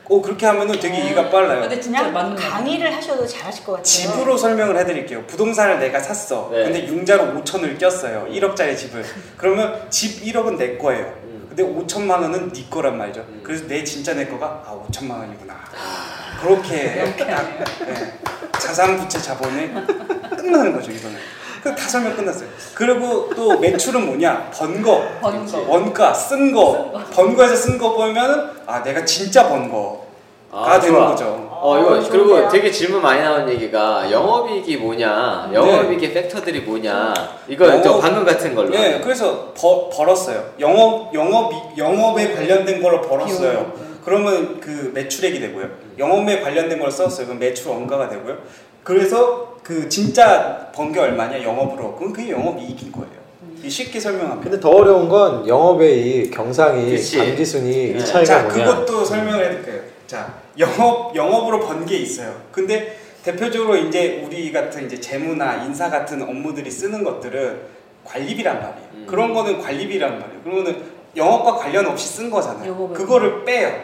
어 0.10 0.22
그렇게 0.22 0.46
하면은 0.48 0.80
되게 0.80 0.98
이해가 0.98 1.30
빨라요. 1.30 1.62
근데 1.62 1.80
진짜 1.80 2.00
그냥 2.00 2.14
맞는 2.14 2.36
거. 2.36 2.42
강의를 2.42 2.96
하셔도 2.96 3.28
잘하실 3.28 3.64
것 3.64 3.72
같아요. 3.74 3.84
집으로 3.86 4.36
설명을 4.38 4.76
해드릴게요. 4.80 5.24
부동산을 5.28 5.80
내가 5.80 6.00
샀어. 6.00 6.50
네. 6.52 6.64
근데 6.64 6.88
융자로 6.88 7.26
5천을 7.44 7.80
꼈어요. 7.80 8.28
1억짜리 8.32 8.76
집을. 8.76 9.06
그러면 9.38 9.86
집 9.92 10.24
1억은 10.24 10.58
내 10.58 10.78
거예요. 10.78 11.14
음. 11.26 11.46
근데 11.50 11.64
5천만 11.64 12.22
원은 12.24 12.52
네 12.52 12.66
거란 12.72 12.98
말이죠. 12.98 13.22
음. 13.30 13.42
그래서 13.44 13.68
내 13.68 13.84
진짜 13.84 14.16
내 14.16 14.26
거가 14.26 14.64
아 14.66 14.76
5천만 14.90 15.20
원이구나. 15.20 15.54
그렇게 16.42 17.14
딱 17.18 17.60
네. 17.86 18.20
자산 18.60 18.98
부채 18.98 19.20
자본에 19.22 19.72
끝나는 20.38 20.74
거죠 20.74 20.92
이거는. 20.92 21.18
그다 21.62 21.76
설명 21.90 22.16
끝났어요. 22.16 22.48
그리고 22.74 23.30
또 23.36 23.60
매출은 23.60 24.06
뭐냐? 24.06 24.50
번 24.54 24.82
거. 24.82 25.04
번 25.22 25.46
거. 25.46 25.60
원가 25.68 26.14
쓴 26.14 26.54
거. 26.54 26.94
번 27.14 27.36
거에서 27.36 27.54
쓴 27.54 27.78
거 27.78 27.92
보면은 27.94 28.50
아 28.66 28.82
내가 28.82 29.04
진짜 29.04 29.50
번 29.50 29.70
거가 29.70 29.99
아, 30.52 30.80
되는 30.80 30.96
좋아. 30.96 31.10
거죠. 31.10 31.48
어 31.62 31.78
이거 31.78 31.88
어, 31.90 32.00
그리고 32.10 32.28
좋은데요? 32.30 32.50
되게 32.50 32.72
질문 32.72 33.02
많이 33.02 33.22
나온 33.22 33.48
얘기가 33.50 34.10
영업이익이 34.10 34.78
뭐냐, 34.78 35.50
네. 35.52 35.56
영업이익의 35.58 36.14
팩터들이 36.14 36.62
뭐냐. 36.62 37.14
이거 37.50 37.68
영업- 37.68 37.84
또 37.84 38.00
방금 38.00 38.24
같은 38.26 38.56
걸로. 38.56 38.70
네, 38.70 39.00
그래서 39.04 39.52
버, 39.56 39.90
벌었어요. 39.90 40.44
영업 40.60 41.14
영업 41.14 41.78
영업에 41.78 42.34
관련된 42.34 42.82
걸로 42.82 43.02
벌었어요. 43.02 43.74
그러면 44.06 44.60
그 44.62 44.92
매출액이 44.94 45.40
되고요. 45.40 45.68
영업에 46.00 46.40
관련된 46.40 46.80
걸 46.80 46.90
썼어요. 46.90 47.28
그럼 47.28 47.40
매출 47.40 47.70
원가가 47.72 48.08
되고요. 48.10 48.38
그래서 48.84 49.58
그 49.62 49.88
진짜 49.90 50.72
번 50.74 50.92
게 50.94 51.00
얼마냐 51.00 51.44
영업으로. 51.44 51.96
그럼 51.96 52.14
그게 52.14 52.32
영업 52.32 52.58
이익인 52.58 52.92
거예요. 52.92 53.20
이 53.62 53.70
쉽게 53.70 54.00
설명하면. 54.00 54.42
근데 54.42 54.58
더 54.60 54.70
어려운 54.70 55.10
건 55.10 55.46
영업의 55.46 56.00
이 56.08 56.32
경상이 56.32 56.90
그치. 56.92 57.18
단기순이 57.18 57.84
이 57.90 57.94
네. 57.94 58.00
차이가 58.00 58.24
자, 58.26 58.44
뭐냐? 58.44 58.66
그것도 58.66 59.04
설명을 59.04 59.44
해드릴게요. 59.46 59.82
자, 60.10 60.34
영업 60.58 61.16
영업으로 61.16 61.60
번 61.60 61.86
게 61.86 61.98
있어요. 61.98 62.36
근데 62.52 62.98
대표적으로 63.24 63.76
이제 63.76 64.24
우리 64.26 64.52
같은 64.52 64.88
이제 64.88 65.00
재무나 65.00 65.64
인사 65.64 65.88
같은 65.88 66.20
업무들이 66.24 66.72
쓰는 66.72 67.04
것들은 67.04 67.62
관리비란 68.04 68.56
말이에요. 68.60 68.88
음. 68.94 69.06
그런 69.08 69.36
거는 69.36 69.60
관리비란 69.62 70.20
말이에요. 70.20 70.42
그러면은 70.42 70.84
영업과 71.16 71.58
관련 71.58 71.86
없이 71.86 72.08
쓴 72.08 72.32
거잖아요. 72.32 72.74
영업은- 72.76 72.94
그거를 72.94 73.46
빼요. 73.46 73.84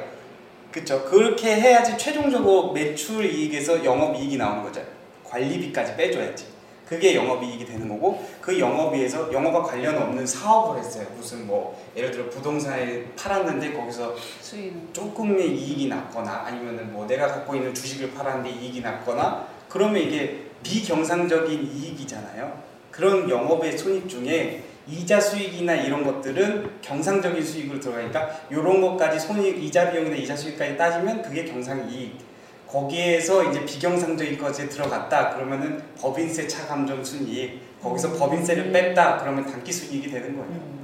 그렇죠. 0.72 1.04
그렇게 1.06 1.56
해야지 1.58 1.96
최종적으로 1.96 2.72
매출 2.72 3.24
이익에서 3.24 3.86
영업 3.86 4.16
이익이 4.16 4.38
나오는 4.38 4.64
거죠. 4.64 4.82
관리비까지 5.26 5.96
빼줘야지. 5.96 6.46
그게 6.88 7.16
영업이익이 7.16 7.66
되는 7.66 7.90
거고 7.90 8.24
그 8.40 8.60
영업이에서 8.60 9.34
영업과 9.34 9.64
관련 9.64 9.98
없는 9.98 10.26
사업을 10.26 10.80
했어요. 10.80 11.08
무슨 11.16 11.48
뭐 11.48 11.82
예를 11.96 12.12
들어 12.12 12.30
부동산을 12.30 13.14
팔았는데 13.18 13.74
거기서 13.74 14.16
수익. 14.42 14.94
조금의 14.94 15.52
이익이 15.56 15.88
났거나 15.88 16.44
아니면은 16.46 16.94
뭐 16.94 17.08
내가 17.08 17.28
갖고 17.28 17.56
있는 17.56 17.74
주식을 17.74 18.14
팔았는데 18.14 18.50
이익이 18.50 18.82
났거나 18.82 19.48
그러면 19.68 20.02
이게 20.02 20.46
비경상적인 20.64 21.72
이익이잖아요. 21.76 22.64
그런 22.92 23.30
영업의 23.30 23.78
손익 23.78 24.08
중에 24.08 24.64
이자 24.88 25.20
수익이나 25.20 25.74
이런 25.74 26.04
것들은 26.04 26.80
경상적인 26.82 27.44
수익으로 27.44 27.80
들어가니까 27.80 28.30
이런 28.52 28.82
것까지 28.82 29.20
손익 29.20 29.62
이자 29.64 29.92
비용이나 29.92 30.16
이자 30.16 30.36
수익까지 30.36 30.78
따지면 30.78 31.24
그게 31.24 31.46
경상 31.46 31.90
이익. 31.90 32.35
거기에서 32.68 33.44
이제 33.44 33.64
비경상적인 33.66 34.38
것에 34.38 34.68
들어갔다 34.68 35.36
그러면은 35.36 35.82
법인세 36.00 36.48
차감정 36.48 37.04
순이익. 37.04 37.82
거기서 37.82 38.14
법인세를 38.14 38.72
뺐다 38.72 39.18
그러면 39.20 39.46
단기 39.46 39.72
순이익이 39.72 40.10
되는 40.10 40.36
거예요. 40.36 40.76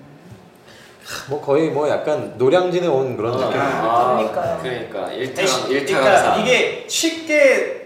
뭐 1.30 1.41
거의 1.41 1.70
뭐 1.70 1.89
약간 1.89 2.36
노량진에 2.38 2.88
온 2.88 3.17
그런 3.17 3.38
느낌. 3.38 3.60
아, 3.60 4.15
그러니까요. 4.17 4.60
그러니까 4.62 5.12
일타 5.12 5.41
그러니까 5.41 5.70
일타강사. 5.70 6.36
이게 6.38 6.86
쉽게 6.88 7.81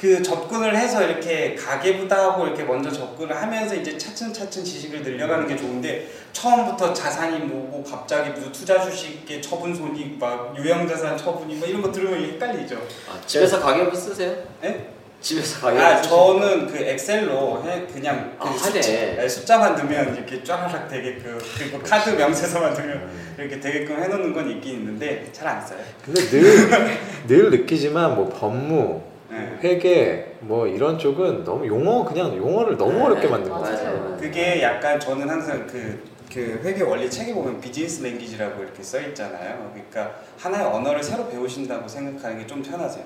그 0.00 0.22
접근을 0.22 0.74
해서 0.74 1.02
이렇게 1.06 1.54
가계부다 1.54 2.16
하고 2.16 2.46
이렇게 2.46 2.64
먼저 2.64 2.90
접근을 2.90 3.36
하면서 3.36 3.74
이제 3.74 3.98
차츰차츰 3.98 4.64
지식을 4.64 5.02
늘려가는 5.02 5.46
게 5.46 5.54
좋은데 5.54 6.08
처음부터 6.32 6.94
자산이 6.94 7.40
뭐고 7.40 7.84
갑자기 7.84 8.30
무슨 8.30 8.50
투자 8.50 8.80
주식의 8.80 9.42
처분 9.42 9.74
손익 9.74 10.18
막 10.18 10.54
유형자산 10.56 11.18
처분이 11.18 11.56
뭐 11.56 11.68
이런 11.68 11.82
거 11.82 11.92
들으면 11.92 12.18
헷갈리죠. 12.18 12.76
아, 13.10 13.20
집에서 13.26 13.60
가계부 13.60 13.94
쓰세요? 13.94 14.34
네? 14.62 14.88
집에서 15.20 15.60
가계부 15.60 15.82
아? 15.84 16.00
저는 16.00 16.66
그 16.68 16.78
엑셀로 16.78 17.62
해 17.66 17.86
그냥 17.92 18.38
그 18.40 18.48
아, 18.48 18.52
숫자. 18.52 18.80
네, 18.80 19.28
숫자만 19.28 19.74
넣으면 19.74 20.16
이렇게 20.16 20.42
쫙 20.42 20.88
되게끔 20.88 21.38
그리고 21.58 21.78
카드 21.82 22.08
명세서만 22.08 22.72
넣으면 22.72 23.10
이렇게 23.36 23.60
되게끔 23.60 24.02
해놓는 24.02 24.32
건 24.32 24.50
있긴 24.50 24.76
있는데 24.76 25.28
잘 25.30 25.46
안 25.46 25.66
써요. 25.66 25.80
근데 26.02 26.22
늘 26.22 26.70
늘 27.28 27.50
느끼지만 27.50 28.14
뭐 28.14 28.30
법무, 28.30 29.09
네. 29.40 29.58
회계 29.62 30.32
뭐 30.40 30.66
이런 30.66 30.98
쪽은 30.98 31.44
너무 31.44 31.66
용어 31.66 32.04
그냥 32.04 32.36
용어를 32.36 32.76
너무 32.76 33.04
어렵게 33.04 33.28
만든 33.28 33.50
것 33.50 33.60
맞아요. 33.60 33.76
같아요. 33.76 34.16
그게 34.20 34.62
약간 34.62 34.98
저는 35.00 35.28
항상 35.28 35.66
그, 35.66 36.02
그 36.32 36.60
회계 36.64 36.82
원리 36.82 37.10
책에 37.10 37.32
보면 37.34 37.60
비즈니스 37.60 38.02
랭귀지라고 38.02 38.62
이렇게 38.62 38.82
써 38.82 39.00
있잖아요. 39.00 39.70
그러니까 39.72 40.14
하나의 40.38 40.66
언어를 40.66 41.02
새로 41.02 41.28
배우신다고 41.28 41.86
생각하는 41.88 42.38
게 42.38 42.46
좀 42.46 42.62
편하세요. 42.62 43.04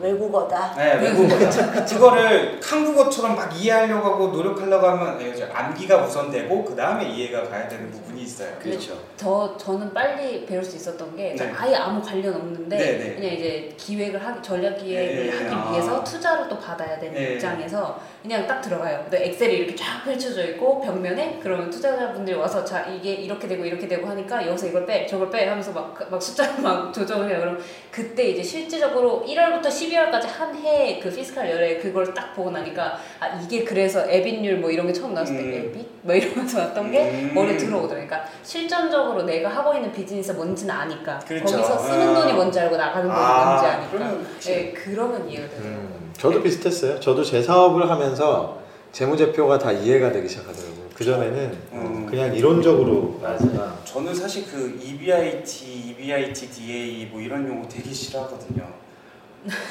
아, 0.00 0.04
외국어다. 0.04 0.74
네, 0.76 0.94
외국어죠. 0.94 1.70
그거를 1.84 2.60
한국어처럼 2.62 3.36
막 3.36 3.54
이해하려고 3.54 4.08
하고 4.08 4.28
노력하려고 4.28 4.86
하면 4.86 5.20
예, 5.20 5.34
저 5.34 5.46
암기가 5.52 6.04
우선되고 6.04 6.64
그 6.64 6.74
다음에 6.74 7.08
이해가 7.08 7.48
가야 7.48 7.68
되는 7.68 7.90
부분이 7.90 8.22
있어요. 8.22 8.48
그렇죠. 8.58 8.98
저 9.16 9.56
저는 9.58 9.92
빨리 9.92 10.46
배울 10.46 10.64
수 10.64 10.76
있었던 10.76 11.16
게 11.16 11.34
네. 11.34 11.52
아예 11.56 11.76
아무 11.76 12.02
관련 12.02 12.34
없는데 12.34 12.76
네, 12.76 12.98
네. 12.98 13.14
그냥 13.14 13.32
이제 13.32 13.74
기획을 13.76 14.24
하기 14.24 14.42
전략 14.42 14.76
기획을 14.78 15.26
네, 15.26 15.44
하기 15.44 15.54
아. 15.54 15.70
위해서 15.70 16.02
투자를 16.02 16.48
또 16.48 16.58
받아야 16.58 16.98
되는 16.98 17.14
네. 17.14 17.34
입장에서 17.34 18.00
그냥 18.22 18.46
딱 18.46 18.60
들어가요. 18.60 19.00
근데 19.02 19.28
엑셀이 19.28 19.54
이렇게 19.56 19.74
쫙 19.74 20.02
펼쳐져 20.04 20.44
있고 20.48 20.80
벽면에 20.82 21.40
그러면 21.42 21.70
투자자분들이 21.70 22.36
와서 22.36 22.62
자 22.64 22.84
이게 22.86 23.14
이렇게 23.14 23.48
되고 23.48 23.64
이렇게 23.64 23.88
되고 23.88 24.06
하니까 24.06 24.46
여기서 24.46 24.66
이걸 24.66 24.84
빼 24.84 25.06
저걸 25.06 25.30
빼 25.30 25.46
하면서 25.48 25.72
막, 25.72 25.96
막 26.10 26.22
숫자를 26.22 26.60
막 26.62 26.92
조정을 26.94 27.30
해요. 27.30 27.40
그럼 27.40 27.58
그때 27.90 28.24
이제 28.28 28.42
실질적으로 28.42 29.24
1월부터 29.26 29.66
12월까지 29.66 30.26
한 30.26 30.54
해 30.56 31.00
그 31.00 31.08
피스칼 31.10 31.50
열에 31.50 31.78
그걸 31.78 32.12
딱 32.12 32.34
보고 32.34 32.50
나니까 32.50 32.98
아 33.20 33.40
이게 33.42 33.64
그래서 33.64 34.04
에빗율 34.08 34.58
뭐 34.58 34.70
이런 34.70 34.86
게 34.86 34.92
처음 34.92 35.14
나왔을 35.14 35.36
때 35.36 35.42
음. 35.42 35.52
에빗 35.74 35.86
뭐 36.02 36.14
이러면서 36.14 36.58
왔던 36.58 36.90
게 36.90 37.10
음. 37.10 37.30
머리에 37.34 37.56
들어오더라고요. 37.56 38.06
그러니까 38.06 38.24
실전적으로 38.42 39.22
내가 39.22 39.48
하고 39.48 39.74
있는 39.74 39.90
비즈니스 39.92 40.32
뭔지는 40.32 40.74
아니까 40.74 41.18
그렇죠. 41.20 41.44
거기서 41.56 41.78
쓰는 41.78 42.08
아. 42.10 42.20
돈이 42.20 42.32
뭔지 42.34 42.60
알고 42.60 42.76
나가는 42.76 43.08
돈이 43.08 43.18
아, 43.18 43.44
뭔지 43.46 43.66
아니까 43.66 43.88
그러면 43.90 44.26
예 44.48 44.72
그러면 44.72 45.28
이해가 45.28 45.48
되죠. 45.48 45.62
음, 45.64 46.09
저도 46.20 46.42
비슷했어요. 46.42 47.00
저도 47.00 47.24
제 47.24 47.42
사업을 47.42 47.88
하면서 47.88 48.60
재무제표가 48.92 49.58
다 49.58 49.72
이해가 49.72 50.12
되기 50.12 50.28
시작하더라고요. 50.28 50.90
그 50.94 51.02
전에는 51.02 51.58
음. 51.72 52.06
그냥 52.06 52.34
이론적으로 52.34 53.18
맞아. 53.22 53.42
하다가 53.42 53.78
저는 53.86 54.14
사실 54.14 54.44
그 54.44 54.78
EBIT, 54.82 55.94
EBITDA 55.98 57.06
뭐 57.06 57.22
이런 57.22 57.48
용어 57.48 57.66
되게 57.66 57.90
싫어하거든요. 57.90 58.68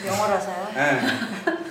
영어라서요. 0.07 0.67
네. 0.73 0.99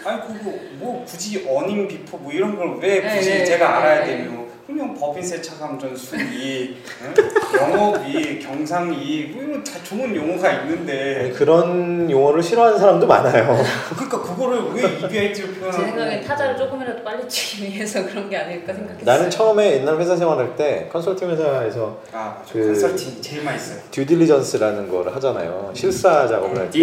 아니 0.04 0.20
그거 0.22 0.56
뭐 0.74 1.04
굳이 1.04 1.44
earning 1.48 1.88
before 1.88 2.16
뭐 2.18 2.30
이런 2.32 2.56
걸왜 2.56 3.00
네, 3.00 3.16
굳이 3.16 3.30
네, 3.30 3.44
제가 3.44 3.66
네, 3.68 3.74
알아야 3.74 4.04
네. 4.04 4.16
되며 4.18 4.44
그냥 4.68 4.92
법인세 4.94 5.40
차감전 5.40 5.96
수익, 5.96 6.76
응? 7.02 7.14
영업이익, 7.58 8.46
경상이익 8.46 9.34
뭐 9.34 9.42
이런 9.42 9.64
다 9.64 9.72
좋은 9.82 10.14
용어가 10.14 10.52
있는데 10.52 11.32
그런 11.34 12.10
용어를 12.10 12.42
싫어하는 12.42 12.78
사람도 12.78 13.06
많아요. 13.06 13.56
그러니까 13.94 14.20
그거를 14.20 14.60
왜 14.74 14.82
EBIT로 14.82 15.54
제 15.54 15.58
표현하고 15.60 15.82
생각엔 15.84 16.20
타자를 16.22 16.56
조금이라도 16.58 17.02
빨리 17.02 17.26
치기 17.26 17.64
위해서 17.72 18.04
그런 18.04 18.28
게 18.28 18.36
아닐까 18.36 18.74
생각했어요. 18.74 19.04
나는 19.06 19.30
처음에 19.30 19.72
옛날 19.78 19.98
회사 19.98 20.14
생활할 20.14 20.54
때 20.54 20.86
컨설팅 20.92 21.30
회사에서 21.30 22.02
아 22.12 22.36
그- 22.52 22.66
컨설팅 22.66 23.22
제일 23.22 23.42
많이 23.44 23.58
써요. 23.58 23.78
due 23.90 24.07
diligence라는 24.07 24.90
거를 24.90 25.14
하잖아요. 25.16 25.70
실사 25.72 26.28
작업을 26.28 26.58
할 26.58 26.70
때. 26.70 26.78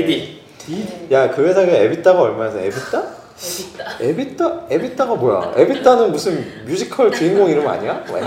DD. 0.58 1.10
야, 1.12 1.30
그 1.30 1.46
회사가 1.46 1.72
EBITDA가 1.72 2.20
얼마여서 2.20 2.60
EBITDA? 2.62 3.25
재밌다. 3.36 3.98
EBITDA? 4.00 4.62
EBITDA가 4.70 5.16
뭐야? 5.16 5.54
EBITDA는 5.58 6.12
무슨 6.12 6.66
뮤지컬 6.66 7.12
주인공 7.12 7.50
이름 7.50 7.68
아니야? 7.68 8.04
뭐 8.08 8.20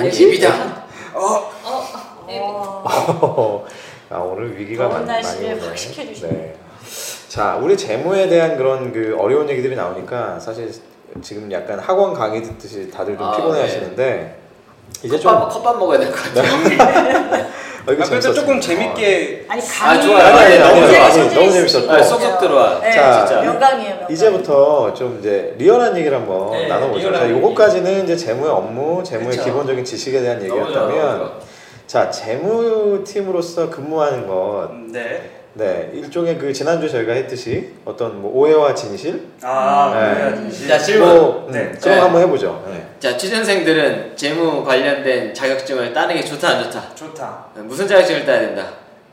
뭐지? 0.00 0.26
EBITDA. 0.26 0.84
어 1.14 1.50
어, 2.28 3.66
아, 4.10 4.18
오늘 4.18 4.56
위기가 4.58 4.88
많, 4.88 5.04
많이 5.04 5.52
오네. 5.52 5.60
네. 6.20 6.56
자, 7.28 7.56
우리 7.56 7.76
재무에 7.76 8.28
대한 8.28 8.56
그런 8.56 8.92
그 8.92 9.16
어려운 9.18 9.48
얘기들이 9.48 9.74
나오니까 9.74 10.38
사실 10.38 10.70
지금 11.22 11.50
약간 11.50 11.78
학원 11.78 12.14
강의 12.14 12.42
듣듯이 12.42 12.90
다들 12.90 13.16
좀 13.16 13.26
아, 13.26 13.36
피곤해 13.36 13.58
네. 13.58 13.62
하시는데 13.62 14.38
이제 15.02 15.18
좀 15.18 15.32
컵밥, 15.32 15.50
컵밥 15.52 15.78
먹어야 15.78 15.98
될 15.98 16.10
것 16.10 16.16
같아요. 16.22 16.52
어, 17.86 17.92
이거 17.92 18.02
아, 18.02 18.08
그래도 18.08 18.34
조금. 18.34 18.60
재밌게 18.60 19.44
아니 19.48 19.62
아, 19.62 19.64
강의 19.64 20.02
좋아요. 20.02 20.24
아니, 20.24 20.38
아니, 20.38 20.58
너무 20.58 20.80
아니, 20.82 20.86
재밌- 20.92 21.00
아니, 21.02 21.12
소질이 21.12 21.34
너무. 21.34 21.52
재밌었고. 21.52 21.92
아, 21.92 22.02
쏙쏙 22.02 22.38
들어와. 22.40 22.80
네, 22.80 22.90
자, 22.90 23.26
진짜. 23.26 23.42
명강이에요. 23.42 23.90
명강. 23.90 24.10
이제부터 24.10 24.94
좀 24.94 25.18
이제 25.20 25.54
리얼한 25.58 25.96
얘기를 25.96 26.16
한번 26.16 26.50
네, 26.52 26.66
나눠 26.66 26.88
보죠. 26.88 27.10
리얼한 27.10 27.28
자. 27.28 27.30
요거까지는 27.30 28.04
이제 28.04 28.16
재무의 28.16 28.50
업무, 28.50 29.04
재무의 29.04 29.30
그쵸. 29.30 29.44
기본적인 29.44 29.84
지식에 29.84 30.20
대한 30.20 30.42
얘기였다면, 30.42 31.30
자, 31.86 32.10
재무팀으로서 32.10 33.70
근무하는 33.70 34.26
것, 34.26 34.70
네. 34.90 35.30
네, 35.56 35.90
일종의 35.94 36.36
그 36.36 36.52
지난주 36.52 36.86
저희가 36.86 37.14
했듯이 37.14 37.72
어떤 37.86 38.20
뭐 38.20 38.30
오해와 38.30 38.74
진실, 38.74 39.28
아 39.42 39.90
네. 39.94 40.14
그래야지. 40.14 40.68
자, 40.68 40.78
질문. 40.78 41.08
뭐, 41.08 41.48
네. 41.50 41.60
음, 41.60 41.78
네. 41.80 41.96
거 41.96 42.04
한번 42.04 42.22
해보죠. 42.22 42.62
네. 42.68 42.86
자, 43.00 43.16
취준생들은 43.16 44.14
재무 44.16 44.62
관련된 44.62 45.32
자격증을 45.32 45.94
따는 45.94 46.14
게 46.14 46.22
좋다 46.22 46.48
안 46.50 46.64
좋다? 46.64 46.94
좋다. 46.94 47.46
무슨 47.54 47.88
자격증을 47.88 48.26
따야 48.26 48.40
된다? 48.40 48.66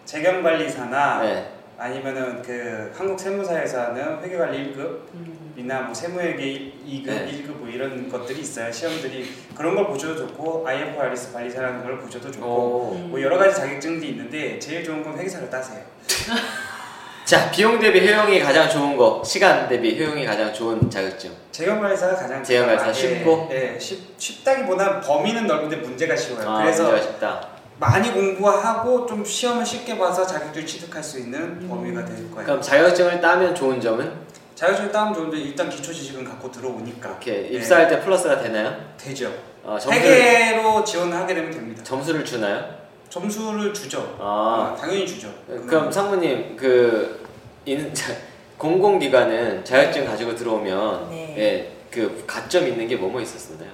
재경관리사나 0.04 1.22
네. 1.22 1.46
아니면은 1.84 2.42
그 2.42 2.94
한국 2.96 3.20
세무사에서는 3.20 4.24
회계관리 4.24 4.74
1급 4.74 4.78
음. 5.16 5.54
이나 5.58 5.82
뭐 5.82 5.94
세무회계 5.94 6.76
2급, 6.88 7.06
네. 7.06 7.26
1급 7.26 7.58
뭐 7.58 7.68
이런 7.68 8.10
것들이 8.10 8.40
있어요. 8.40 8.72
시험들이 8.72 9.30
그런 9.54 9.76
걸 9.76 9.88
보셔도 9.88 10.16
좋고 10.16 10.66
IFRS 10.66 11.34
관리사라는 11.34 11.84
걸 11.84 12.00
보셔도 12.00 12.32
좋고 12.32 12.48
오. 12.48 12.94
뭐 13.10 13.22
여러 13.22 13.38
가지 13.38 13.58
자격증들이 13.58 14.12
있는데 14.12 14.58
제일 14.60 14.82
좋은 14.82 15.04
건 15.04 15.18
회계사를 15.18 15.50
따세요. 15.50 15.82
자, 17.26 17.52
비용 17.52 17.78
대비 17.80 18.00
효용이 18.08 18.40
가장 18.40 18.70
좋은 18.70 18.96
거, 18.96 19.22
시간 19.26 19.68
대비 19.68 19.98
효용이 20.02 20.26
가장 20.26 20.54
좋은 20.54 20.90
자격증. 20.90 21.32
재경관리사가 21.52 22.16
가장 22.16 22.42
재경관리사 22.42 22.94
쉽고? 22.94 23.50
예, 23.52 23.78
쉽, 23.78 24.16
쉽다기보다 24.18 25.02
범위는 25.02 25.48
넓은데 25.48 25.78
문제가 25.78 26.16
쉬워요. 26.16 26.50
아, 26.50 26.62
그래서 26.62 26.84
문제가 26.84 27.12
쉽다. 27.12 27.53
많이 27.80 28.12
공부하고 28.12 29.06
좀 29.06 29.26
시험을 29.26 29.66
쉽게 29.66 29.98
봐서 29.98 30.26
자격증 30.26 30.66
취득할 30.66 31.04
수 31.04 31.20
있는 31.20 31.68
범위가 31.68 32.06
될 32.06 32.30
거예요. 32.32 32.46
그럼 32.46 32.62
자격증을 32.62 33.20
따면 33.20 33.56
좋은 33.56 33.82
점은 33.82 34.12
자격증 34.56 34.92
따면 34.92 35.14
좋은데 35.14 35.38
일단 35.38 35.70
기초 35.70 35.92
지식은 35.92 36.24
갖고 36.24 36.52
들어오니까 36.52 37.10
이렇게 37.10 37.50
예, 37.52 37.58
입사할 37.58 37.88
때 37.88 38.00
플러스가 38.02 38.40
되나요? 38.42 38.76
되죠. 38.98 39.34
어, 39.64 39.78
회계로 39.90 40.84
지원을 40.84 41.16
하게 41.18 41.34
되면 41.34 41.52
됩니다. 41.52 41.84
점수를 41.84 42.24
주나요? 42.24 42.64
점수를 43.10 43.74
주죠. 43.74 44.18
아, 44.20 44.74
아, 44.74 44.80
당연히 44.80 45.06
주죠. 45.06 45.34
그럼 45.68 45.92
상무님 45.92 46.56
그 46.56 47.24
인, 47.66 47.94
자, 47.94 48.14
공공기관은 48.58 49.66
자격증 49.66 50.06
가지고 50.06 50.36
들어오면 50.36 51.10
네. 51.10 51.36
예, 51.38 51.72
그 51.92 52.24
가점 52.28 52.68
있는 52.68 52.88
게 52.88 52.96
뭐뭐 52.96 53.22
있었나요? 53.22 53.70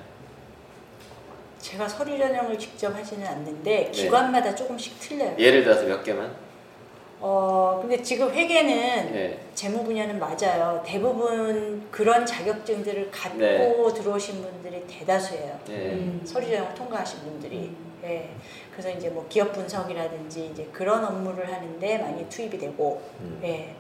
제가 1.60 1.88
서류 1.88 2.18
전형을 2.18 2.58
직접 2.58 2.96
하지는 2.96 3.24
네. 3.24 3.30
않는데 3.30 3.92
기관마다 3.92 4.56
조금씩 4.56 5.00
틀려요. 5.00 5.36
예를 5.38 5.64
들어서 5.64 5.84
몇 5.86 6.04
개만? 6.04 6.34
어 7.22 7.80
근데 7.82 8.02
지금 8.02 8.32
회계는 8.32 9.14
예. 9.14 9.40
재무 9.54 9.84
분야는 9.84 10.20
맞아요. 10.20 10.82
대부분 10.86 11.86
그런 11.92 12.26
자격증들을 12.26 13.12
갖고 13.12 13.38
네. 13.38 13.94
들어오신 13.94 14.42
분들이 14.42 14.88
대다수예요. 14.88 15.60
예. 15.70 15.74
음. 15.74 16.22
서류 16.24 16.50
전형 16.50 16.74
통과하신 16.74 17.20
분들이. 17.20 17.58
음. 17.58 17.90
예. 18.06 18.30
그래서 18.72 18.90
이제 18.98 19.10
뭐 19.10 19.26
기업 19.28 19.52
분석이라든지 19.52 20.52
이제 20.54 20.70
그런 20.72 21.04
업무를 21.04 21.52
하는데 21.52 21.98
많이 21.98 22.30
투입이 22.30 22.58
되고, 22.58 23.02
음. 23.20 23.42
예. 23.44 23.76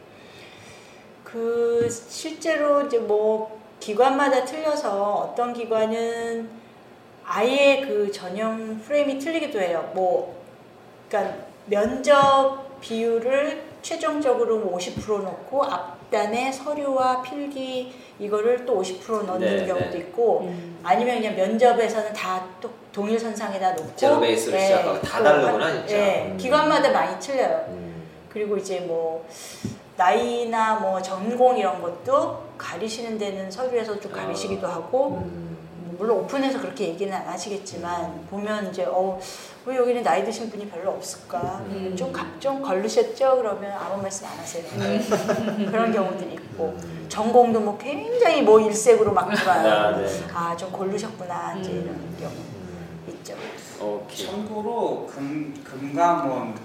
그 1.23 1.87
실제로 1.89 2.81
이제 2.81 2.97
뭐 2.97 3.57
기관마다 3.79 4.43
틀려서 4.43 5.13
어떤 5.13 5.53
기관은 5.53 6.49
아예 7.39 7.81
그 7.81 8.11
전형 8.11 8.79
프레임이 8.79 9.19
틀리기도 9.19 9.59
해요. 9.61 9.91
뭐 9.93 10.35
그러니까 11.07 11.35
면접 11.67 12.79
비율을 12.81 13.61
최종적으로 13.83 14.71
50% 14.75 15.21
넣고 15.23 15.63
앞단에 15.63 16.51
서류와 16.51 17.21
필기 17.21 17.93
이거를 18.17 18.65
또 18.65 18.81
50% 18.81 19.25
넣는 19.25 19.57
네, 19.57 19.65
경우도 19.67 19.91
네. 19.91 19.97
있고 19.99 20.39
음. 20.41 20.79
아니면 20.83 21.17
그냥 21.17 21.35
면접에서는 21.35 22.13
다 22.13 22.43
또 22.59 22.69
동일 22.91 23.17
선상에다 23.19 23.73
놓고 23.73 23.95
제로 23.95 24.19
베이스로 24.19 24.57
시작하고 24.57 24.99
다또 25.01 25.23
다르구나, 25.23 25.65
한- 25.67 25.77
진짜. 25.87 25.95
예, 25.97 26.25
음. 26.31 26.37
기관마다 26.37 26.89
많이 26.91 27.17
틀려요. 27.19 27.65
음. 27.69 28.03
그리고 28.27 28.57
이제 28.57 28.79
뭐 28.81 29.23
나이나 29.95 30.75
뭐 30.79 30.99
전공 31.01 31.55
이런 31.57 31.79
것도 31.81 32.43
가리시는 32.57 33.17
데는 33.19 33.49
서류에서 33.51 33.99
좀 33.99 34.11
가리시기도 34.11 34.65
하고 34.67 35.19
음. 35.23 35.48
물론 35.99 36.19
오픈해서 36.21 36.59
그렇게 36.61 36.87
얘기는 36.87 37.13
안 37.13 37.27
하시겠지만 37.27 38.25
보면 38.29 38.69
이제 38.71 38.85
어 38.89 39.19
왜 39.65 39.75
여기는 39.75 40.01
나이 40.03 40.23
드신 40.23 40.49
분이 40.49 40.69
별로 40.69 40.91
없을까? 40.91 41.61
음. 41.67 41.93
좀, 41.95 42.11
가- 42.13 42.25
좀 42.39 42.61
걸르셨죠? 42.61 43.35
그러면 43.35 43.69
아무 43.73 44.01
말씀 44.01 44.25
안 44.25 44.39
하세요. 44.39 44.63
그런 45.69 45.91
경우들이 45.91 46.31
있고. 46.33 46.75
전공도 47.09 47.59
뭐 47.59 47.77
굉장히 47.77 48.41
뭐 48.41 48.59
일색으로 48.61 49.11
막 49.11 49.29
아, 49.29 49.35
들어요. 49.35 49.97
네. 49.97 50.07
아좀 50.33 50.71
걸르셨구나. 50.71 51.55
이제 51.59 51.71
음. 51.71 52.15
이런 52.17 52.31
경우 52.31 52.33
있죠. 53.09 53.35
오케이. 53.83 54.25
참고로 54.25 55.05
금 55.13 55.53
금감원 55.63 56.55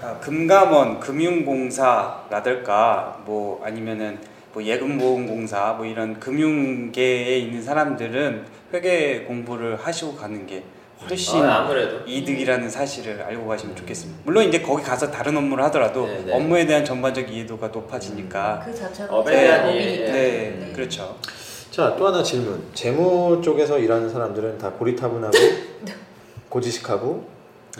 아, 0.00 0.18
금감원 0.20 1.00
금융공사라든가 1.00 3.16
뭐 3.24 3.60
아니면은 3.64 4.20
뭐 4.52 4.62
예금보험공사 4.62 5.74
뭐 5.76 5.86
이런 5.86 6.20
금융계에 6.20 7.38
있는 7.38 7.62
사람들은 7.62 8.44
회계 8.72 9.20
공부를 9.20 9.76
하시고 9.76 10.14
가는 10.14 10.46
게 10.46 10.62
훨씬 11.08 11.42
아, 11.44 11.60
아무래도 11.60 12.00
이득이라는 12.06 12.68
사실을 12.70 13.22
알고 13.22 13.46
가시면 13.46 13.74
좋겠습니다. 13.76 14.20
물론 14.24 14.44
이제 14.44 14.60
거기 14.60 14.82
가서 14.82 15.10
다른 15.10 15.36
업무를 15.36 15.64
하더라도 15.64 16.06
네, 16.06 16.22
네. 16.26 16.32
업무에 16.34 16.64
대한 16.66 16.84
전반적 16.84 17.28
이해도가 17.32 17.68
높아지니까 17.68 18.62
그 18.64 18.74
자체가 18.74 19.14
업에 19.14 19.32
대한. 19.32 19.68
이해. 19.74 19.96
네, 19.96 20.56
네. 20.60 20.72
그렇죠. 20.74 21.16
자, 21.70 21.96
또 21.96 22.06
하나 22.06 22.22
질문. 22.22 22.62
재무 22.74 23.40
쪽에서 23.42 23.78
일하는 23.78 24.10
사람들은 24.10 24.58
다 24.58 24.70
고리타분하고 24.70 25.36
고지식하고 26.50 27.26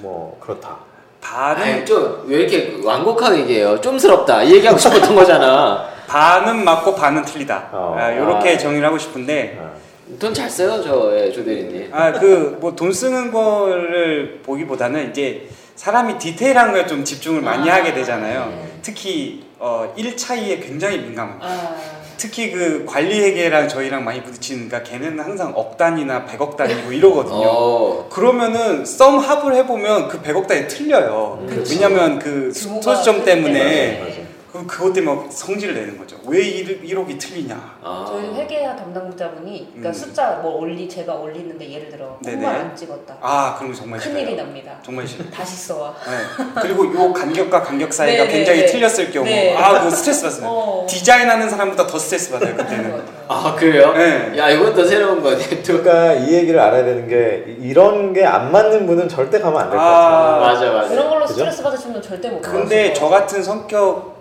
뭐 0.01 0.39
그렇다. 0.41 0.79
아니 1.21 1.85
좀왜 1.85 2.41
이렇게 2.41 2.81
완곡하게 2.85 3.43
얘기해요? 3.43 3.81
좀스럽다. 3.81 4.43
이 4.43 4.55
얘기하고 4.55 4.79
싶었던 4.79 5.15
거잖아. 5.15 5.89
반은 6.17 6.63
맞고 6.65 6.95
반은 6.95 7.23
틀리다. 7.25 7.71
어. 7.73 7.97
아, 7.99 8.11
이렇게 8.11 8.55
아. 8.55 8.59
정리를 8.59 8.87
하고 8.87 8.99
싶은데 8.99 9.59
아, 9.59 9.71
돈잘 10.19 10.51
써요, 10.51 10.83
저 10.85 11.11
예, 11.19 11.33
조대리님. 11.33 11.89
아 11.91 12.13
그 12.13 12.59
뭐 12.61 12.77
돈 12.77 12.93
쓰는 12.93 13.33
거를 13.33 14.41
보기보다는 14.45 15.11
이제 15.11 15.49
사람이 15.75 16.19
디테일한 16.19 16.73
거에 16.73 16.87
좀 16.87 17.03
집중을 17.03 17.41
많이 17.41 17.71
아. 17.71 17.77
하게 17.77 17.95
되잖아요. 17.95 18.53
특히 18.83 19.45
어 19.59 19.91
1차이에 19.97 20.63
굉장히 20.63 20.99
민감합니다. 20.99 21.47
아, 21.49 21.77
특히 22.19 22.51
그 22.53 22.85
관리회계랑 22.87 23.69
저희랑 23.69 24.05
많이 24.05 24.23
부딪히니까 24.23 24.83
걔는 24.83 25.19
항상 25.19 25.53
억 25.57 25.79
단위나 25.79 26.27
백억 26.27 26.59
단위고 26.59 26.93
이러거든요. 26.93 27.47
어, 27.49 28.09
그러면은 28.11 28.85
썸 28.85 29.19
합을 29.19 29.55
해보면 29.55 30.09
그 30.09 30.21
100억 30.21 30.47
단위 30.47 30.69
틀려요. 30.69 31.39
음, 31.41 31.47
그치. 31.49 31.75
왜냐면 31.77 32.19
그 32.19 32.53
소수점 32.53 33.25
때문에 33.25 34.12
때문에. 34.53 34.67
맞아, 34.67 34.67
맞아. 34.67 34.67
그 34.67 34.67
그것 34.67 34.93
때문에 34.93 35.17
막 35.23 35.33
성질을 35.33 35.75
내는 35.75 35.99
거죠. 35.99 36.17
왜 36.27 36.41
1, 36.41 36.83
1억이 36.83 37.19
틀리냐? 37.19 37.77
아. 37.83 38.05
저희 38.07 38.27
회계사 38.35 38.77
담당자분이 38.77 39.69
그러니까 39.75 39.89
음. 39.89 39.93
숫자 39.93 40.31
뭐 40.43 40.61
올리 40.61 40.89
제가 40.89 41.15
올리는데 41.15 41.71
예를 41.71 41.89
들어 41.89 42.19
네네. 42.23 42.37
콤마 42.37 42.51
안 42.51 42.77
찍었다. 42.77 43.17
아 43.21 43.57
그럼 43.59 43.73
정말 43.75 43.99
큰 43.99 44.13
일이 44.13 44.31
싫어요. 44.31 44.37
납니다. 44.45 44.73
정말 44.85 45.07
싫어. 45.07 45.25
다시 45.35 45.57
써와. 45.57 45.95
네. 46.05 46.61
그리고 46.63 46.85
요 46.95 47.13
간격과 47.13 47.63
간격 47.63 47.93
사이가 47.93 48.25
네, 48.25 48.29
네, 48.29 48.33
굉장히 48.37 48.61
네. 48.61 48.67
틀렸을 48.67 49.11
경우 49.11 49.25
네. 49.27 49.57
아 49.57 49.79
그거 49.79 49.91
스트레스 49.91 50.23
받습니다. 50.23 50.49
어. 50.53 50.87
디자인하는 50.89 51.49
사람보다 51.49 51.87
더 51.87 51.99
스트레스 51.99 52.31
받아요 52.33 52.55
그때는. 52.57 53.03
아 53.29 53.55
그래요? 53.59 53.93
네. 53.95 54.37
야 54.37 54.51
이것도 54.51 54.85
새로운 54.85 55.23
거네. 55.23 55.63
또. 55.63 55.83
그러니까 55.83 56.13
이 56.15 56.33
얘기를 56.35 56.59
알아야 56.61 56.85
되는 56.85 57.09
게 57.09 57.45
이- 57.49 57.69
이런 57.73 58.13
게 58.13 58.23
안 58.33 58.51
맞는 58.53 58.87
분은 58.87 59.09
절대 59.09 59.39
가면 59.41 59.61
안 59.61 59.71
될것 59.71 59.87
아, 59.87 59.91
같아요. 59.93 60.41
맞아 60.41 60.73
맞아. 60.73 60.89
그런 60.89 61.09
걸로 61.11 61.21
그죠? 61.23 61.35
스트레스 61.35 61.63
받으시면 61.63 62.01
절대 62.03 62.31
못 62.31 62.41
근데 62.41 62.77
가실 62.89 62.95
저것 62.95 63.11
같은 63.11 63.43
성격의 63.43 64.12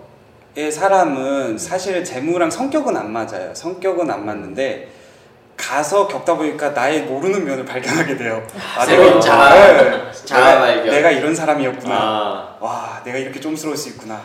사람은 0.70 1.56
사실 1.58 2.04
재무랑 2.04 2.50
성격은 2.50 2.96
안 2.96 3.10
맞아요. 3.12 3.54
성격은 3.54 4.10
안 4.10 4.26
맞는데 4.26 4.88
가서 5.56 6.08
겪다 6.08 6.34
보니까 6.36 6.70
나의 6.70 7.02
모르는 7.02 7.44
면을 7.44 7.64
발견하게 7.64 8.16
돼요. 8.16 8.42
아, 8.76 8.84
새로운 8.84 9.12
내가- 9.14 9.20
자아. 9.20 9.54
네. 9.54 10.10
자아 10.24 10.40
내가- 10.40 10.60
발견. 10.60 10.86
내가 10.90 11.10
이런 11.10 11.34
사람이었구나. 11.34 11.94
아. 11.94 12.56
와, 12.60 13.00
내가 13.04 13.18
이렇게 13.18 13.40
좀스러울 13.40 13.76
수 13.76 13.88
있구나. 13.90 14.20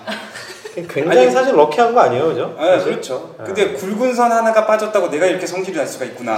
굉장히 0.86 1.22
아니, 1.26 1.32
사실 1.32 1.56
럭키한 1.56 1.94
거 1.94 2.02
아니에요, 2.02 2.28
그죠? 2.28 2.56
네, 2.60 2.78
그렇죠. 2.84 3.36
네. 3.40 3.46
근데 3.46 3.74
굵은 3.74 4.14
선 4.14 4.32
하나가 4.32 4.66
빠졌다고 4.66 5.10
내가 5.10 5.26
이렇게 5.26 5.48
성질이 5.48 5.76
날 5.78 5.88
수가 5.88 6.06
있구나. 6.06 6.38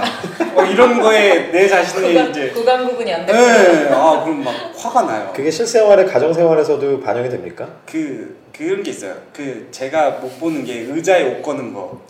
어, 0.54 0.62
이런 0.62 1.00
거에 1.00 1.50
내 1.52 1.68
자신이 1.68 2.08
구간, 2.08 2.30
이제 2.30 2.48
구간 2.50 2.88
구분이 2.88 3.12
안 3.12 3.26
되고 3.26 3.38
네, 3.38 3.88
아 3.92 4.22
그럼 4.24 4.44
막 4.44 4.54
화가 4.76 5.02
나요. 5.02 5.32
그게 5.34 5.50
실생활에 5.50 6.04
가정 6.06 6.32
생활에서도 6.32 7.00
반영이 7.00 7.28
됩니까? 7.28 7.66
그 7.90 8.36
그런 8.56 8.82
게 8.82 8.90
있어요. 8.90 9.14
그 9.34 9.68
제가 9.70 10.10
못 10.22 10.38
보는 10.40 10.64
게 10.64 10.86
의자에 10.88 11.24
옷 11.24 11.42
거는 11.42 11.74
거. 11.74 12.00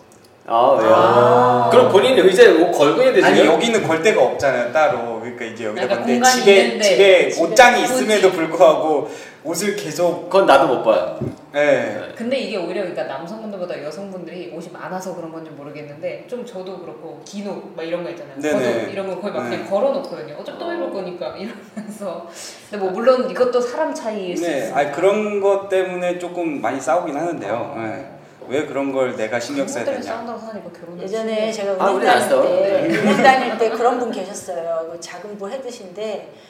아 0.46 0.76
왜요? 0.80 0.92
아. 0.92 1.68
그럼 1.70 1.92
본인이 1.92 2.20
의자에 2.20 2.48
뭐 2.48 2.72
걸고 2.72 3.00
있는데 3.02 3.24
아니 3.24 3.36
지금? 3.36 3.52
여기는 3.52 3.86
걸 3.86 4.02
데가 4.02 4.20
없잖아요 4.22 4.72
따로. 4.72 5.20
그러니까 5.20 5.44
이제 5.44 5.66
여기다 5.66 5.86
건데 5.86 6.14
공간이 6.14 6.40
집에 6.40 6.56
있는데, 6.62 6.82
집에 7.30 7.40
옷장이. 7.40 7.82
있음에도 7.84 8.32
불구하고 8.32 9.08
옷을 9.42 9.74
계속 9.74 10.24
그건 10.28 10.46
나도 10.46 10.66
못 10.68 10.82
봐요. 10.82 11.18
예. 11.54 12.12
근데 12.14 12.38
이게 12.38 12.56
오히려 12.58 12.82
그러니까 12.82 13.04
남성분들보다 13.04 13.82
여성분들이 13.82 14.52
옷이 14.54 14.68
많아서 14.70 15.14
그런 15.16 15.32
건지 15.32 15.50
모르겠는데 15.50 16.26
좀 16.28 16.44
저도 16.44 16.78
그렇고 16.80 17.22
긴 17.24 17.46
옷 17.48 17.74
막 17.74 17.82
이런 17.82 18.04
거 18.04 18.10
있잖아요. 18.10 18.38
네네. 18.38 18.72
겉옷 18.80 18.92
이런 18.92 19.06
거 19.08 19.18
거의 19.20 19.32
막 19.32 19.44
네. 19.48 19.56
그냥 19.56 19.70
걸어놓거든요. 19.70 20.34
어차피 20.38 20.58
또 20.58 20.72
입을 20.72 20.90
거니까 20.92 21.34
이러면서. 21.38 22.26
근데 22.70 22.84
뭐 22.84 22.92
물론 22.92 23.30
이것도 23.30 23.60
사람 23.60 23.94
차이일 23.94 24.36
수 24.36 24.44
네. 24.46 24.58
있어요. 24.58 24.74
아 24.76 24.90
그런 24.92 25.40
것 25.40 25.68
때문에 25.68 26.18
조금 26.18 26.60
많이 26.60 26.78
싸우긴 26.80 27.16
하는데요. 27.16 27.74
예. 27.78 28.06
왜 28.48 28.66
그런 28.66 28.92
걸 28.92 29.16
내가 29.16 29.38
신경 29.40 29.66
써야 29.66 29.84
때문에 29.84 30.02
되냐. 30.02 30.14
싸운다고 30.16 30.38
하니까 30.38 30.70
결혼. 30.78 31.00
예전에 31.00 31.50
제가 31.52 31.72
아, 31.78 31.86
은행 31.88 31.96
우리 31.96 32.08
안 32.08 32.14
다닐 32.18 32.28
싸워. 32.28 32.42
때 32.42 32.48
네. 32.88 32.98
은행 32.98 33.22
다닐 33.22 33.58
때 33.58 33.70
그런 33.70 33.98
분 33.98 34.10
계셨어요. 34.10 34.88
그 34.92 35.00
작은 35.00 35.38
부 35.38 35.48
헤드신데 35.48 36.32
어, 36.34 36.49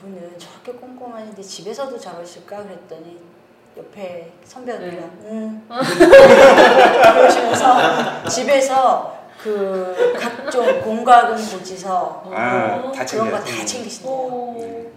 저분은 0.00 0.38
저렇게 0.38 0.72
꼼꼼하신데 0.72 1.42
집에서도 1.42 1.98
저러실까 1.98 2.62
그랬더니 2.62 3.18
옆에 3.76 4.32
선배들이랑 4.44 5.10
네. 5.22 5.28
음 5.28 5.68
그러시면서 7.12 8.26
집에서 8.28 9.18
그 9.42 10.14
각종 10.18 10.80
공과금 10.82 11.36
고지서 11.36 12.24
아, 12.32 12.78
뭐다 12.82 13.04
그런 13.04 13.30
거 13.30 13.44
챙겨야지. 13.44 13.58
다 13.58 13.64
챙기신대요. 13.64 14.90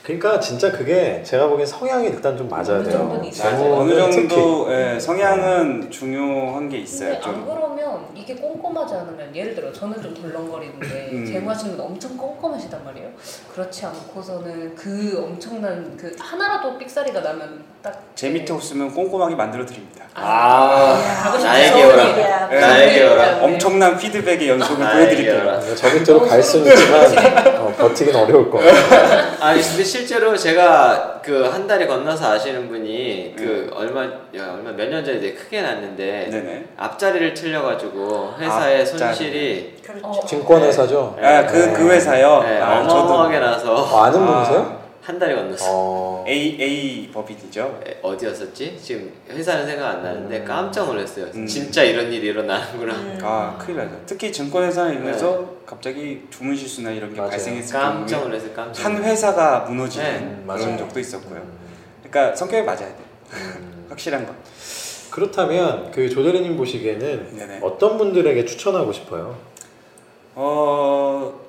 오. 0.00 0.02
그러니까 0.02 0.40
진짜 0.40 0.72
그게 0.72 1.22
제가 1.22 1.48
보기엔 1.48 1.66
성향이 1.66 2.08
일단 2.08 2.36
좀 2.36 2.48
맞아야 2.48 2.76
어느 2.78 2.84
돼요. 2.84 2.98
정도는 2.98 3.24
있어요. 3.26 3.52
맞아요. 3.58 3.74
어느 3.76 4.12
정도. 4.12 4.72
예, 4.72 4.98
성향은 4.98 5.90
중요한 5.90 6.68
게 6.68 6.78
있어요. 6.78 7.10
근데 7.10 7.26
안 7.28 7.34
좀. 7.34 7.44
그러면 7.46 8.00
이게 8.14 8.34
꼼꼼하지 8.34 8.94
않으면 8.94 9.34
예를 9.36 9.54
들어 9.54 9.70
저는 9.72 10.00
좀 10.02 10.14
덜렁거리는데 10.14 11.10
음. 11.12 11.26
재무 11.26 11.50
하시는 11.50 11.76
분 11.76 11.84
엄청 11.86 12.16
꼼꼼하시단 12.16 12.82
말이에요. 12.84 13.08
그렇지 13.52 13.86
않고서는 13.86 14.74
그 14.74 15.22
엄청난 15.22 15.96
그 15.96 16.14
하나라도 16.18 16.78
삑사리가 16.78 17.20
나면 17.20 17.62
딱 17.82 18.00
제 18.14 18.28
밑에 18.30 18.52
없으면 18.52 18.92
꼼꼼하게 18.92 19.34
만들어 19.34 19.64
드립니다. 19.64 20.04
아, 20.14 20.98
싶은 21.38 21.44
나에게 21.44 21.84
오라. 21.84 22.04
네. 22.50 22.60
나에게 22.60 23.06
오라. 23.08 23.34
네. 23.36 23.40
엄청난 23.44 23.96
피드백의 23.96 24.48
연속을 24.48 24.84
아, 24.84 24.92
보여드릴게요. 24.92 25.34
알겠어요. 25.50 25.60
그러니까 25.60 25.76
저 25.76 25.94
밑으로 25.94 26.26
갈 26.28 26.42
수는 26.42 26.72
있지만 26.72 27.56
어, 27.58 27.72
버티긴 27.78 28.14
어려울 28.16 28.50
거예요. 28.50 28.70
아니 29.40 29.62
근데 29.62 29.84
실제로 29.84 30.36
제가 30.36 31.20
그 31.24 31.50
한 31.50 31.66
달에 31.66 31.86
건너서 31.86 32.32
아시는 32.32 32.68
분이 32.68 33.34
그 33.36 33.70
얼마 33.74 34.02
야, 34.04 34.54
얼마 34.54 34.70
몇 34.72 34.88
년 34.90 35.04
전에 35.04 35.20
되게 35.20 35.34
크게 35.34 35.62
났는데 35.62 36.28
네네. 36.30 36.64
앞자리를 36.76 37.34
틀려가지고 37.34 38.34
회사의 38.40 38.80
앞자리. 38.82 38.98
손실이 38.98 39.76
그렇죠. 39.86 40.06
어. 40.06 40.26
증권회사죠. 40.26 41.16
아, 41.22 41.46
그, 41.46 41.72
그 41.72 41.90
회사요? 41.90 42.42
네, 42.42 42.60
아, 42.60 42.80
어마어마하게 42.80 43.36
어, 43.36 43.40
나서 43.40 44.02
아는 44.04 44.22
아. 44.22 44.26
분이세요? 44.26 44.79
한 45.02 45.18
달에 45.18 45.34
건넜어. 45.34 45.56
어. 45.62 46.24
A, 46.28 46.56
A 46.60 47.10
법인이죠. 47.12 47.80
에, 47.86 47.98
어디였었지? 48.02 48.78
지금 48.82 49.10
회사는 49.30 49.66
생각 49.66 49.88
안 49.88 50.02
나는데 50.02 50.40
음. 50.40 50.44
깜짝 50.44 50.86
놀랐어요. 50.86 51.26
음. 51.34 51.46
진짜 51.46 51.82
이런 51.82 52.12
일이 52.12 52.26
일어나는구나. 52.28 52.92
음. 52.92 53.18
아, 53.22 53.56
큰일 53.58 53.78
나죠. 53.78 53.98
특히 54.04 54.30
증권회사 54.30 54.92
이면서 54.92 55.56
갑자기 55.64 56.22
주문 56.30 56.54
실수나 56.54 56.90
이런 56.90 57.10
게 57.14 57.16
맞아요. 57.16 57.30
발생했을 57.30 57.72
깜짝 57.72 58.20
놀랐어요. 58.22 58.52
깜짝. 58.52 58.84
한. 58.84 59.02
회사가 59.02 59.60
무너지는 59.60 60.04
네, 60.06 60.18
음, 60.18 60.42
그런 60.46 60.60
맞아요. 60.60 60.78
적도 60.78 61.00
있었고요. 61.00 61.38
음. 61.40 61.58
그러니까 62.02 62.36
성격이 62.36 62.62
맞아야 62.64 62.78
돼. 62.80 62.96
음. 63.32 63.86
확실한 63.88 64.26
거. 64.26 64.34
그렇다면 65.10 65.90
그 65.90 66.08
조대리님 66.10 66.56
보시기에는 66.58 67.36
네네. 67.36 67.60
어떤 67.62 67.96
분들에게 67.96 68.44
추천하고 68.44 68.92
싶어요? 68.92 69.36
어, 70.34 71.40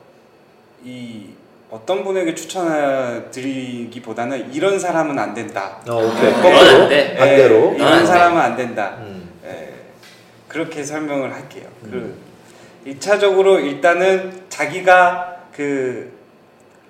이 0.84 1.28
어떤 1.72 2.04
분에게 2.04 2.36
추천드리기보다는 2.36 4.54
이런 4.54 4.78
사람은 4.78 5.18
안 5.18 5.34
된다. 5.34 5.78
어, 5.88 6.04
오케이. 6.04 6.34
아, 6.34 6.42
거꾸로 6.42 6.58
안 6.84 6.90
돼. 6.90 7.16
반대로. 7.16 7.56
예, 7.56 7.60
안 7.70 7.76
이런 7.76 8.00
돼. 8.00 8.06
사람은 8.06 8.42
안 8.42 8.58
된다. 8.58 8.96
음. 9.00 9.30
예, 9.46 9.74
그렇게 10.50 10.84
설명을 10.84 11.34
할게요. 11.34 11.64
음. 11.86 12.16
그 12.84 12.90
1차적으로 12.90 13.64
일단은 13.66 14.44
자기가 14.50 15.38
그 15.56 16.12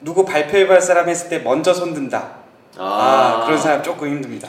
누구 0.02 0.26
발표해 0.26 0.66
볼 0.66 0.82
사람 0.82 1.08
했을 1.08 1.30
때 1.30 1.38
먼저 1.40 1.76
손든다. 1.76 2.42
아, 2.78 3.44
그런 3.46 3.62
사람 3.62 3.84
조금 3.84 4.08
힘듭니다. 4.08 4.48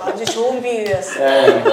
아, 0.00 0.06
아주 0.14 0.24
좋은 0.24 0.62
비유였어요. 0.62 1.64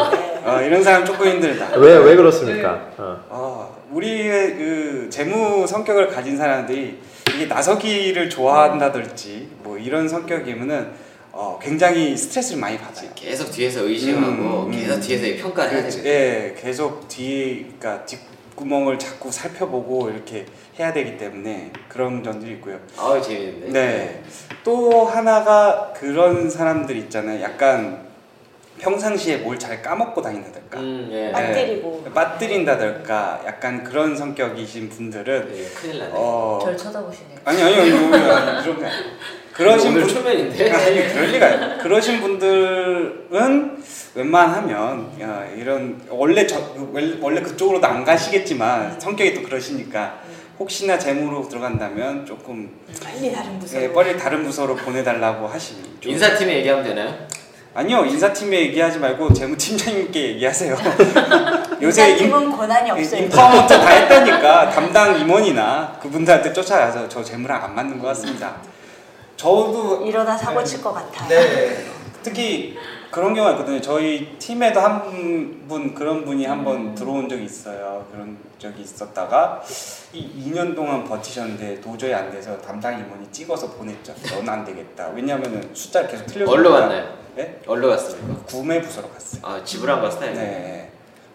네. 0.46 0.52
네. 0.52 0.58
어, 0.58 0.62
이런 0.62 0.84
사람 0.84 1.04
조금 1.04 1.28
힘들다. 1.28 1.76
왜, 1.78 1.98
왜 1.98 2.16
그렇습니까? 2.16 2.90
어. 2.98 3.26
어, 3.30 3.86
우리의 3.92 4.56
그 4.56 5.08
재무 5.10 5.66
성격을 5.66 6.08
가진 6.10 6.38
사람들이 6.38 7.00
이게 7.36 7.46
나서기를 7.48 8.30
좋아한다든지 8.30 9.50
뭐 9.64 9.78
이런 9.78 10.08
성격이면은 10.08 10.92
어, 11.32 11.60
굉장히 11.62 12.16
스트레스를 12.16 12.62
많이 12.62 12.78
받아요. 12.78 13.10
계속 13.16 13.52
뒤에서 13.52 13.82
의심하고 13.84 14.68
음, 14.68 14.68
음, 14.68 14.72
계속 14.72 14.94
음. 14.96 15.02
뒤에서 15.02 15.44
평가를 15.44 15.74
해야. 15.74 15.82
되거든. 15.82 16.06
예, 16.06 16.56
계속 16.58 17.08
뒤에 17.10 17.66
그러니까 17.80 18.06
뒷구멍을 18.06 18.98
자꾸 19.00 19.32
살펴보고 19.32 20.10
이렇게 20.12 20.46
해야 20.80 20.94
되기 20.94 21.18
때문에 21.18 21.72
그런 21.90 22.24
점들이 22.24 22.54
있고요. 22.54 22.80
아우 22.98 23.22
재밌는데. 23.22 23.72
네. 23.74 24.24
또 24.64 25.06
하나가 25.06 25.92
그런 25.98 26.50
사람들 26.50 26.96
있잖아요. 26.98 27.42
약간 27.42 28.05
평상시에 28.80 29.38
뭘 29.38 29.58
잘 29.58 29.82
까먹고 29.82 30.22
다닌다든가. 30.22 30.80
음, 30.80 31.08
예. 31.12 31.32
맞- 31.32 31.42
네. 31.42 31.48
빠뜨리고. 31.54 32.04
빠뜨린다든가 32.14 33.42
약간 33.46 33.84
그런 33.84 34.16
성격이신 34.16 34.90
분들은 34.90 35.52
네, 35.54 35.64
큰일 35.74 36.00
나네. 36.00 36.12
어 36.14 36.60
절 36.64 36.76
쳐다보시네요. 36.78 37.38
아니 37.46 37.62
아니 37.64 37.76
아니, 37.80 37.92
아니, 37.92 38.16
아니 38.16 38.64
그런 38.64 38.80
게. 38.80 38.86
그러신 39.54 39.94
분 39.94 40.08
초면인데. 40.08 40.70
아니 40.72 41.08
그럴 41.14 41.28
리가요. 41.32 41.78
그러신 41.82 42.20
분들은 42.22 43.84
웬만하면 44.16 45.12
야, 45.22 45.46
이런 45.56 46.02
원래 46.10 46.46
저 46.46 46.62
원래 47.22 47.42
그쪽으로도 47.42 47.86
안 47.88 48.04
가시겠지만 48.04 49.00
성격이 49.00 49.34
또 49.34 49.44
그러시니까 49.44 50.20
혹시나 50.60 50.98
재무로 51.00 51.48
들어간다면 51.48 52.26
조금 52.26 52.70
빨리 53.02 53.32
다른 53.32 53.58
부서. 53.60 53.82
예, 53.82 53.92
빨리 53.94 54.18
다른 54.18 54.44
부서로 54.44 54.76
보내달라고 54.76 55.48
하시면 55.48 55.84
좀- 56.02 56.12
인사팀에 56.12 56.58
얘기하면 56.58 56.84
되나요? 56.84 57.28
아니요 57.78 58.06
인사팀에 58.06 58.58
얘기하지 58.62 59.00
말고 59.00 59.34
재무팀장님께 59.34 60.30
얘기하세요. 60.30 60.78
요새 61.82 62.16
임, 62.18 62.32
권한이 62.56 62.90
없어요. 62.90 63.22
인파먼트 63.24 63.68
다 63.78 63.90
했다니까 63.92 64.70
담당 64.70 65.20
임원이나 65.20 65.98
그분들한테 66.02 66.54
쫓아가서 66.54 67.10
저 67.10 67.22
재무랑 67.22 67.62
안 67.66 67.76
맞는 67.76 68.00
것 68.00 68.08
같습니다. 68.08 68.56
저도 69.36 70.06
이러다 70.06 70.38
사고 70.38 70.64
칠 70.64 70.82
것 70.82 70.94
같아요. 70.94 71.28
네 71.28 71.86
특히 72.24 72.78
그런 73.16 73.34
경우가 73.34 73.54
있거든요. 73.54 73.80
저희 73.80 74.38
팀에도 74.38 74.82
한 74.82 75.06
분 75.70 75.96
그런 75.96 76.26
분이 76.26 76.46
한번 76.46 76.94
들어온 76.94 77.30
적이 77.30 77.46
있어요. 77.46 78.06
그런 78.12 78.38
적이 78.60 78.82
있었다가 78.82 79.64
이 80.14 80.52
2년 80.52 80.76
동안 80.76 81.06
버티셨는데 81.06 81.80
도저히 81.80 82.14
안 82.14 82.30
돼서 82.30 82.58
담당 82.62 83.00
임원이 83.00 83.32
찍어서 83.32 83.72
보냈죠. 83.72 84.14
넌 84.36 84.50
안 84.50 84.66
되겠다. 84.66 85.10
왜냐면은 85.16 85.70
숫자를 85.74 86.10
계속 86.10 86.26
틀려. 86.26 86.50
얼로 86.50 86.72
갔나요? 86.72 87.06
네? 87.36 87.60
얼로 87.66 87.90
갔습니까? 87.90 88.44
구매 88.46 88.82
부서로 88.82 89.10
갔어요. 89.10 89.42
아안 89.46 89.64
갔어요? 90.02 90.34
네. 90.34 90.92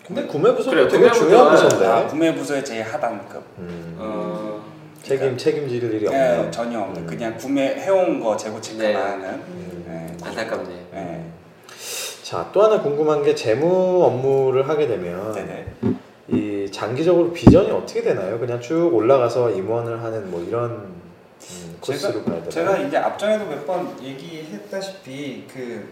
근데 0.06 0.26
구매 0.26 0.54
부서 0.54 0.70
그래, 0.70 0.86
되게 0.86 1.08
구매 1.08 1.12
중요한 1.12 1.50
부서인데. 1.50 1.86
아, 1.86 2.06
구매 2.06 2.34
부서의 2.34 2.64
제 2.64 2.82
하단급. 2.82 3.42
음, 3.58 3.96
어... 3.98 4.60
책임 5.02 5.36
책임질 5.36 5.82
일이 5.82 6.08
네, 6.10 6.36
없네. 6.36 6.50
전혀 6.50 6.80
없는 6.80 7.02
음. 7.02 7.06
그냥 7.06 7.36
구매 7.38 7.74
해온 7.74 8.20
거 8.20 8.36
재고 8.36 8.60
체크만 8.60 8.92
네. 8.92 8.94
하는. 8.94 9.28
음. 9.30 9.84
네, 9.86 10.16
그 10.22 10.28
안타깝네. 10.28 10.86
네. 10.92 11.09
자, 12.30 12.48
또 12.52 12.62
하나 12.62 12.80
궁금한 12.80 13.24
게 13.24 13.34
재무 13.34 14.04
업무를 14.04 14.68
하게 14.68 14.86
되면 14.86 15.32
네네. 15.32 15.66
이 16.28 16.70
장기적으로 16.70 17.32
비전이 17.32 17.68
어떻게 17.72 18.02
되나요? 18.04 18.38
그냥 18.38 18.60
쭉 18.60 18.88
올라가서 18.94 19.50
임원을 19.50 20.00
하는 20.00 20.30
뭐 20.30 20.40
이런 20.40 20.70
음, 20.70 21.76
코스로 21.80 22.22
가야 22.22 22.36
되나요? 22.36 22.48
제가 22.48 22.76
이제 22.78 22.96
앞전에도 22.98 23.46
몇 23.46 23.66
번 23.66 24.00
얘기했다시피 24.00 25.46
그 25.52 25.88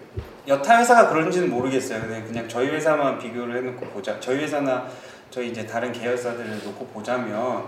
여타 0.46 0.78
회사가 0.78 1.08
그런지는 1.08 1.50
모르겠어요. 1.50 2.02
그냥 2.02 2.24
그냥 2.24 2.48
저희 2.48 2.68
회사만 2.68 3.18
비교를 3.18 3.56
해놓고 3.56 3.86
보자. 3.86 4.20
저희 4.20 4.38
회사나 4.38 4.86
저희 5.32 5.48
이제 5.48 5.66
다른 5.66 5.90
계열사들을 5.90 6.62
놓고 6.66 6.86
보자면 6.86 7.64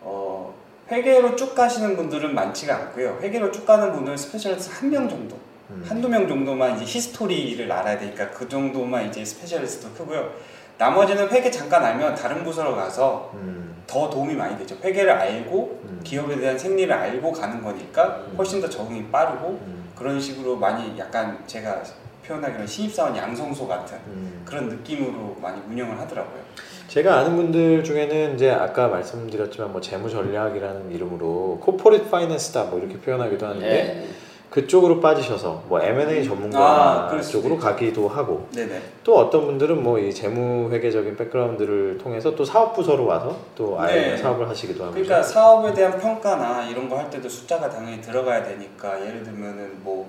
어 0.00 0.54
회계로 0.90 1.36
쭉 1.36 1.54
가시는 1.54 1.94
분들은 1.98 2.34
많지가 2.34 2.74
않고요. 2.76 3.18
회계로 3.20 3.50
쭉 3.52 3.66
가는 3.66 3.92
분들은 3.92 4.16
specialist 4.16 4.70
한 4.80 4.88
명 4.90 5.06
정도, 5.06 5.36
음. 5.70 5.84
한두 5.86 6.08
명 6.08 6.28
정도만 6.28 6.76
이제 6.76 6.84
history를 6.84 7.70
알아야 7.70 7.98
되니까 7.98 8.30
그 8.30 8.48
정도만 8.48 9.08
이제 9.08 9.24
specialist 9.24 9.92
크고요. 9.94 10.30
나머지는 10.78 11.28
회계 11.30 11.50
잠깐 11.50 11.84
알면 11.84 12.14
다른 12.14 12.44
부서로 12.44 12.76
가서 12.76 13.30
음, 13.34 13.74
더 13.86 14.10
도움이 14.10 14.34
많이 14.34 14.58
되죠. 14.58 14.76
회계를 14.82 15.10
알고 15.10 15.80
음. 15.84 16.00
기업에 16.04 16.36
대한 16.36 16.58
생리를 16.58 16.92
알고 16.92 17.32
가는 17.32 17.62
거니까 17.62 18.22
훨씬 18.36 18.60
더 18.60 18.68
적응이 18.68 19.06
빠르고 19.10 19.48
음, 19.48 19.88
그런 19.96 20.20
식으로 20.20 20.56
많이 20.56 20.98
약간 20.98 21.42
제가 21.46 21.82
표현하기로는 22.26 22.66
신입사원 22.66 23.16
양성소 23.16 23.66
같은 23.66 23.96
음. 24.08 24.42
그런 24.44 24.68
느낌으로 24.68 25.36
많이 25.40 25.60
운영을 25.68 25.98
하더라고요. 25.98 26.40
제가 26.88 27.18
아는 27.18 27.36
분들 27.36 27.82
중에는 27.82 28.34
이제 28.34 28.50
아까 28.50 28.88
말씀드렸지만 28.88 29.72
뭐 29.72 29.80
재무 29.80 30.10
전략이라는 30.10 30.92
이름으로 30.92 31.58
코퍼릿 31.62 32.10
파이낸스다 32.10 32.64
뭐 32.64 32.78
이렇게 32.78 32.98
표현하기도 32.98 33.46
하는데 33.46 33.66
네. 33.66 34.06
그쪽으로 34.50 35.00
빠지셔서 35.00 35.64
뭐 35.68 35.80
M&A 35.80 36.24
전문가 36.24 37.10
아, 37.12 37.20
쪽으로. 37.20 37.58
가기도 37.58 38.08
하고 38.08 38.46
네네. 38.54 38.80
또 39.04 39.16
어떤 39.18 39.44
분들은 39.46 39.82
뭐 39.82 39.98
이 39.98 40.12
재무 40.12 40.70
회계적인 40.70 41.16
백그라운드를 41.16 41.98
통해서 41.98 42.34
또 42.34 42.44
사업 42.44 42.74
부서로 42.74 43.06
와서 43.06 43.36
또 43.56 43.78
아예 43.80 44.10
네. 44.10 44.16
사업을 44.16 44.48
하시기도 44.48 44.82
하고 44.84 44.92
그러니까 44.92 45.22
사업에 45.22 45.72
대한 45.74 45.98
평가나 45.98 46.68
이런 46.68 46.88
거 46.88 46.96
할 46.96 47.10
때도 47.10 47.28
숫자가 47.28 47.68
당연히 47.68 48.00
들어가야 48.00 48.42
되니까 48.44 49.00
예를 49.04 49.22
들면은 49.22 49.72
뭐 49.82 50.06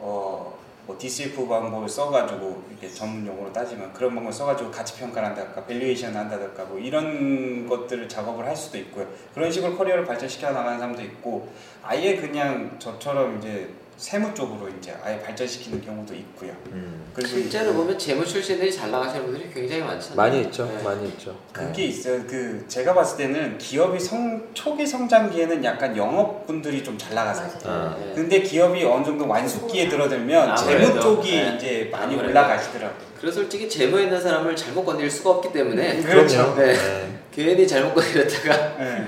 어, 0.00 0.55
뭐 0.86 0.96
DCF 0.96 1.48
방법을 1.48 1.88
써가지고 1.88 2.62
이렇게 2.70 2.88
전문 2.88 3.26
용어로 3.26 3.52
따지면 3.52 3.92
그런 3.92 4.10
방법을 4.14 4.32
써가지고 4.32 4.70
가치 4.70 4.96
평가를 4.98 5.28
한다든가 5.28 5.64
valuation 5.66 6.14
한다든가 6.14 6.64
뭐 6.64 6.78
이런 6.78 7.66
것들을 7.66 8.08
작업을 8.08 8.46
할 8.46 8.54
수도 8.54 8.78
있고요. 8.78 9.06
그런 9.34 9.50
식으로 9.50 9.76
커리어를 9.76 10.04
발전시켜 10.04 10.52
나가는 10.52 10.78
사람도 10.78 11.02
있고 11.02 11.48
아예 11.82 12.16
그냥 12.16 12.76
저처럼 12.78 13.38
이제 13.38 13.68
세무 13.96 14.34
쪽으로 14.34 14.68
이제 14.78 14.94
아예 15.02 15.18
발전시키는 15.20 15.80
경우도 15.82 16.14
있고요. 16.14 16.52
음, 16.72 17.06
실제로 17.24 17.72
보면 17.72 17.98
재무 17.98 18.26
출신들이 18.26 18.70
잘 18.70 18.90
나가시는 18.90 19.24
분들이 19.24 19.50
굉장히 19.52 19.82
많잖아요. 19.82 20.16
많이 20.16 20.40
있죠, 20.42 20.66
네. 20.66 20.82
많이 20.82 21.08
있죠. 21.08 21.34
그게 21.50 21.84
있어요. 21.86 22.22
그 22.26 22.62
제가 22.68 22.92
봤을 22.92 23.16
때는 23.16 23.56
기업이 23.56 23.98
성 23.98 24.48
초기 24.52 24.86
성장기에는 24.86 25.64
약간 25.64 25.96
영업 25.96 26.46
분들이 26.46 26.84
좀 26.84 26.96
잘 26.98 27.14
나가세요. 27.14 27.50
아. 27.64 27.96
네. 27.98 28.12
근데 28.14 28.40
기업이 28.40 28.82
어느 28.84 29.04
정도 29.04 29.26
완숙기에 29.28 29.88
들어들면 29.88 30.50
아무래도, 30.50 30.86
재무 30.88 31.00
쪽이 31.00 31.30
네. 31.30 31.54
이제 31.56 31.88
많이 31.92 32.14
아무래도. 32.14 32.30
올라가시더라고요. 32.30 33.06
그리고 33.18 33.32
솔직히 33.34 33.68
재무에 33.68 34.04
있는 34.04 34.20
사람을 34.20 34.54
잘못 34.56 34.84
건드릴 34.84 35.10
수가 35.10 35.30
없기 35.30 35.52
때문에 35.52 36.02
그렇죠. 36.02 36.54
그럼요. 36.54 36.60
네. 36.60 36.72
네. 36.74 37.18
괜히 37.32 37.66
잘못 37.68 37.94
건드렸다가 37.94 38.76
네. 38.78 39.06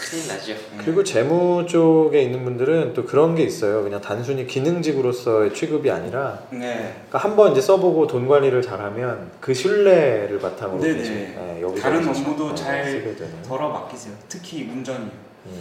큰일 0.00 0.28
나죠. 0.28 0.54
그리고 0.78 1.04
재무 1.04 1.66
쪽에 1.66 2.22
있는 2.22 2.42
분들은 2.44 2.94
또 2.94 3.04
그런 3.04 3.34
게 3.34 3.42
있어요. 3.42 3.82
그냥 3.82 4.00
단순히 4.00 4.46
기능직으로서의 4.46 5.52
취급이 5.54 5.90
아니라 5.90 6.40
네. 6.50 6.94
그러니까 7.08 7.18
한번 7.18 7.52
이제 7.52 7.60
써보고 7.60 8.06
돈 8.06 8.26
관리를 8.26 8.62
잘하면 8.62 9.30
그 9.40 9.52
신뢰를 9.52 10.38
바탕으로 10.38 10.80
네네. 10.80 11.00
이제 11.00 11.10
네, 11.10 11.58
여기저기서 11.62 11.82
다른 11.82 12.02
잘, 12.02 12.14
업무도 12.14 12.54
네, 12.54 12.54
잘. 12.54 13.42
덜어 13.46 13.68
맡기세요. 13.68 14.14
특히 14.28 14.62
운전이요. 14.70 15.10
음. 15.46 15.60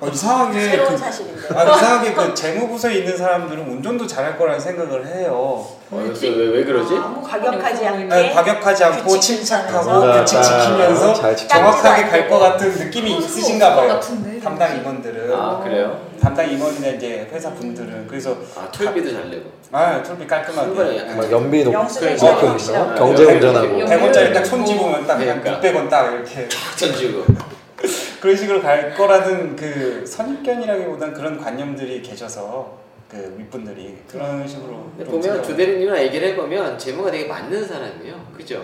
어, 0.00 0.08
이상하게 0.08 0.60
새로운 0.60 0.90
그, 0.92 0.96
사실인데. 0.96 1.54
아, 1.54 1.76
이상하게 1.76 2.14
그 2.14 2.34
재무부서에 2.34 2.94
있는 2.98 3.16
사람들은 3.16 3.68
운전도 3.68 4.06
잘할 4.06 4.38
거라는 4.38 4.58
생각을 4.58 5.06
해요. 5.06 5.66
어, 5.94 6.12
왜, 6.22 6.28
왜, 6.28 6.46
왜 6.58 6.64
그러지? 6.64 6.94
너무 6.94 7.22
과격하지 7.22 7.86
않게 7.86 8.04
네, 8.06 8.30
과격하지 8.32 8.84
않고 8.84 9.04
규칙 9.12 9.36
침착하고 9.38 9.82
지키면서. 9.84 10.20
규칙 10.24 10.42
지키면서 10.42 11.14
잘 11.14 11.36
지켜. 11.36 11.54
정확하게. 11.58 12.08
갈 12.08 12.28
것 12.28 12.38
같은 12.38 12.70
느낌이 12.70 13.18
있으신가 13.18 13.74
봐요. 13.76 13.88
같은데, 13.88 14.40
담당 14.40 14.76
임원들은 14.78 15.32
아 15.34 15.60
그래요? 15.62 16.00
담당 16.20 16.50
임원이나 16.50 16.88
이제 16.88 17.28
회사 17.32 17.50
분들은 17.52 18.06
그래서 18.08 18.36
아 18.56 18.70
톨비도 18.72 19.12
잘 19.12 19.30
내고. 19.30 19.50
아 19.72 20.02
톨비 20.02 20.26
깔끔하게 20.26 20.98
약간 20.98 21.16
막 21.16 21.30
연비 21.30 21.64
높 21.64 21.72
영수증 21.74 22.08
적혀 22.08 22.16
시작하고 22.16 22.46
있어. 22.56 22.58
시작하고. 22.58 22.94
경제 22.94 23.24
운전하고. 23.24 23.80
영- 23.80 23.88
100원짜리 23.88 24.32
딱 24.34 24.46
손 24.46 24.64
집으면 24.64 25.06
딱 25.06 25.16
그냥 25.18 25.40
그러니까. 25.42 25.60
600원 25.68 25.90
딱 25.90 26.12
이렇게 26.12 26.48
탁 26.48 26.76
던지고. 26.78 27.24
그런 28.20 28.36
식으로 28.36 28.62
갈 28.62 28.94
거라는 28.94 29.54
그 29.54 30.02
선입견이라기보단 30.06 31.12
그런 31.12 31.38
관념들이 31.38 32.00
계셔서 32.00 32.78
그 33.14 33.36
윗분들이 33.38 33.96
그런 34.08 34.46
식으로 34.46 34.90
보면 35.06 35.42
조대리님이랑 35.42 35.98
얘기를 35.98 36.28
해보면 36.28 36.76
재무가 36.76 37.12
되게 37.12 37.28
맞는 37.28 37.64
사람이에요. 37.64 38.14
그죠? 38.36 38.60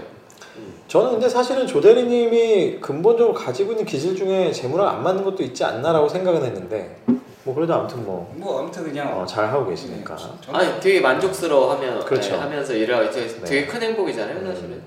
저는 0.88 1.12
근데 1.12 1.28
사실은 1.28 1.68
조대리님이 1.68 2.80
근본적으로 2.80 3.32
가지고 3.32 3.70
있는 3.72 3.84
기질 3.84 4.16
중에 4.16 4.50
재무랑 4.50 4.88
안 4.88 5.02
맞는 5.04 5.22
것도 5.22 5.44
있지 5.44 5.62
않나라고 5.62 6.08
생각은 6.08 6.44
했는데 6.44 6.96
뭐 7.44 7.54
그래도 7.54 7.74
아무튼 7.74 8.04
뭐뭐 8.04 8.58
아무튼 8.58 8.82
그냥 8.82 9.16
어, 9.18 9.24
잘 9.24 9.46
하고 9.46 9.68
계시니까. 9.68 10.16
네, 10.16 10.22
저는 10.40 10.60
아니 10.60 10.80
되게 10.80 11.00
만족스러워하면 11.00 12.04
그렇죠. 12.04 12.32
네, 12.32 12.38
하면서 12.38 12.74
일을 12.74 12.96
하고 12.96 13.10
되게, 13.10 13.28
네. 13.28 13.44
되게 13.44 13.66
큰 13.66 13.82
행복이잖아요, 13.82 14.44
사실은. 14.44 14.82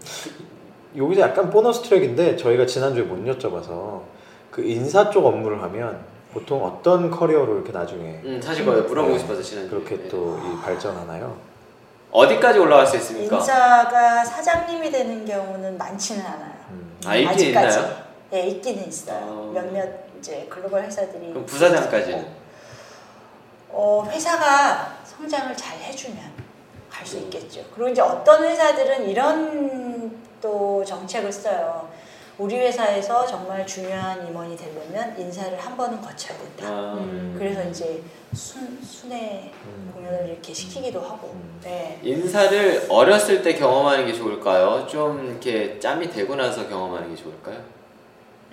여기서 0.95 1.21
약간 1.21 1.49
보너스 1.49 1.81
트랙인데 1.83 2.35
저희가 2.35 2.65
지난주에 2.65 3.03
못 3.03 3.17
여쭤봐서 3.25 4.01
그 4.51 4.61
인사 4.63 5.09
쪽 5.09 5.25
업무를 5.25 5.63
하면 5.63 6.12
보통 6.33 6.65
어떤 6.65 7.11
커리어로 7.11 7.55
이렇게 7.55 7.71
나중에 7.71 8.19
음 8.23 8.41
사실 8.41 8.65
그거 8.65 8.81
물어보고 8.87 9.13
네. 9.13 9.19
싶어서 9.19 9.41
지난 9.41 9.69
그렇게 9.69 10.07
또이 10.07 10.57
발전하나요? 10.63 11.37
어디까지 12.11 12.59
올라갈 12.59 12.85
수 12.87 12.97
있습니까? 12.97 13.37
인사가 13.37 14.23
사장님이 14.25 14.91
되는 14.91 15.25
경우는 15.25 15.77
많지는 15.77 16.25
않아요. 16.25 16.53
음. 16.71 16.97
아 17.05 17.15
있긴 17.15 17.29
아직까지. 17.33 17.77
있나요? 17.79 18.03
네, 18.31 18.47
있기는 18.47 18.87
있어요. 18.87 19.17
아. 19.49 19.51
몇몇 19.53 19.89
이제 20.17 20.47
글로벌 20.49 20.83
회사들이 20.83 21.29
그럼 21.29 21.45
부사장까지는? 21.45 22.43
어, 23.69 24.07
회사가 24.09 24.97
성장을 25.03 25.55
잘 25.55 25.77
해주면 25.79 26.17
갈 26.89 27.03
음. 27.03 27.05
수 27.05 27.17
있겠죠. 27.19 27.61
그리고 27.75 27.89
이제 27.89 28.01
어떤 28.01 28.43
회사들은 28.43 29.07
이런 29.07 30.19
또 30.41 30.83
정책을 30.85 31.31
써요. 31.31 31.87
우리 32.37 32.57
회사에서 32.57 33.25
정말 33.25 33.65
중요한 33.65 34.27
임원이 34.27 34.57
되려면 34.57 35.17
인사를 35.19 35.57
한 35.59 35.77
번은 35.77 36.01
거쳐야 36.01 36.37
된다. 36.37 36.67
아, 36.67 36.93
음. 36.97 37.35
그래서 37.37 37.63
이제 37.69 38.01
순, 38.33 38.79
순회 38.83 39.51
음. 39.65 39.91
공연을 39.93 40.29
이렇게 40.29 40.51
시키기도 40.53 40.99
하고. 40.99 41.31
음. 41.33 41.59
네. 41.63 41.99
인사를 42.01 42.87
어렸을 42.89 43.43
때 43.43 43.53
경험하는 43.53 44.07
게 44.07 44.13
좋을까요? 44.13 44.87
좀 44.87 45.27
이렇게 45.29 45.79
짬이 45.79 46.09
되고 46.09 46.35
나서 46.35 46.67
경험하는 46.67 47.15
게 47.15 47.21
좋을까요? 47.21 47.57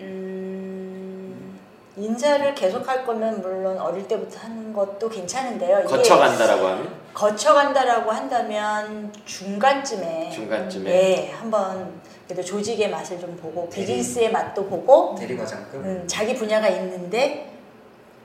음, 0.00 1.58
인사를 1.96 2.54
계속 2.54 2.86
할 2.86 3.04
거면 3.04 3.40
물론 3.40 3.78
어릴 3.78 4.06
때부터 4.06 4.40
하는 4.40 4.72
것도 4.72 5.08
괜찮은데요. 5.08 5.84
거쳐간다라고 5.84 6.66
하면 6.66 7.00
거쳐간다라고 7.12 8.10
한다면 8.10 9.12
중간쯤에 9.24 10.30
중간쯤에 10.30 10.84
네, 10.90 11.30
한번 11.32 12.00
그래도 12.30 12.44
조직의 12.44 12.90
맛을 12.90 13.18
좀 13.18 13.36
보고 13.36 13.68
대리. 13.68 13.86
비즈니스의 13.86 14.30
맛도 14.30 14.64
보고 14.64 15.16
대리과장급 15.18 15.74
음, 15.84 16.04
자기 16.06 16.32
분야가 16.36 16.68
있는데 16.68 17.50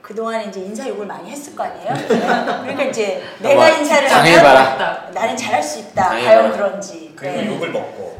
그동안 0.00 0.48
이제 0.48 0.60
인사 0.60 0.88
욕을 0.88 1.06
많이 1.06 1.28
했을 1.28 1.56
거 1.56 1.64
아니에요? 1.64 1.92
그러니까 2.62 2.84
이제 2.84 3.20
내가 3.40 3.64
한번 3.64 3.80
인사를 3.80 4.08
당해봐라. 4.08 4.64
하면 4.64 5.12
나는 5.12 5.36
잘할 5.36 5.60
수 5.60 5.80
있다. 5.80 6.10
당해봐라. 6.10 6.42
과연 6.42 6.52
그런지. 6.52 7.12
그리고 7.16 7.36
네. 7.36 7.46
욕을 7.48 7.72
먹고 7.72 8.16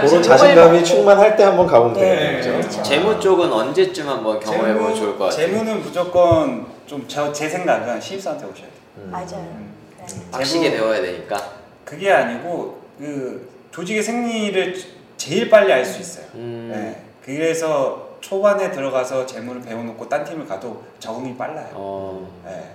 그런 0.00 0.22
자신감이 0.22 0.72
먹고. 0.78 0.82
충만할 0.84 1.36
때 1.36 1.42
한번 1.44 1.66
가보면 1.66 1.92
네, 1.92 2.00
되겠네요. 2.00 2.42
그렇죠. 2.42 2.68
그죠? 2.68 2.82
재무 2.82 3.20
쪽은 3.20 3.52
언제쯤 3.52 4.08
한번 4.08 4.40
경험해보면 4.40 4.94
좋을 4.94 5.18
것 5.18 5.24
같아요. 5.24 5.46
재무는 5.46 5.82
무조건 5.82 6.66
좀제 6.86 7.46
생각은 7.50 8.00
신입사한테 8.00 8.46
오셔야 8.46 8.62
돼요. 8.62 8.70
음. 8.96 9.10
맞아요. 9.10 9.36
음. 9.36 9.74
네. 10.00 10.06
빡시게 10.30 10.70
배워야 10.70 11.02
되니까. 11.02 11.36
그게 11.84 12.10
아니고 12.10 12.80
그 12.98 13.50
조직의 13.72 14.02
생리를 14.02 14.97
제일 15.18 15.50
빨리 15.50 15.70
알 15.72 15.84
수 15.84 16.00
있어요. 16.00 16.24
음. 16.36 16.70
네. 16.72 17.02
그래서 17.22 18.08
초반에 18.22 18.70
들어가서 18.70 19.26
재무를 19.26 19.60
배워놓고 19.60 20.08
딴 20.08 20.24
팀을 20.24 20.46
가도 20.46 20.82
적응이 20.98 21.36
빨라요. 21.36 21.68
어. 21.74 22.26
네. 22.46 22.70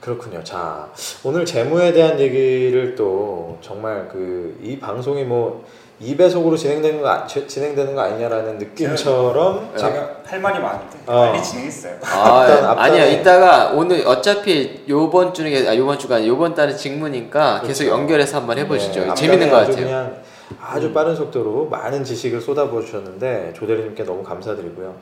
그렇군요. 0.00 0.42
자, 0.44 0.88
오늘 1.24 1.44
재무에 1.44 1.92
대한 1.92 2.18
얘기를 2.20 2.94
또 2.94 3.58
정말 3.60 4.08
그 4.08 4.56
이 4.62 4.78
방송이 4.78 5.24
뭐 5.24 5.64
2배속으로 6.02 6.56
진행되는 6.56 7.02
거 7.02 7.08
아- 7.08 7.26
지- 7.26 7.46
진행되는 7.46 7.94
거 7.94 8.00
아니냐라는 8.00 8.56
느낌처럼 8.56 9.72
제가 9.76 10.16
할 10.24 10.40
말이 10.40 10.58
많은데 10.58 10.96
어. 11.06 11.30
빨리 11.32 11.42
진행했어요. 11.42 11.96
아, 12.04 12.74
앞단에- 12.74 12.78
아니야. 12.78 13.04
이따가 13.06 13.72
오늘 13.72 14.06
어차피 14.06 14.82
요번 14.88 15.34
주에 15.34 15.68
아 15.68 15.76
요번 15.76 15.98
주가 15.98 16.16
아니라 16.16 16.28
요번 16.30 16.54
달은 16.54 16.74
직무니까 16.76 17.60
계속 17.60 17.84
그렇죠. 17.84 18.00
연결해서 18.00 18.38
한번 18.38 18.56
해보시죠. 18.58 19.04
네, 19.06 19.14
재밌는 19.14 19.50
것 19.50 19.56
같아요. 19.68 20.16
아주 20.60 20.92
빠른 20.92 21.14
속도로 21.14 21.68
많은 21.68 22.02
지식을 22.04 22.40
쏟아부어 22.40 22.80
주셨는데 22.82 23.52
조대리님께 23.54 24.04
너무 24.04 24.22
감사드리고요. 24.22 24.96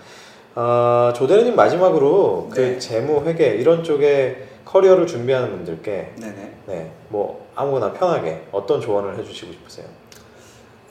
어, 0.54 1.12
조대리님 1.14 1.54
마지막으로 1.54 2.48
그 2.52 2.60
네. 2.60 2.78
재무 2.78 3.24
회계 3.24 3.54
이런 3.54 3.84
쪽에 3.84 4.48
커리어를 4.64 5.06
준비하는 5.06 5.50
분들께 5.50 6.14
네네. 6.18 6.52
네, 6.66 6.92
뭐 7.08 7.46
아무거나 7.54 7.92
편하게 7.92 8.46
어떤 8.52 8.80
조언을 8.80 9.18
해주시고 9.18 9.52
싶으세요? 9.52 9.86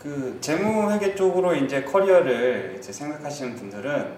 그 0.01 0.37
재무 0.41 0.91
회계 0.91 1.13
쪽으로 1.13 1.53
이제 1.53 1.83
커리어를 1.83 2.75
이제 2.77 2.91
생각하시는 2.91 3.55
분들은 3.55 4.15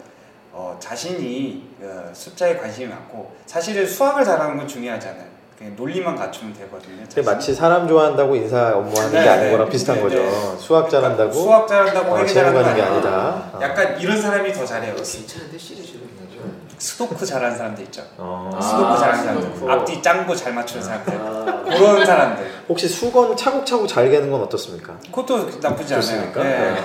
어, 0.51 0.77
자신이 0.79 1.67
어, 1.81 2.11
숫자에 2.13 2.57
관심이 2.57 2.87
많고 2.87 3.31
사실은 3.45 3.85
수학을 3.85 4.23
잘하는 4.23 4.57
건 4.57 4.67
중요하잖아요. 4.67 5.38
그냥 5.59 5.75
논리만 5.75 6.15
갖추면 6.15 6.53
되거든요. 6.53 7.03
그게 7.09 7.21
마치 7.21 7.53
사람 7.53 7.85
좋아한다고 7.85 8.33
인사 8.37 8.77
업무하는 8.77 9.11
네, 9.11 9.23
게 9.23 9.29
아닌 9.29 9.45
네. 9.47 9.51
거랑 9.51 9.69
비슷한 9.69 9.97
네, 9.97 10.01
거죠. 10.03 10.15
네. 10.17 10.57
수학 10.57 10.89
잘한다고 10.89 11.33
수학 11.33 11.67
잘한다고 11.67 12.13
어, 12.13 12.17
회계 12.19 12.27
재무 12.33 12.53
잘하는 12.53 12.75
게. 12.75 12.81
아니다. 12.81 13.09
어. 13.51 13.59
약간 13.61 13.99
이런 13.99 14.21
사람이 14.21 14.53
더 14.53 14.65
잘해요. 14.65 14.95
괜찮은데 14.95 15.57
시리즈로 15.57 15.99
수도크 16.77 17.25
잘하는 17.25 17.57
사람들 17.57 17.83
있죠. 17.85 18.01
어. 18.17 18.49
아, 18.55 18.61
수도크 18.61 18.99
잘하는 18.99 19.23
사람들. 19.25 19.69
앞뒤 19.71 20.01
짱구 20.01 20.33
잘 20.33 20.53
맞추는 20.53 20.81
사람들, 20.81 21.13
아. 21.13 21.63
그런 21.65 22.05
사람들. 22.05 22.51
혹시 22.69 22.87
수건 22.87 23.35
차곡차곡 23.35 23.85
잘 23.85 24.09
개는 24.09 24.31
건 24.31 24.43
어떻습니까? 24.43 24.93
그것도 25.07 25.59
나쁘지 25.59 25.93
않아요. 25.95 26.01
좋습니까? 26.01 26.41
네. 26.41 26.75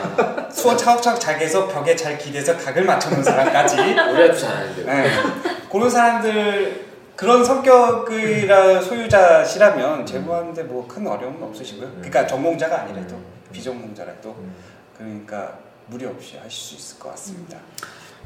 수원 0.50 0.76
차곡차곡 0.76 1.20
잘 1.20 1.38
개서 1.38 1.68
벽에 1.68 1.94
잘 1.94 2.18
기대서 2.18 2.56
각을 2.56 2.82
맞춰놓은 2.82 3.22
사람까지. 3.22 3.76
우리도 3.76 4.36
잘하는데. 4.36 4.82
네. 4.84 5.10
그런 5.70 5.88
사람들 5.88 6.93
그런 7.16 7.44
성격이라 7.44 8.80
소유자시라면 8.80 10.04
제보하는데 10.06 10.62
뭐 10.64 10.86
큰 10.88 11.06
어려움은 11.06 11.42
없으시고요. 11.44 11.88
그러니까 11.96 12.26
전공자가 12.26 12.82
아니라도 12.82 13.14
음. 13.14 13.24
비전공자라도 13.52 14.34
그러니까 14.96 15.58
무리 15.86 16.06
없이 16.06 16.36
하실 16.36 16.50
수 16.50 16.74
있을 16.74 16.98
것 16.98 17.10
같습니다. 17.10 17.56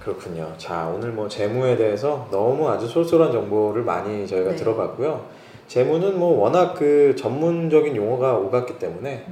그렇군요. 0.01 0.53
자, 0.57 0.87
오늘 0.87 1.11
뭐 1.11 1.29
재무에 1.29 1.77
대해서 1.77 2.27
너무 2.31 2.69
아주 2.71 2.87
쏠쏠한 2.87 3.33
정보를 3.33 3.83
많이 3.83 4.27
저희가 4.27 4.51
네. 4.51 4.57
들어봤고요. 4.57 5.27
재무는 5.67 6.19
뭐 6.19 6.41
워낙 6.41 6.75
그 6.75 7.15
전문적인 7.19 7.95
용어가 7.97 8.35
오갔기 8.35 8.79
때문에 8.79 9.27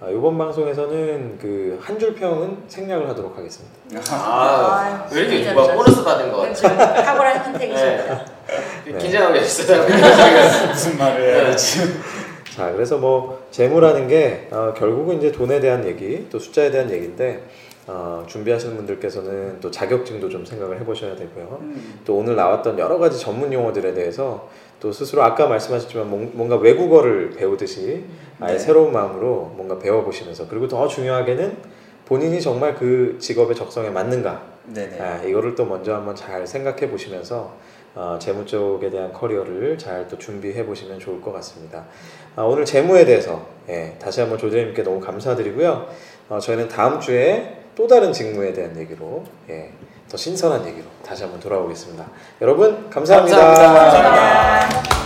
아, 0.00 0.08
이번 0.08 0.38
방송에서는 0.38 1.38
그 1.38 1.78
한 1.82 1.98
줄 1.98 2.14
평은 2.14 2.64
생략을 2.68 3.08
하도록 3.10 3.36
하겠습니다. 3.36 3.76
아, 4.10 5.06
왜 5.12 5.20
이렇게 5.22 5.52
누가. 5.52 5.74
보너스 5.74 6.02
받은 6.02 6.32
거 6.32 6.38
같아? 6.38 6.52
그렇죠. 6.52 6.68
탁월한 6.76 7.44
선택이십니다. 7.44 8.24
네. 8.92 8.98
긴장하고 8.98 9.36
있어요. 9.36 9.86
지금. 9.86 10.68
무슨 10.70 10.98
말을 10.98 11.22
해야 11.22 11.50
되지? 11.50 11.80
자, 12.54 12.72
그래서 12.72 12.98
뭐 12.98 13.46
재무라는 13.50 14.08
게 14.08 14.48
어, 14.50 14.74
결국은 14.76 15.18
이제 15.18 15.30
돈에 15.30 15.60
대한 15.60 15.86
얘기, 15.86 16.26
또 16.30 16.38
숫자에 16.38 16.70
대한 16.70 16.90
얘기인데 16.90 17.42
어, 17.86 18.24
준비하시는 18.26 18.76
분들께서는 18.76 19.60
또 19.60 19.70
자격증도 19.70 20.28
좀 20.28 20.44
생각을 20.44 20.78
해보셔야 20.80 21.16
되고요. 21.16 21.58
음, 21.62 22.00
또 22.04 22.16
오늘 22.16 22.36
나왔던 22.36 22.78
여러 22.78 22.98
가지 22.98 23.18
전문 23.18 23.52
용어들에 23.52 23.94
대해서 23.94 24.48
또 24.80 24.92
스스로 24.92 25.22
아까 25.22 25.46
말씀하셨지만 25.46 26.08
뭔- 26.10 26.30
뭔가 26.34 26.56
외국어를 26.56 27.30
배우듯이 27.30 28.04
아예 28.40 28.52
네. 28.54 28.58
새로운 28.58 28.92
마음으로 28.92 29.52
뭔가 29.56 29.78
배워보시면서 29.78 30.48
그리고 30.48 30.68
더 30.68 30.86
중요하게는 30.86 31.56
본인이 32.04 32.40
정말 32.40 32.74
그 32.74 33.16
직업의 33.18 33.56
적성에 33.56 33.90
맞는가 33.90 34.42
네네. 34.66 35.00
아, 35.00 35.22
이거를 35.24 35.54
또 35.54 35.64
먼저 35.64 35.94
한번 35.94 36.14
잘 36.14 36.46
생각해 36.46 36.90
보시면서 36.90 37.54
어, 37.98 38.16
재무 38.20 38.46
쪽에 38.46 38.90
대한 38.90 39.12
커리어를 39.12 39.76
잘 39.76 40.06
또 40.08 40.16
준비해 40.16 40.64
보시면 40.64 41.00
좋을 41.00 41.20
것 41.20 41.32
같습니다. 41.32 41.84
아, 42.36 42.42
오늘 42.42 42.64
재무에 42.64 43.04
대해서 43.04 43.44
예, 43.68 43.96
다시 43.98 44.20
한번 44.20 44.38
조대님께 44.38 44.82
너무 44.84 45.00
감사드리고요. 45.00 45.86
어, 46.28 46.38
저희는 46.38 46.68
다음 46.68 47.00
주에 47.00 47.62
또 47.76 47.86
다른 47.88 48.12
직무에 48.12 48.52
대한 48.52 48.78
얘기로 48.78 49.24
예, 49.50 49.72
더 50.08 50.16
신선한 50.16 50.66
얘기로 50.68 50.86
다시 51.04 51.24
한번 51.24 51.40
돌아오겠습니다. 51.40 52.06
여러분 52.40 52.88
감사합니다. 52.88 53.36
감사합니다. 53.36 53.90
감사합니다. 54.00 54.97